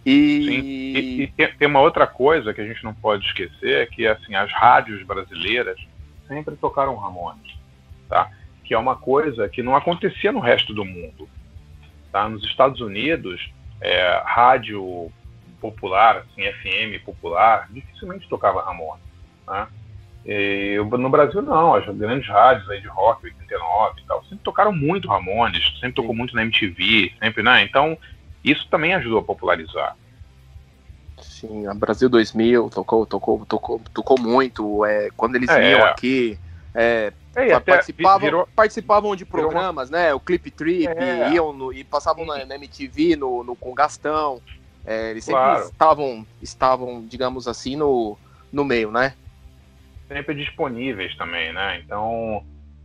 [0.05, 1.31] E...
[1.37, 4.35] E, e tem uma outra coisa que a gente não pode esquecer é que assim
[4.35, 5.79] as rádios brasileiras
[6.27, 7.57] sempre tocaram Ramones,
[8.09, 8.31] tá?
[8.65, 11.29] Que é uma coisa que não acontecia no resto do mundo.
[12.13, 12.29] Tá?
[12.29, 15.11] Nos Estados Unidos, é, rádio
[15.61, 19.05] popular, assim, FM popular, dificilmente tocava Ramones.
[19.47, 19.67] Né?
[20.25, 24.73] E, no Brasil não, as grandes rádios aí de rock, 89 e tal, sempre tocaram
[24.73, 27.63] muito Ramones, sempre tocou muito na MTV, sempre, né?
[27.63, 27.97] Então,
[28.43, 29.97] isso também ajudou a popularizar.
[31.47, 34.85] Sim, a Brasil 2000 tocou, tocou, tocou, tocou muito.
[34.85, 36.39] É, quando eles é, vinham aqui,
[36.75, 39.99] é, é, participavam, virou, participavam de programas, uma...
[39.99, 40.15] né?
[40.15, 41.33] O Clip Trip, é.
[41.33, 44.41] iam no, e passavam na, na, MTV no, no, com Gastão.
[44.85, 45.65] É, eles sempre claro.
[45.65, 48.17] estavam, estavam, digamos assim, no,
[48.53, 49.15] no meio, né?
[50.09, 51.81] sempre disponíveis também, né?
[51.85, 52.45] Então,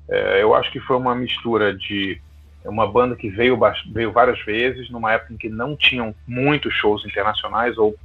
[0.10, 2.20] é, eu acho que foi uma mistura de
[2.66, 3.58] uma banda que veio,
[3.92, 7.96] veio várias vezes, numa época em que não tinham muitos shows internacionais, ou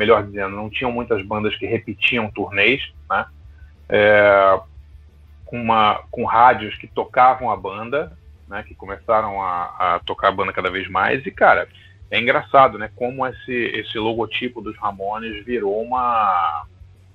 [0.00, 3.26] melhor dizendo, não tinham muitas bandas que repetiam turnês, né?
[3.86, 4.58] É,
[5.44, 8.16] com, uma, com rádios que tocavam a banda,
[8.48, 8.64] né?
[8.66, 11.68] Que começaram a, a tocar a banda cada vez mais, e cara,
[12.10, 12.90] é engraçado, né?
[12.96, 16.64] Como esse, esse logotipo dos Ramones virou uma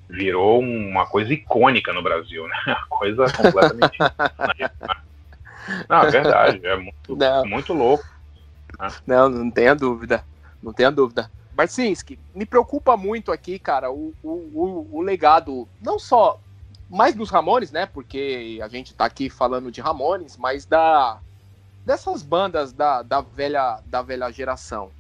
[0.08, 2.56] virou uma coisa icônica no Brasil, né?
[2.68, 3.98] Uma coisa completamente.
[5.90, 7.46] não, é verdade, é muito, não.
[7.46, 8.06] muito louco.
[8.80, 8.88] Né?
[9.08, 10.24] Não, não tenha dúvida.
[10.62, 11.32] Não tenha dúvida.
[11.56, 16.38] Barcinski, me preocupa muito aqui, cara, o, o, o, legado, não só
[16.90, 17.86] mais dos Ramones, né?
[17.86, 21.20] Porque a gente tá aqui falando de Ramones, mas da
[21.86, 24.92] dessas bandas da, da velha da velha geração.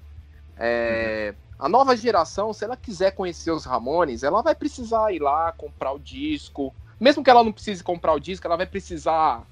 [0.57, 1.35] É.
[1.59, 5.91] A nova geração, se ela quiser conhecer os Ramones, ela vai precisar ir lá comprar
[5.91, 6.73] o disco.
[6.97, 9.43] Mesmo que ela não precise comprar o disco, ela vai precisar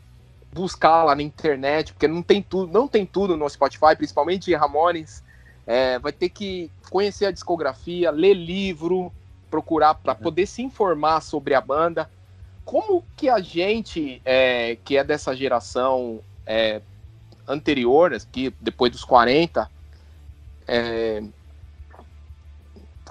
[0.54, 5.24] buscar lá na internet, porque não tem tudo, não tem tudo no Spotify, principalmente Ramones.
[5.66, 9.12] É, vai ter que conhecer a discografia, ler livro,
[9.50, 10.20] procurar para uhum.
[10.20, 12.10] poder se informar sobre a banda.
[12.66, 16.82] Como que a gente, é, que é dessa geração é,
[17.48, 19.70] anterior, que depois dos 40,
[20.68, 21.24] é,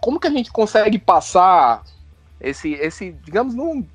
[0.00, 1.84] como que a gente consegue passar
[2.40, 3.86] esse, esse digamos, num,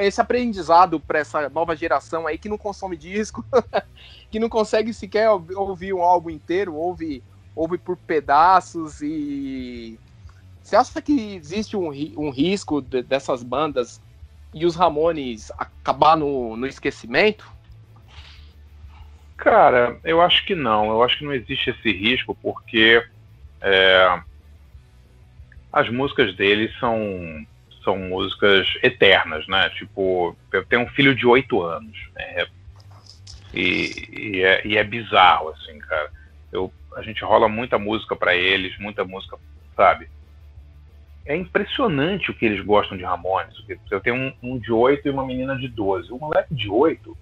[0.00, 3.44] esse aprendizado para essa nova geração aí que não consome disco,
[4.30, 7.22] que não consegue sequer ouvir um álbum inteiro, ouve,
[7.56, 9.98] ouve por pedaços e
[10.62, 14.00] você acha que existe um, um risco de, dessas bandas
[14.52, 17.50] e os Ramones acabar no, no esquecimento?
[19.36, 20.90] Cara, eu acho que não.
[20.90, 23.02] Eu acho que não existe esse risco porque
[23.60, 24.20] é,
[25.72, 27.46] as músicas dele são
[27.84, 29.70] são músicas eternas, né?
[29.70, 32.46] Tipo, eu tenho um filho de oito anos, né?
[33.54, 36.10] E, e, é, e, é, bizarro, assim, cara.
[36.52, 39.36] Eu, a gente rola muita música para eles, muita música,
[39.76, 40.08] sabe?
[41.26, 43.54] É impressionante o que eles gostam de Ramones.
[43.90, 46.10] Eu tenho um, um de oito e uma menina de doze.
[46.10, 47.16] O moleque de oito,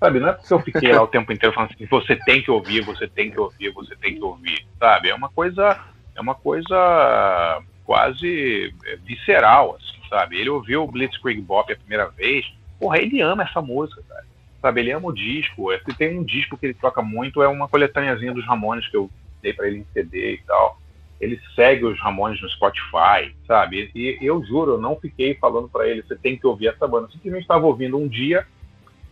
[0.00, 0.18] sabe?
[0.18, 2.80] Não é porque eu fiquei lá o tempo inteiro falando assim, você tem que ouvir,
[2.80, 5.10] você tem que ouvir, você tem que ouvir, sabe?
[5.10, 5.78] É uma coisa,
[6.16, 8.74] é uma coisa quase
[9.04, 10.38] visceral, assim, sabe?
[10.38, 14.24] Ele ouviu o Blitzkrieg Bop a primeira vez, porra, ele ama essa música, cara.
[14.60, 15.68] Sabe, ele ama o disco.
[15.84, 19.10] Se tem um disco que ele toca muito, é uma coletâneazinha dos Ramones que eu
[19.40, 20.78] dei para ele em CD e tal.
[21.20, 23.90] Ele segue os Ramones no Spotify, sabe?
[23.94, 27.06] E eu juro, eu não fiquei falando para ele, você tem que ouvir essa banda.
[27.06, 28.46] Eu simplesmente estava ouvindo um dia,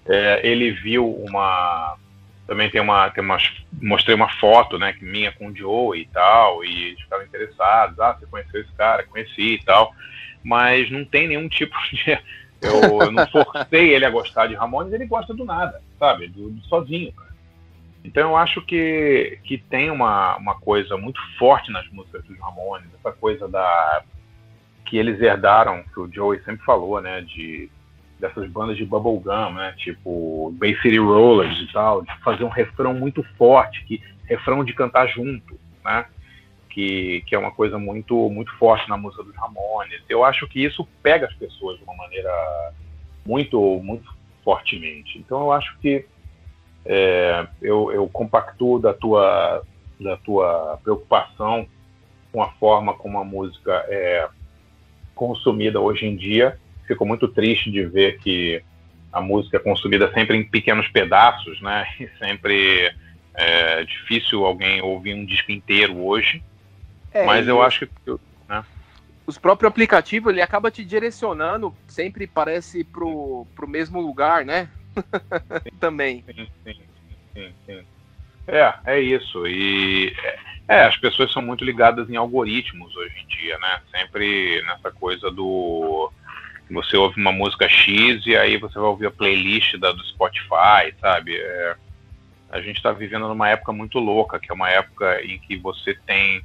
[0.05, 1.97] é, ele viu uma
[2.47, 3.52] também tem uma, tem umas,
[3.82, 8.12] mostrei uma foto, né, minha com o Joe e tal, e eles ficaram interessados, ah,
[8.12, 9.93] você conheceu esse cara, conheci e tal,
[10.44, 12.16] mas não tem nenhum tipo de,
[12.61, 16.51] eu, eu não forcei ele a gostar de Ramones, ele gosta do nada, sabe, do,
[16.51, 17.27] do sozinho, cara.
[18.05, 22.89] Então eu acho que, que tem uma, uma coisa muito forte nas músicas dos Ramones,
[22.99, 24.03] essa coisa da
[24.85, 27.69] que eles herdaram, que o Joey sempre falou, né, de
[28.19, 29.74] dessas bandas de bubblegum, né?
[29.77, 34.73] Tipo Bay City Rollers e tal, de fazer um refrão muito forte, que refrão de
[34.73, 36.07] cantar junto, né?
[36.77, 40.03] Que, que é uma coisa muito muito forte na música dos Ramones.
[40.11, 42.31] Eu acho que isso pega as pessoas de uma maneira
[43.24, 45.19] muito muito fortemente.
[45.19, 46.05] Então eu acho que
[46.85, 49.62] é, eu, eu compactuo da tua
[49.98, 51.66] da tua preocupação
[52.31, 54.28] com a forma como a música é
[55.15, 58.62] consumida hoje em dia fico muito triste de ver que
[59.12, 61.86] a música é consumida sempre em pequenos pedaços, né?
[62.01, 62.93] E sempre
[63.35, 66.43] é difícil alguém ouvir um disco inteiro hoje.
[67.16, 68.18] É, mas eu acho que.
[68.48, 68.64] Né?
[69.26, 74.68] Os próprios aplicativos, ele acaba te direcionando, sempre parece pro, pro mesmo lugar, né?
[75.80, 76.24] Também.
[76.26, 76.82] Sim, sim,
[77.34, 77.84] sim, sim.
[78.47, 79.47] É, é isso.
[79.47, 80.38] E é,
[80.68, 83.80] é, as pessoas são muito ligadas em algoritmos hoje em dia, né?
[83.90, 86.12] Sempre nessa coisa do
[86.68, 90.93] você ouve uma música X e aí você vai ouvir a playlist da, do Spotify,
[91.01, 91.36] sabe?
[91.36, 91.76] É,
[92.51, 95.94] a gente está vivendo numa época muito louca, que é uma época em que você
[96.06, 96.44] tem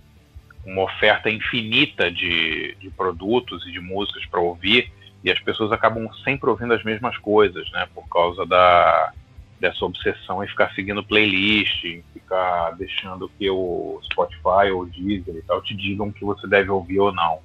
[0.65, 4.91] uma oferta infinita de, de produtos e de músicas para ouvir
[5.23, 7.87] e as pessoas acabam sempre ouvindo as mesmas coisas, né?
[7.93, 9.13] Por causa da
[9.59, 15.35] dessa obsessão em ficar seguindo playlist, em ficar deixando que o Spotify ou o Deezer
[15.35, 17.37] e tal te digam o que você deve ouvir ou não.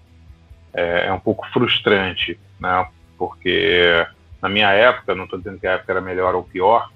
[0.72, 2.88] É, é um pouco frustrante, né?
[3.18, 4.06] Porque
[4.40, 6.90] na minha época, não estou dizendo que a época era melhor ou pior,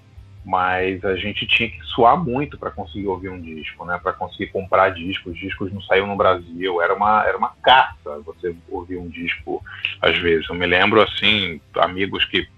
[0.45, 3.99] mas a gente tinha que suar muito para conseguir ouvir um disco, né?
[4.03, 8.19] Para conseguir comprar discos, os discos não saíam no Brasil, era uma era uma caça
[8.25, 9.63] você ouvir um disco
[10.01, 10.49] às vezes.
[10.49, 12.49] Eu me lembro assim, amigos que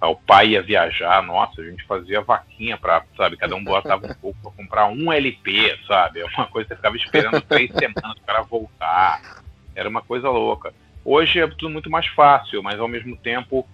[0.00, 4.06] ah, o pai ia viajar, nossa, a gente fazia vaquinha para, sabe, cada um botava
[4.06, 6.20] um pouco para comprar um LP, sabe?
[6.20, 9.42] É uma coisa que você ficava esperando três semanas para voltar.
[9.74, 10.72] Era uma coisa louca.
[11.04, 13.68] Hoje é tudo muito mais fácil, mas ao mesmo tempo,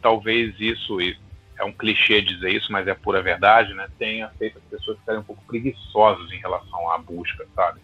[0.00, 1.00] talvez isso
[1.62, 3.88] é um clichê dizer isso, mas é pura verdade, né?
[3.96, 7.80] Tenha feito as pessoas ficarem um pouco preguiçosas em relação à busca, sabe?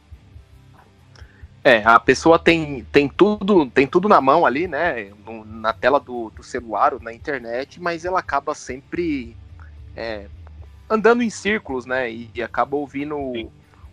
[1.62, 5.12] É, a pessoa tem, tem tudo tem tudo na mão ali, né?
[5.46, 9.36] Na tela do, do celular ou na internet, mas ela acaba sempre
[9.94, 10.26] é,
[10.90, 12.10] andando em círculos, né?
[12.10, 13.16] E, e acaba ouvindo,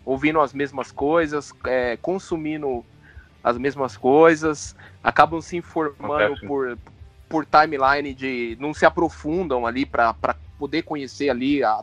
[0.04, 2.84] ouvindo as mesmas coisas, é, consumindo
[3.42, 6.76] as mesmas coisas, acabam se informando por,
[7.28, 10.14] por timeline de não se aprofundam ali para
[10.58, 11.82] poder conhecer ali a,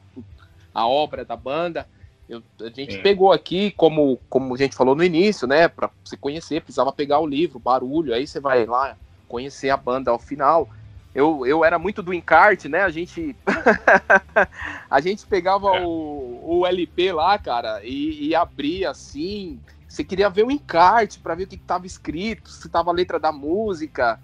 [0.73, 1.87] a obra da banda.
[2.27, 3.01] Eu, a gente Sim.
[3.01, 5.67] pegou aqui, como, como a gente falou no início, né?
[5.67, 8.95] Para você conhecer, precisava pegar o livro, barulho, aí você vai lá
[9.27, 10.69] conhecer a banda ao final.
[11.13, 12.81] Eu, eu era muito do encarte, né?
[12.81, 13.35] A gente
[14.89, 15.81] a gente pegava é.
[15.85, 19.59] o, o LP lá, cara, e, e abria assim.
[19.87, 23.19] Você queria ver o encarte para ver o que estava escrito, se tava a letra
[23.19, 24.19] da música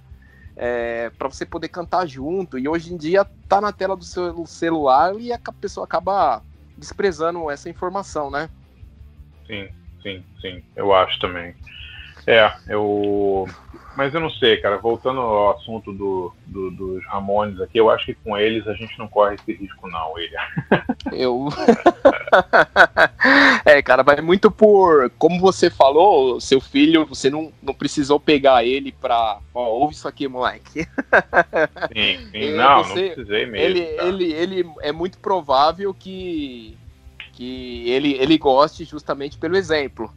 [0.62, 2.60] é, para você poder cantar junto.
[2.60, 6.44] E hoje em dia tá na tela do seu celular e a pessoa acaba
[6.78, 8.50] desprezando essa informação, né?
[9.48, 9.70] Sim,
[10.04, 10.64] sim, sim.
[10.76, 11.56] Eu acho também.
[12.28, 13.48] É, eu.
[13.96, 14.78] Mas eu não sei, cara.
[14.78, 18.98] Voltando ao assunto do, do, dos Ramones aqui, eu acho que com eles a gente
[18.98, 20.40] não corre esse risco, não, William.
[21.12, 21.50] Eu.
[23.66, 25.10] é, cara, vai muito por.
[25.18, 29.40] Como você falou, seu filho, você não, não precisou pegar ele pra.
[29.54, 30.88] Ó, ouve isso aqui, moleque.
[31.94, 32.52] Sim, sim.
[32.54, 33.56] não, você, não precisei mesmo.
[33.58, 34.04] Ele, tá?
[34.06, 36.78] ele, ele é muito provável que,
[37.34, 40.12] que ele, ele goste justamente pelo exemplo.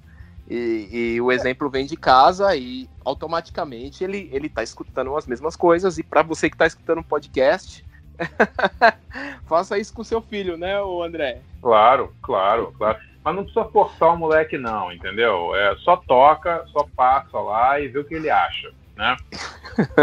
[0.55, 5.57] E, e, o exemplo vem de casa e automaticamente ele, ele tá escutando as mesmas
[5.57, 5.97] coisas.
[5.97, 7.83] E para você que está escutando um podcast,
[9.49, 11.41] faça isso com seu filho, né, o André?
[11.63, 12.99] Claro, claro, claro.
[13.25, 15.57] Mas não precisa forçar o moleque, não, entendeu?
[15.57, 19.17] É, só toca, só passa lá e vê o que ele acha, né?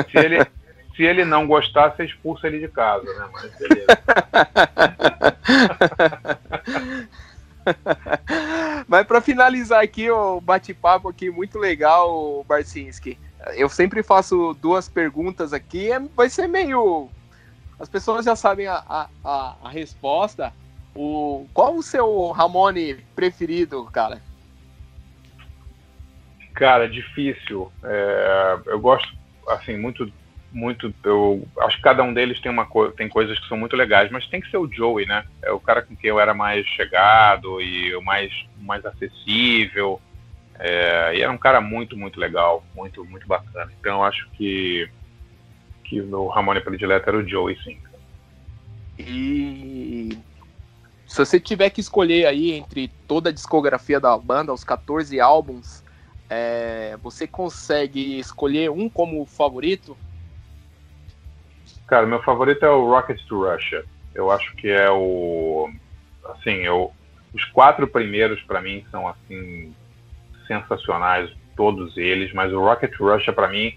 [0.09, 0.43] Se ele,
[0.97, 3.29] se ele não gostar, você expulsa ele de casa, né?
[3.31, 3.85] Mas beleza.
[8.87, 13.17] Mas para finalizar aqui o bate-papo aqui muito legal, Barcinski.
[13.55, 17.09] Eu sempre faço duas perguntas aqui, é, vai ser meio
[17.79, 18.83] as pessoas já sabem a,
[19.23, 20.51] a, a resposta.
[20.93, 24.21] O, qual o seu Ramone preferido, cara?
[26.53, 27.71] Cara, difícil.
[27.81, 29.07] É, eu gosto,
[29.47, 30.11] assim, muito
[30.51, 30.93] muito.
[31.03, 34.11] Eu acho que cada um deles tem, uma co tem coisas que são muito legais,
[34.11, 35.23] mas tem que ser o Joey, né?
[35.41, 40.01] É o cara com quem eu era mais chegado e o mais, mais acessível.
[40.57, 43.71] É, e era um cara muito, muito legal, muito, muito bacana.
[43.79, 44.89] Então eu acho que,
[45.85, 47.79] que o meu Ramone predileto era o Joey, sim.
[48.97, 50.17] E
[51.07, 55.83] se você tiver que escolher aí entre toda a discografia da banda, os 14 álbuns,
[56.29, 59.97] é, você consegue escolher um como favorito?
[61.89, 63.83] Cara, meu favorito é o Rocket to Russia.
[64.13, 65.67] Eu acho que é o.
[66.23, 66.93] Assim, eu,
[67.33, 69.73] os quatro primeiros para mim são assim
[70.47, 73.73] sensacionais, todos eles, mas o Rocket Russia para mim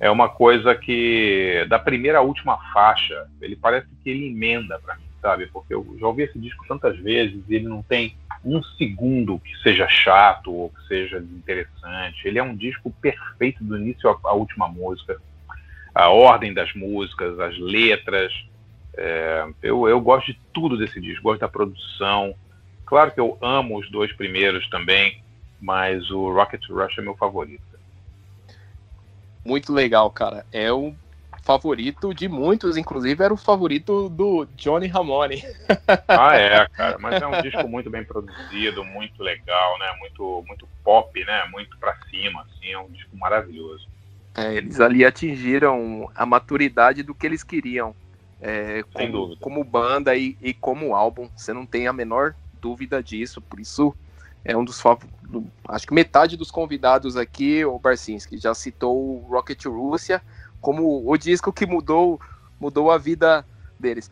[0.00, 4.96] é uma coisa que da primeira à última faixa, ele parece que ele emenda para
[4.96, 5.46] mim, sabe?
[5.46, 9.56] Porque eu já ouvi esse disco tantas vezes e ele não tem um segundo que
[9.62, 12.26] seja chato ou que seja desinteressante.
[12.26, 15.20] Ele é um disco perfeito do início à última música
[15.94, 18.32] a ordem das músicas, as letras.
[18.96, 22.34] É, eu, eu gosto de tudo desse disco, gosto da produção.
[22.84, 25.14] Claro que eu amo os dois primeiros também,
[25.60, 27.62] mas o Rocket Rush é meu favorito.
[29.44, 30.46] Muito legal, cara.
[30.52, 30.94] É o
[31.42, 35.42] favorito de muitos, inclusive era o favorito do Johnny Ramone.
[36.08, 39.96] Ah, é, cara, mas é um disco muito bem produzido, muito legal, né?
[39.98, 41.44] Muito, muito pop, né?
[41.50, 43.88] Muito pra cima, assim, é um disco maravilhoso.
[44.34, 47.94] É, eles ali atingiram a maturidade do que eles queriam.
[48.40, 51.28] é, como, como, banda e, e, como álbum.
[51.36, 53.40] Você não tem a menor dúvida disso.
[53.40, 53.94] Por isso
[54.44, 54.82] é um dos
[55.68, 60.20] acho que metade dos convidados aqui, o Barcinski, já citou o Rocket Russia
[60.60, 62.20] como o disco que mudou
[62.58, 63.44] mudou a vida
[63.78, 64.10] deles.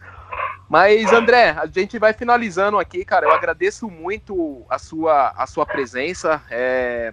[0.68, 3.26] Mas André, a gente vai finalizando aqui, cara.
[3.26, 6.42] Eu agradeço muito a sua a sua presença.
[6.50, 7.12] É,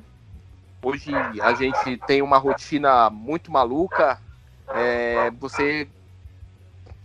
[0.81, 4.19] hoje a gente tem uma rotina muito maluca.
[4.69, 5.87] É, você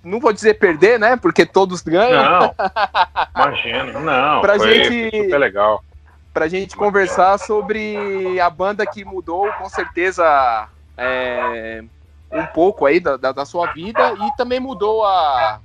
[0.02, 1.16] não vou dizer perder, né?
[1.16, 2.22] Porque todos ganham.
[2.22, 2.54] Não,
[3.34, 4.40] imagino, não.
[4.40, 5.84] pra foi, gente, foi super legal.
[6.32, 11.84] Pra gente conversar sobre a banda que mudou, com certeza, é,
[12.30, 15.60] um pouco aí da, da, da, sua vida e também mudou a,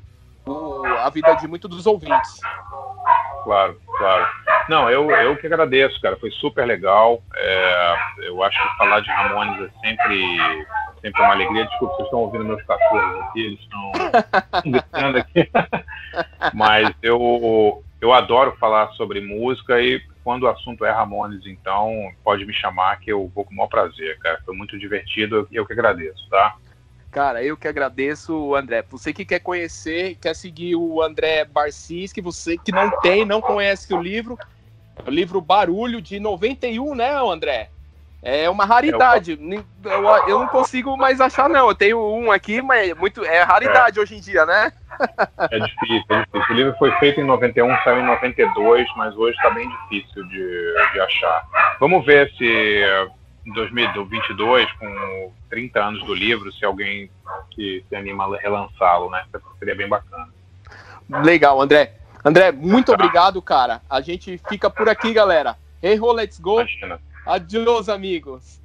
[0.50, 2.40] o, a vida de muitos dos ouvintes.
[3.44, 4.28] Claro, claro.
[4.68, 6.18] Não, eu, eu que agradeço, cara.
[6.18, 7.22] Foi super legal.
[7.36, 10.66] É, eu acho que falar de Ramones é sempre
[11.02, 11.66] sempre uma alegria.
[11.66, 13.92] Desculpa, vocês estão ouvindo meus cachorros aqui, eles estão
[14.72, 15.50] gritando aqui.
[16.54, 22.46] Mas eu, eu adoro falar sobre música e quando o assunto é Ramones, então pode
[22.46, 24.42] me chamar que eu vou com o maior prazer, cara.
[24.46, 26.56] Foi muito divertido e eu que agradeço, tá?
[27.18, 28.84] Cara, eu que agradeço, André.
[28.92, 33.42] Você que quer conhecer, quer seguir o André Barcis, que você que não tem, não
[33.42, 34.38] conhece o livro,
[35.04, 37.72] o livro Barulho de 91, né, André?
[38.22, 39.32] É uma raridade.
[39.84, 41.70] Eu, eu, não consigo mais achar, não.
[41.70, 44.02] Eu tenho um aqui, mas é muito, é raridade é.
[44.04, 44.72] hoje em dia, né?
[45.40, 46.46] É difícil, é difícil.
[46.52, 50.74] O livro foi feito em 91, saiu em 92, mas hoje está bem difícil de,
[50.94, 51.48] de achar.
[51.80, 52.84] Vamos ver se
[53.48, 57.10] em 2022, com 30 anos do livro, se alguém
[57.52, 59.24] que se anima a relançá-lo, né?
[59.58, 60.28] Seria bem bacana.
[61.24, 61.94] Legal, André.
[62.24, 62.94] André, muito tá.
[62.94, 63.82] obrigado, cara.
[63.90, 65.56] A gente fica por aqui, galera.
[65.82, 66.60] Hey, ho, let's go.
[66.60, 67.00] Imagina.
[67.26, 68.60] Adiós, amigos.